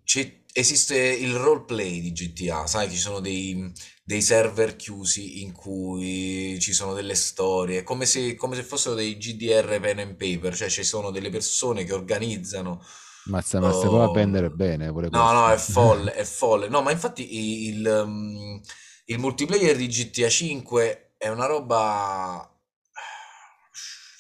c'è- 0.04 0.42
esiste 0.58 0.98
il 0.98 1.36
roleplay 1.36 2.00
di 2.00 2.14
GTA, 2.14 2.66
sai, 2.66 2.90
ci 2.90 2.96
sono 2.96 3.20
dei, 3.20 3.74
dei 4.02 4.22
server 4.22 4.78
chiusi 4.78 5.42
in 5.42 5.52
cui 5.52 6.58
ci 6.62 6.72
sono 6.72 6.94
delle 6.94 7.16
storie, 7.16 7.84
come 7.84 8.06
se, 8.06 8.36
come 8.36 8.56
se 8.56 8.64
fossero 8.64 8.96
dei 8.96 9.18
GDR 9.18 9.82
pen 9.82 10.00
and 10.00 10.16
paper, 10.16 10.56
cioè 10.56 10.70
ci 10.70 10.86
sono 10.86 11.12
delle 11.12 11.30
persone 11.30 11.84
che 11.84 11.92
organizzano. 11.92 12.82
Ma 13.26 13.42
se 13.42 13.58
può 13.60 13.68
oh, 13.68 14.12
vendere 14.14 14.50
bene 14.50 14.94
pure 14.94 15.10
No, 15.12 15.34
no, 15.34 15.50
è 15.50 15.58
folle, 15.58 16.14
è 16.14 16.24
folle. 16.24 16.70
No, 16.70 16.82
ma 16.82 16.92
infatti 16.92 17.68
il, 17.68 18.04
um, 18.06 18.62
il 19.06 19.20
multiplayer 19.20 19.76
di 19.76 19.88
GTA 19.88 20.30
5 20.30 21.16
è 21.18 21.28
una 21.28 21.48
roba... 21.48 22.50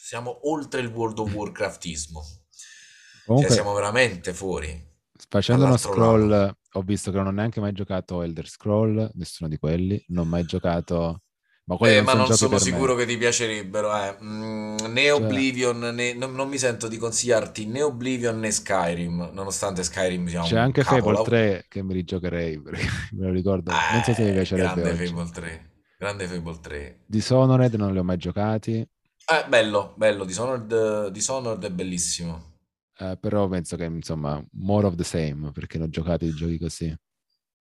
Siamo 0.04 0.50
oltre 0.50 0.82
il 0.82 0.88
World 0.88 1.20
of 1.20 1.32
Warcraftismo. 1.34 2.22
Cioè, 2.22 3.26
Comunque, 3.26 3.54
siamo 3.54 3.74
veramente 3.74 4.34
fuori, 4.34 4.95
facendo 5.28 5.66
uno 5.66 5.78
lato. 5.78 5.78
scroll, 5.78 6.32
ho 6.74 6.82
visto 6.82 7.12
che 7.12 7.18
non 7.18 7.28
ho 7.28 7.32
neanche 7.32 7.60
mai 7.60 7.74
giocato 7.74 8.22
Elder 8.22 8.48
Scroll, 8.48 9.10
nessuno 9.16 9.50
di 9.50 9.58
quelli, 9.58 10.04
non 10.10 10.26
ho 10.26 10.30
mai 10.30 10.46
giocato... 10.46 11.22
Ma 11.66 11.78
Eh, 11.80 12.02
non 12.02 12.06
ma 12.06 12.14
sono 12.14 12.24
non 12.34 12.34
sono 12.34 12.58
per 12.58 12.66
me. 12.66 12.82
sicuro 12.82 12.96
che 12.96 13.06
ti 13.06 13.16
piacerebbero, 13.18 13.94
eh. 13.96 14.18
Mm, 14.22 14.76
né 14.90 15.12
Cioè, 15.12 15.12
Oblivion, 15.12 15.78
né- 15.80 16.14
non, 16.14 16.34
non 16.34 16.50
mi 16.50 16.58
sento 16.58 16.88
di 16.88 16.98
consigliarti 16.98 17.66
né 17.68 17.82
Oblivion 17.82 18.40
né 18.40 18.50
Skyrim, 18.52 19.30
nonostante 19.34 19.84
Skyrim 19.84 20.26
sia 20.28 20.44
c'è 20.44 20.58
un 20.58 20.58
anche 20.58 20.84
Fable 20.86 21.18
cavolo. 21.18 21.22
3 21.22 21.66
che 21.68 21.84
mi 21.84 21.94
rigiocherei, 21.94 22.62
perché 22.62 22.86
me 23.14 23.26
lo 23.28 23.32
ricordo, 23.34 23.84
non 23.88 24.04
so 24.04 24.14
se 24.14 24.24
mi 24.24 24.32
Eh, 24.32 24.34
piacerebbe 24.34 24.84
grande 24.84 24.90
oggi. 24.90 25.14
Fable 25.14 25.30
3, 25.32 25.72
grande 25.98 26.28
Fable 26.28 26.60
3. 26.60 27.00
Dishonored 27.10 27.74
non 27.74 27.94
li 27.94 27.98
ho 27.98 28.04
mai 28.04 28.18
giocati, 28.18 28.88
Eh, 29.28 29.46
bello, 29.48 29.94
bello, 29.98 30.24
Dishonored, 30.26 31.08
Dishonored 31.10 31.64
è 31.64 31.72
bellissimo. 31.72 32.55
Eh, 32.98 33.18
però 33.20 33.48
penso 33.48 33.76
che 33.76 33.86
insomma, 33.86 34.44
more 34.54 34.88
of 34.88 34.96
the 34.96 35.04
same, 35.04 35.52
perché 35.52 35.78
non 35.78 35.88
ho 35.88 35.90
giocato 35.90 36.26
di 36.26 36.34
giochi 36.34 36.58
così. 36.58 36.96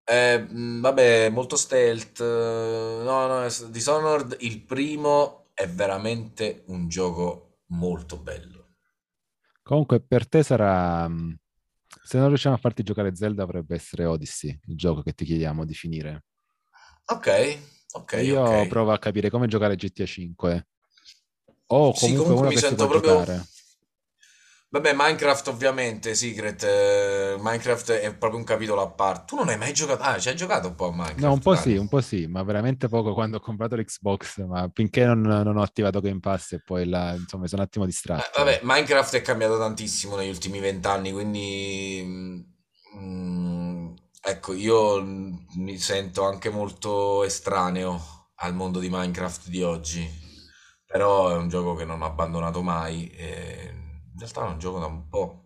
Eh, 0.04 0.46
vabbè, 0.50 1.28
molto 1.30 1.56
stealth. 1.56 2.20
No, 2.20 3.26
no, 3.26 3.48
Dishonored, 3.68 4.36
il 4.40 4.62
primo 4.62 5.50
è 5.54 5.68
veramente 5.68 6.64
un 6.66 6.88
gioco 6.88 7.60
molto 7.68 8.16
bello. 8.18 8.74
Comunque 9.62 10.00
per 10.00 10.28
te 10.28 10.42
sarà... 10.42 11.08
Se 12.04 12.18
non 12.18 12.28
riusciamo 12.28 12.54
a 12.54 12.58
farti 12.58 12.82
giocare 12.82 13.14
Zelda 13.14 13.44
dovrebbe 13.44 13.74
essere 13.74 14.04
Odyssey, 14.04 14.58
il 14.66 14.76
gioco 14.76 15.02
che 15.02 15.12
ti 15.12 15.24
chiediamo 15.24 15.64
di 15.64 15.74
finire. 15.74 16.24
Ok, 17.06 17.58
ok, 17.92 18.20
io 18.22 18.42
ok. 18.42 18.66
provo 18.66 18.92
a 18.92 18.98
capire 18.98 19.30
come 19.30 19.46
giocare 19.46 19.76
GTA 19.76 20.06
5 20.06 20.66
o 21.66 21.92
Sì, 21.92 22.00
comunque 22.00 22.24
comunque 22.24 22.48
uno 22.48 22.48
mi 22.48 22.60
sento 22.60 22.88
proprio... 22.88 23.18
giocare. 23.18 23.44
Vabbè, 24.72 24.92
Minecraft 24.94 25.46
ovviamente, 25.48 26.14
Secret. 26.16 26.64
eh, 26.64 27.36
Minecraft 27.38 27.92
è 27.92 28.12
proprio 28.16 28.40
un 28.40 28.44
capitolo 28.44 28.80
a 28.82 28.90
parte. 28.90 29.26
Tu 29.26 29.36
non 29.36 29.48
hai 29.48 29.56
mai 29.58 29.72
giocato... 29.72 30.02
Ah, 30.02 30.18
ci 30.18 30.28
hai 30.30 30.36
giocato 30.36 30.66
un 30.68 30.74
po' 30.74 30.88
a 30.88 30.92
No, 31.14 31.32
un 31.32 31.40
Minecraft, 31.40 31.42
po' 31.42 31.54
sì, 31.56 31.76
dai. 31.76 31.76
un 31.76 31.88
po' 31.88 32.00
sì, 32.00 32.26
ma 32.26 32.42
veramente 32.42 32.88
poco 32.88 33.12
quando 33.12 33.36
ho 33.36 33.40
comprato 33.40 33.76
l'Xbox, 33.76 34.44
ma 34.46 34.70
finché 34.72 35.04
non, 35.04 35.20
non 35.20 35.56
ho 35.58 35.62
attivato 35.62 36.00
Game 36.00 36.20
Pass 36.20 36.52
e 36.52 36.60
poi 36.62 36.86
là, 36.88 37.12
insomma, 37.14 37.46
sono 37.46 37.60
un 37.62 37.66
attimo 37.68 37.84
Eh, 38.14 38.30
distratto. 38.30 38.30
vabbè, 38.36 38.60
Minecraft 38.62 39.14
è 39.16 39.22
cambiato 39.22 39.58
tantissimo 39.58 40.16
negli 40.16 40.28
ultimi 40.28 40.60
vent'anni, 40.60 41.12
quindi 41.12 42.02
mm, 42.96 43.94
ecco, 44.22 44.52
io 44.52 45.02
mi 45.02 45.78
sento 45.78 46.24
anche 46.24 46.50
molto 46.50 47.24
estraneo 47.24 48.28
al 48.36 48.54
mondo 48.54 48.78
di 48.80 48.88
Minecraft 48.90 49.48
di 49.48 49.62
oggi, 49.62 50.06
però 50.86 51.30
è 51.30 51.36
un 51.36 51.48
gioco 51.48 51.74
che 51.74 51.84
non 51.84 52.02
ho 52.02 52.06
abbandonato 52.06 52.62
mai. 52.62 53.08
e 53.10 53.74
in 54.12 54.18
realtà 54.18 54.42
non 54.42 54.58
gioco 54.58 54.78
da 54.78 54.86
un 54.86 55.08
po', 55.08 55.44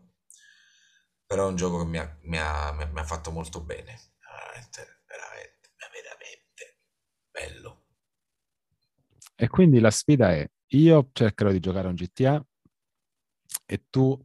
però 1.26 1.46
è 1.46 1.48
un 1.48 1.56
gioco 1.56 1.78
che 1.78 1.84
mi 1.84 1.98
ha, 1.98 2.18
mi 2.22 2.38
ha- 2.38 2.72
mi 2.72 2.98
ha- 3.00 3.04
fatto 3.04 3.30
molto 3.30 3.60
bene, 3.60 3.98
veramente, 4.20 5.02
veramente, 5.06 5.70
veramente 5.78 6.78
bello. 7.30 7.84
E 9.34 9.48
quindi 9.48 9.80
la 9.80 9.90
sfida 9.90 10.30
è, 10.32 10.48
io 10.68 11.10
cercherò 11.12 11.50
di 11.50 11.60
giocare 11.60 11.86
a 11.86 11.90
un 11.90 11.96
GTA 11.96 12.44
e 13.66 13.84
tu 13.90 14.18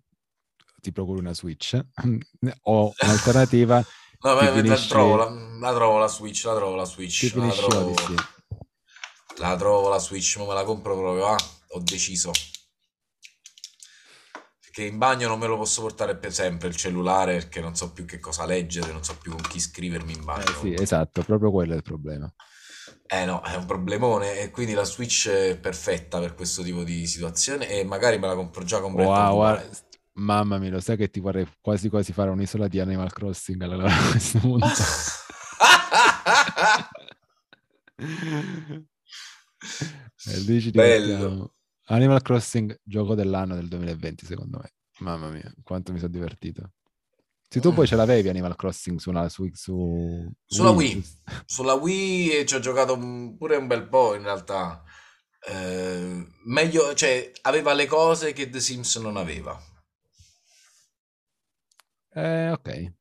ti 0.81 0.91
procuri 0.91 1.19
una 1.19 1.33
Switch 1.33 1.79
o 2.63 2.93
un'alternativa, 3.01 3.83
No, 4.23 4.35
ma- 4.35 4.51
ma 4.51 4.63
la 4.63 4.75
trovo, 4.75 5.15
finisci, 5.15 5.59
la, 5.59 5.67
la 5.69 5.73
trovo 5.73 5.97
la 5.97 6.07
Switch, 6.07 6.43
la 6.45 6.55
trovo 6.55 6.75
la 6.75 6.85
Switch, 6.85 7.23
la 7.23 7.29
finisci 7.29 7.65
trovo, 7.65 7.95
la 9.37 9.55
trovo 9.55 9.89
la 9.89 9.97
Switch, 9.97 10.37
ma 10.37 10.45
me 10.45 10.53
la 10.53 10.63
compro 10.63 10.95
proprio, 10.95 11.25
ah, 11.27 11.37
ho 11.69 11.79
deciso. 11.79 12.31
Perché 14.71 14.89
in 14.89 14.97
bagno 14.97 15.27
non 15.27 15.37
me 15.37 15.47
lo 15.47 15.57
posso 15.57 15.81
portare 15.81 16.15
per 16.15 16.31
sempre 16.31 16.69
il 16.69 16.77
cellulare 16.77 17.33
perché 17.33 17.59
non 17.59 17.75
so 17.75 17.91
più 17.91 18.05
che 18.05 18.19
cosa 18.19 18.45
leggere, 18.45 18.93
non 18.93 19.03
so 19.03 19.17
più 19.17 19.31
con 19.31 19.41
chi 19.41 19.59
scrivermi 19.59 20.13
in 20.13 20.19
Eh 20.19 20.23
bagno. 20.23 20.53
sì, 20.61 20.73
esatto, 20.73 21.23
proprio 21.23 21.51
quello 21.51 21.73
è 21.73 21.75
il 21.75 21.81
problema. 21.81 22.33
Eh 23.05 23.25
no, 23.25 23.41
è 23.41 23.55
un 23.55 23.65
problemone 23.65 24.39
e 24.39 24.49
quindi 24.49 24.71
la 24.71 24.85
Switch 24.85 25.27
è 25.27 25.57
perfetta 25.57 26.21
per 26.21 26.35
questo 26.35 26.63
tipo 26.63 26.83
di 26.83 27.05
situazione 27.05 27.67
e 27.67 27.83
magari 27.83 28.17
me 28.17 28.27
la 28.27 28.35
compro 28.35 28.63
già 28.63 28.79
con 28.79 28.93
Wow, 28.93 29.35
guarda, 29.35 29.69
mamma 30.13 30.57
mia, 30.57 30.69
lo 30.69 30.79
sai 30.79 30.95
che 30.95 31.09
ti 31.09 31.19
vorrei 31.19 31.45
quasi 31.59 31.89
quasi 31.89 32.13
fare 32.13 32.29
un'isola 32.29 32.69
di 32.69 32.79
Animal 32.79 33.11
Crossing 33.11 33.61
allora, 33.63 33.91
a 33.91 34.09
questo 34.09 34.39
punto. 34.39 34.67
E 40.23 40.61
ci 40.61 40.71
Bello. 40.71 41.55
Animal 41.91 42.21
Crossing, 42.21 42.79
gioco 42.83 43.15
dell'anno 43.15 43.55
del 43.55 43.67
2020, 43.67 44.25
secondo 44.25 44.59
me. 44.59 44.71
Mamma 44.99 45.29
mia, 45.29 45.51
quanto 45.61 45.91
mi 45.91 45.99
sono 45.99 46.11
divertito. 46.11 46.71
Se 47.49 47.59
tu 47.59 47.73
poi 47.73 47.85
ce 47.85 47.97
l'avevi 47.97 48.29
Animal 48.29 48.55
Crossing 48.55 48.97
su, 48.97 49.09
una, 49.09 49.27
su, 49.27 49.49
su 49.51 50.31
Sulla 50.45 50.69
Wii, 50.69 50.93
Wii, 50.93 51.05
sulla 51.45 51.73
Wii 51.73 52.29
e 52.29 52.45
ci 52.45 52.55
ho 52.55 52.59
giocato 52.59 52.97
pure 53.37 53.57
un 53.57 53.67
bel 53.67 53.89
po' 53.89 54.15
in 54.15 54.23
realtà. 54.23 54.81
Eh, 55.45 56.27
meglio, 56.45 56.93
cioè, 56.93 57.29
aveva 57.41 57.73
le 57.73 57.87
cose 57.87 58.31
che 58.31 58.49
The 58.49 58.61
Sims 58.61 58.95
non 58.95 59.17
aveva. 59.17 59.59
Eh, 62.13 62.51
ok, 62.51 62.93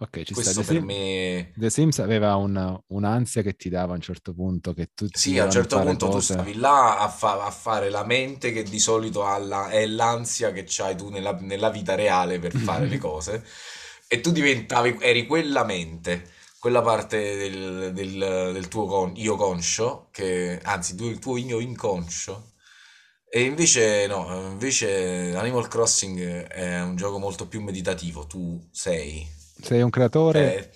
ok, 0.00 0.22
ci 0.22 0.34
sta. 0.34 0.52
Questo 0.52 0.52
The, 0.52 0.64
per 0.64 0.80
Sim- 0.80 0.82
me... 0.82 1.52
The 1.52 1.70
Sims 1.70 1.98
aveva 1.98 2.36
un- 2.36 2.80
un'ansia 2.88 3.42
che 3.42 3.54
ti 3.56 3.68
dava 3.68 3.92
a 3.92 3.96
un 3.96 4.00
certo 4.02 4.34
punto, 4.34 4.72
che 4.72 4.90
tutti 4.94 5.12
Sì, 5.12 5.38
a 5.38 5.44
un 5.44 5.50
certo 5.50 5.80
punto 5.80 6.08
tu 6.08 6.20
cose. 6.20 6.20
stavi 6.20 6.54
là 6.54 6.98
a, 6.98 7.08
fa- 7.08 7.44
a 7.44 7.50
fare 7.50 7.90
la 7.90 8.04
mente 8.04 8.52
che 8.52 8.62
di 8.62 8.78
solito 8.78 9.22
la- 9.38 9.68
è 9.68 9.84
l'ansia 9.86 10.52
che 10.52 10.64
c'hai 10.66 10.96
tu 10.96 11.08
nella, 11.10 11.32
nella 11.40 11.68
vita 11.70 11.94
reale 11.94 12.38
per 12.38 12.52
fare 12.52 12.86
le 12.88 12.96
cose 12.98 13.44
e 14.08 14.20
tu 14.20 14.30
diventavi, 14.32 14.96
eri 15.00 15.26
quella 15.26 15.64
mente, 15.64 16.30
quella 16.58 16.80
parte 16.82 17.36
del, 17.36 17.92
del- 17.92 18.50
del 18.52 18.68
tuo 18.68 18.86
con- 18.86 19.12
io 19.16 19.36
conscio, 19.36 20.08
che, 20.12 20.60
anzi 20.62 20.94
tu- 20.94 21.04
il 21.08 21.18
tuo 21.18 21.36
io 21.36 21.58
inconscio. 21.60 22.52
E 23.32 23.42
invece 23.42 24.06
no, 24.08 24.48
invece 24.50 25.34
Animal 25.36 25.68
Crossing 25.68 26.18
è 26.48 26.80
un 26.82 26.96
gioco 26.96 27.18
molto 27.18 27.46
più 27.48 27.60
meditativo, 27.62 28.26
tu 28.26 28.68
sei. 28.72 29.26
Sei 29.60 29.82
un 29.82 29.90
creatore, 29.90 30.70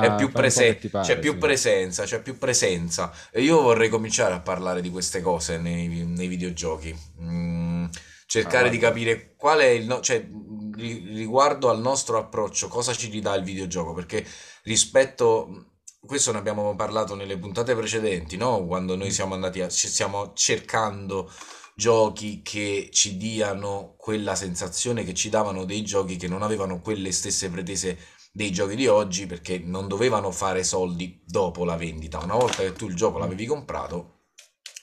è 0.00 0.10
ma 0.10 0.14
più 0.14 0.30
po' 0.30 0.42
che 0.42 0.50
prese- 0.50 0.78
ti 0.78 0.88
c'è 1.00 1.18
pare, 1.18 1.18
più 1.18 1.32
sì. 1.32 1.38
presenza, 1.38 2.04
c'è 2.04 2.20
più 2.22 2.38
presenza. 2.38 3.12
E 3.30 3.42
io 3.42 3.60
vorrei 3.62 3.88
cominciare 3.88 4.34
a 4.34 4.40
parlare 4.40 4.80
di 4.80 4.90
queste 4.90 5.20
cose 5.20 5.58
nei, 5.58 5.88
nei 6.06 6.26
videogiochi. 6.28 6.94
Mm, 7.20 7.86
cercare 8.26 8.68
Ah, 8.68 8.70
di 8.70 8.78
capire 8.78 9.34
qual 9.36 9.60
è 9.60 9.66
il 9.66 9.86
no- 9.86 10.00
cioè, 10.00 10.20
mm, 10.26 10.72
ri- 10.74 11.04
riguardo 11.14 11.70
al 11.70 11.80
nostro 11.80 12.18
approccio, 12.18 12.68
cosa 12.68 12.92
ci 12.94 13.08
ridà 13.10 13.34
il 13.34 13.44
videogioco, 13.44 13.92
perché 13.94 14.24
rispetto, 14.64 15.72
questo 16.04 16.32
ne 16.32 16.38
abbiamo 16.38 16.74
parlato 16.76 17.14
nelle 17.14 17.38
puntate 17.38 17.74
precedenti, 17.74 18.36
no? 18.36 18.66
Quando 18.66 18.96
noi 18.96 19.10
siamo 19.10 19.34
andati 19.34 19.60
a, 19.60 19.68
ci 19.68 19.88
stiamo 19.88 20.32
cercando 20.34 21.30
giochi 21.74 22.42
che 22.42 22.88
ci 22.92 23.16
diano 23.16 23.94
quella 23.96 24.34
sensazione 24.34 25.04
che 25.04 25.14
ci 25.14 25.28
davano 25.28 25.64
dei 25.64 25.82
giochi 25.82 26.16
che 26.16 26.26
non 26.28 26.42
avevano 26.42 26.80
quelle 26.80 27.12
stesse 27.12 27.48
pretese 27.50 27.96
dei 28.38 28.52
giochi 28.52 28.76
di 28.76 28.86
oggi 28.86 29.26
perché 29.26 29.58
non 29.58 29.88
dovevano 29.88 30.30
fare 30.30 30.62
soldi 30.62 31.20
dopo 31.26 31.64
la 31.64 31.76
vendita. 31.76 32.20
Una 32.20 32.36
volta 32.36 32.62
che 32.62 32.72
tu 32.72 32.86
il 32.86 32.94
gioco 32.94 33.18
l'avevi 33.18 33.46
comprato, 33.46 34.26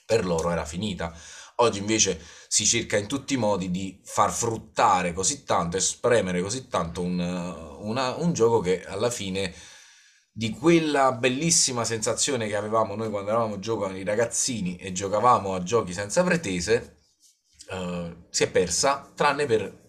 per 0.04 0.26
loro 0.26 0.50
era 0.50 0.66
finita. 0.66 1.10
Oggi 1.56 1.78
invece 1.78 2.20
si 2.48 2.66
cerca 2.66 2.98
in 2.98 3.06
tutti 3.06 3.32
i 3.32 3.38
modi 3.38 3.70
di 3.70 3.98
far 4.04 4.30
fruttare 4.30 5.14
così 5.14 5.42
tanto 5.44 5.78
e 5.78 5.80
spremere 5.80 6.42
così 6.42 6.68
tanto 6.68 7.00
un, 7.00 7.18
una- 7.80 8.14
un 8.16 8.34
gioco 8.34 8.60
che 8.60 8.84
alla 8.84 9.08
fine 9.08 9.54
di 10.30 10.50
quella 10.50 11.12
bellissima 11.12 11.82
sensazione 11.84 12.48
che 12.48 12.56
avevamo 12.56 12.94
noi 12.94 13.08
quando 13.08 13.30
eravamo 13.30 13.58
giovani 13.58 14.04
ragazzini 14.04 14.76
e 14.76 14.92
giocavamo 14.92 15.54
a 15.54 15.62
giochi 15.62 15.94
senza 15.94 16.22
pretese, 16.22 16.98
eh, 17.70 18.16
si 18.28 18.42
è 18.42 18.50
persa, 18.50 19.10
tranne 19.14 19.46
per 19.46 19.85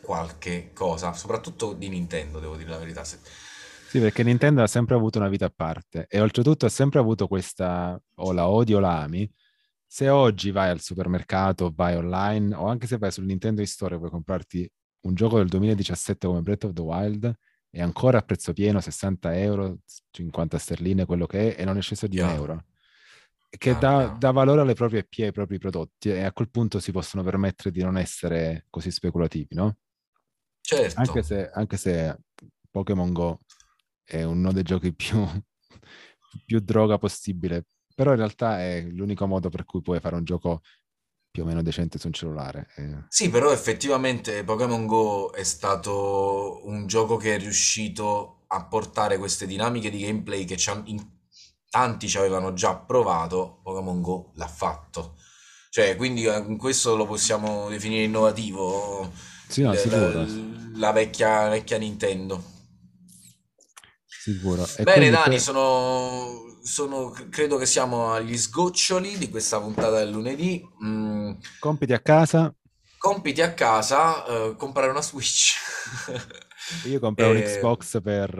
qualche 0.00 0.70
cosa, 0.72 1.12
soprattutto 1.12 1.72
di 1.72 1.88
Nintendo, 1.88 2.38
devo 2.38 2.56
dire 2.56 2.70
la 2.70 2.78
verità. 2.78 3.04
Sì, 3.04 4.00
perché 4.00 4.22
Nintendo 4.22 4.62
ha 4.62 4.66
sempre 4.66 4.94
avuto 4.94 5.18
una 5.18 5.28
vita 5.28 5.46
a 5.46 5.52
parte 5.54 6.06
e 6.08 6.20
oltretutto 6.20 6.66
ha 6.66 6.70
sempre 6.70 6.98
avuto 6.98 7.28
questa 7.28 8.00
o 8.16 8.32
la 8.32 8.48
odi 8.48 8.74
o 8.74 8.78
la 8.78 9.00
ami. 9.02 9.30
Se 9.86 10.08
oggi 10.08 10.50
vai 10.50 10.70
al 10.70 10.80
supermercato, 10.80 11.72
vai 11.74 11.96
online 11.96 12.54
o 12.54 12.66
anche 12.66 12.86
se 12.86 12.98
vai 12.98 13.12
sul 13.12 13.24
Nintendo 13.24 13.64
Store 13.64 13.94
e 13.94 13.98
puoi 13.98 14.10
comprarti 14.10 14.68
un 15.02 15.14
gioco 15.14 15.38
del 15.38 15.48
2017 15.48 16.26
come 16.26 16.40
Breath 16.40 16.64
of 16.64 16.72
the 16.72 16.82
Wild 16.82 17.36
è 17.76 17.82
ancora 17.82 18.18
a 18.18 18.22
prezzo 18.22 18.54
pieno, 18.54 18.80
60 18.80 19.36
euro, 19.36 19.80
50 20.10 20.56
sterline, 20.56 21.04
quello 21.04 21.26
che 21.26 21.54
è, 21.54 21.60
e 21.60 21.64
non 21.66 21.76
è 21.76 21.82
sceso 21.82 22.06
di 22.06 22.18
un 22.18 22.26
Chiaro. 22.26 22.40
euro. 22.40 22.64
Che 23.58 23.78
dà, 23.78 24.14
dà 24.18 24.30
valore 24.30 24.60
alle 24.60 24.74
proprie 24.74 25.00
IP, 25.00 25.24
ai 25.24 25.32
propri 25.32 25.58
prodotti, 25.58 26.10
e 26.10 26.22
a 26.24 26.32
quel 26.32 26.50
punto 26.50 26.80
si 26.80 26.92
possono 26.92 27.22
permettere 27.22 27.70
di 27.70 27.82
non 27.82 27.96
essere 27.96 28.66
così 28.70 28.90
speculativi, 28.90 29.54
no? 29.54 29.76
Certo. 30.60 31.00
Anche 31.00 31.22
se, 31.22 31.50
anche 31.50 31.76
se 31.76 32.18
Pokémon 32.70 33.12
Go 33.12 33.40
è 34.02 34.22
uno 34.22 34.52
dei 34.52 34.62
giochi 34.62 34.92
più, 34.94 35.24
più 36.44 36.60
droga 36.60 36.98
possibile, 36.98 37.66
però 37.94 38.10
in 38.12 38.18
realtà 38.18 38.60
è 38.60 38.82
l'unico 38.82 39.26
modo 39.26 39.48
per 39.48 39.64
cui 39.64 39.82
puoi 39.82 40.00
fare 40.00 40.16
un 40.16 40.24
gioco 40.24 40.62
più 41.30 41.42
o 41.42 41.46
meno 41.46 41.62
decente 41.62 41.98
su 41.98 42.06
un 42.06 42.12
cellulare. 42.12 42.68
eh. 42.76 43.04
Sì, 43.08 43.30
però 43.30 43.52
effettivamente 43.52 44.44
Pokémon 44.44 44.86
Go 44.86 45.32
è 45.32 45.42
stato 45.44 46.66
un 46.66 46.86
gioco 46.86 47.16
che 47.16 47.34
è 47.36 47.38
riuscito 47.38 48.44
a 48.48 48.64
portare 48.64 49.18
queste 49.18 49.46
dinamiche 49.46 49.90
di 49.90 50.00
gameplay 50.00 50.44
che 50.44 50.56
ci 50.56 50.70
han- 50.70 50.82
in- 50.86 51.14
tanti 51.70 52.08
ci 52.08 52.18
avevano 52.18 52.52
già 52.52 52.76
provato, 52.76 53.60
Pokémon 53.62 54.00
Go 54.00 54.30
l'ha 54.34 54.48
fatto. 54.48 55.16
Cioè, 55.70 55.96
quindi 55.96 56.24
eh, 56.24 56.38
in 56.38 56.56
questo 56.56 56.96
lo 56.96 57.06
possiamo 57.06 57.68
definire 57.68 58.04
innovativo, 58.04 59.10
Sì, 59.48 59.62
no, 59.62 59.74
la, 59.74 60.26
la 60.74 60.92
vecchia, 60.92 61.48
vecchia 61.48 61.78
Nintendo. 61.78 62.42
sicuro. 64.16 64.72
E 64.76 64.84
Bene, 64.84 65.10
Dani, 65.10 65.38
que- 65.38 65.40
sono, 65.40 66.58
sono- 66.62 67.10
credo 67.30 67.56
che 67.58 67.66
siamo 67.66 68.12
agli 68.12 68.36
sgoccioli 68.36 69.18
di 69.18 69.28
questa 69.30 69.60
puntata 69.60 69.98
del 69.98 70.10
lunedì. 70.10 70.62
Mm, 70.84 71.32
compiti 71.58 71.92
a 71.92 72.00
casa, 72.00 72.54
compiti 72.98 73.42
a 73.42 73.54
casa, 73.54 74.24
eh, 74.26 74.56
comprare 74.56 74.90
una 74.90 75.02
Switch. 75.02 75.54
io 76.82 77.00
comprerò 77.00 77.32
un 77.32 77.40
Eh, 77.42 77.42
Xbox 77.42 78.00
per, 78.00 78.30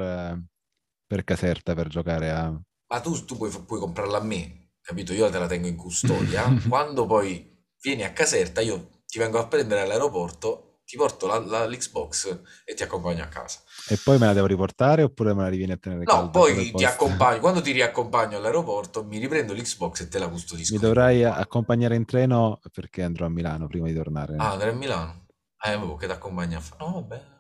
per 1.07 1.25
Caserta 1.25 1.75
per 1.75 1.89
giocare 1.89 2.31
a... 2.31 2.61
Ma 2.89 3.01
tu, 3.01 3.25
tu 3.25 3.37
puoi, 3.37 3.51
puoi 3.51 3.81
comprarla 3.81 4.19
a 4.19 4.23
me, 4.23 4.71
capito? 4.81 5.13
Io 5.13 5.29
te 5.31 5.39
la 5.39 5.47
tengo 5.47 5.67
in 5.67 5.77
custodia. 5.77 6.45
Quando 6.69 7.07
poi 7.07 7.55
vieni 7.81 8.05
a 8.05 8.13
Caserta, 8.13 8.61
io 8.61 9.03
ti 9.07 9.19
vengo 9.19 9.39
a 9.39 9.47
prendere 9.47 9.83
all'aeroporto, 9.83 10.81
ti 10.85 10.97
porto 10.97 11.27
la- 11.27 11.39
la- 11.39 11.67
l'Xbox 11.67 12.41
e 12.65 12.75
ti 12.75 12.83
accompagno 12.85 13.25
a 13.25 13.27
casa. 13.27 13.61
E 13.89 13.97
poi 14.05 14.19
me 14.19 14.27
la 14.27 14.33
devo 14.33 14.47
riportare 14.47 15.03
oppure 15.03 15.35
me 15.35 15.43
la 15.43 15.49
rivieni 15.49 15.73
a 15.73 15.77
tenere 15.77 16.05
No, 16.05 16.31
poi 16.31 16.73
ti 16.73 16.85
accompagno. 16.85 17.41
Quando 17.41 17.61
ti 17.61 17.73
riaccompagno 17.73 18.37
all'aeroporto, 18.37 19.05
mi 19.05 19.19
riprendo 19.19 19.53
l'Xbox 19.53 20.03
e 20.03 20.09
te 20.09 20.19
la 20.21 20.29
custodisco. 20.29 20.75
Mi 20.75 20.81
dovrai 20.81 21.25
accompagnare 21.25 21.97
in 21.97 22.05
treno 22.05 22.61
perché 22.73 23.03
andrò 23.03 23.27
a 23.27 23.29
Milano 23.29 23.67
prima 23.67 23.89
di 23.89 23.95
tornare. 23.95 24.37
Ah, 24.39 24.53
andare 24.53 24.71
a 24.71 24.75
Milano? 24.75 25.27
Eh, 25.65 25.73
avevo 25.73 25.97
che 25.97 26.07
ti 26.07 26.13
accompagna 26.13 26.59
a 26.59 26.61
fare. 26.61 26.85
No, 26.85 26.93
vabbè. 26.93 27.36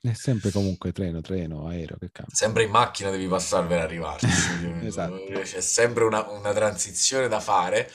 È 0.00 0.12
sempre 0.12 0.52
comunque 0.52 0.92
treno, 0.92 1.20
treno, 1.20 1.66
aereo, 1.66 1.96
che 1.98 2.10
cambia. 2.12 2.34
Sempre 2.34 2.62
in 2.62 2.70
macchina 2.70 3.10
devi 3.10 3.26
passare 3.26 3.66
per 3.66 3.80
arrivarci. 3.80 4.26
Esatto. 4.86 5.24
C'è 5.42 5.60
sempre 5.60 6.04
una, 6.04 6.28
una 6.28 6.52
transizione 6.52 7.26
da 7.26 7.40
fare. 7.40 7.90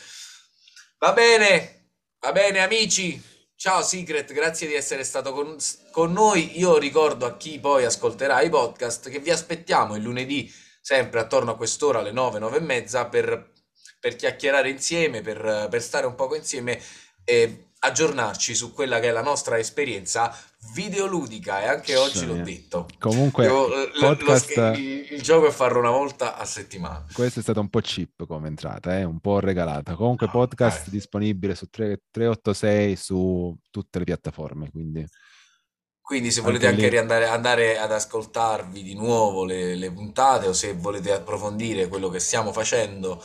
Va 0.97 1.14
bene, 1.14 1.91
va 2.20 2.32
bene, 2.34 2.60
amici. 2.60 3.22
Ciao 3.56 3.82
Secret, 3.82 4.34
grazie 4.34 4.68
di 4.68 4.74
essere 4.74 5.06
stato 5.06 5.32
con, 5.32 5.56
con 5.91 6.12
noi. 6.12 6.60
Io 6.60 6.78
ricordo 6.78 7.26
a 7.26 7.38
chi 7.38 7.60
poi 7.60 7.86
ascolterà 7.86 8.41
i 8.41 8.49
podcast 8.49 9.10
che 9.10 9.20
vi 9.20 9.32
aspettiamo 9.32 9.95
il 9.95 10.04
lunedì, 10.04 10.54
sempre 10.82 11.22
attorno 11.22 11.51
a 11.51 11.56
quest'ora, 11.56 11.99
alle 11.99 12.12
9, 12.12 12.39
9 12.39 12.58
e 12.58 12.62
mezza, 12.62 13.06
per, 13.06 13.54
per 14.01 14.18
chiacchierare 14.18 14.70
insieme, 14.70 15.22
per, 15.22 15.68
per 15.70 15.82
stare 15.82 16.06
un 16.06 16.16
poco 16.16 16.36
insieme 16.36 16.82
e 17.24 17.70
aggiornarci 17.80 18.54
su 18.54 18.74
quella 18.74 18.99
che 18.99 19.08
è 19.08 19.12
la 19.12 19.22
nostra 19.22 19.58
esperienza 19.58 20.38
videoludica. 20.74 21.61
E 21.61 21.68
anche 21.68 21.95
oggi 21.95 22.26
l'ho 22.26 22.34
Mamma 22.34 22.43
mia. 22.45 22.53
detto. 22.55 22.88
Comunque, 22.99 23.45
Io, 23.45 23.74
eh, 23.74 23.91
lo- 23.93 24.07
lo- 24.09 24.16
podcast, 24.16 24.49
il, 24.78 25.07
il 25.14 25.22
gioco 25.22 25.47
è 25.47 25.51
farlo 25.51 25.80
una 25.80 25.89
volta 25.91 26.38
a 26.38 26.45
settimana. 26.45 27.05
questa 27.14 27.39
è 27.39 27.43
stata 27.43 27.59
un 27.59 27.70
po' 27.70 27.80
cheap 27.82 28.26
come 28.26 28.47
entrata, 28.47 28.97
eh, 28.97 29.03
un 29.03 29.20
po' 29.20 29.39
regalata. 29.39 29.95
Comunque, 29.95 30.26
No, 30.28 30.32
podcast 30.32 30.84
dai. 30.86 30.91
disponibile 30.91 31.55
su 31.55 31.68
3, 31.68 32.01
386 32.11 32.95
su 32.95 33.55
tutte 33.70 33.99
le 33.99 34.05
piattaforme. 34.05 34.70
Quindi, 34.72 35.05
Quindi 36.01 36.32
se 36.32 36.39
Anche 36.39 36.51
volete 36.51 36.68
anche 36.68 36.82
lì. 36.82 36.89
riandare, 36.89 37.28
andare 37.28 37.78
ad 37.78 37.91
ascoltarvi 37.93 38.84
di 38.84 38.93
nuovo 38.93 39.45
le, 39.45 39.76
le 39.76 39.89
puntate 39.91 40.47
o 40.47 40.53
se 40.53 40.74
volete 40.74 41.14
approfondire 41.14 41.88
quello 41.88 42.09
che 42.09 42.20
stiamo 42.20 42.51
facendo, 42.51 43.24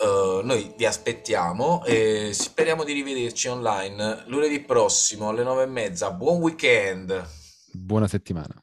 eh, 0.00 0.40
noi 0.44 0.72
vi 0.76 0.86
aspettiamo 0.86 1.84
e 1.84 2.30
speriamo 2.32 2.84
di 2.84 2.92
rivederci 2.92 3.48
online 3.48 4.24
lunedì 4.26 4.60
prossimo 4.60 5.28
alle 5.28 5.42
nove 5.42 5.64
e 5.64 5.66
mezza. 5.66 6.10
Buon 6.12 6.40
weekend! 6.40 7.36
buona 7.72 8.08
settimana. 8.08 8.62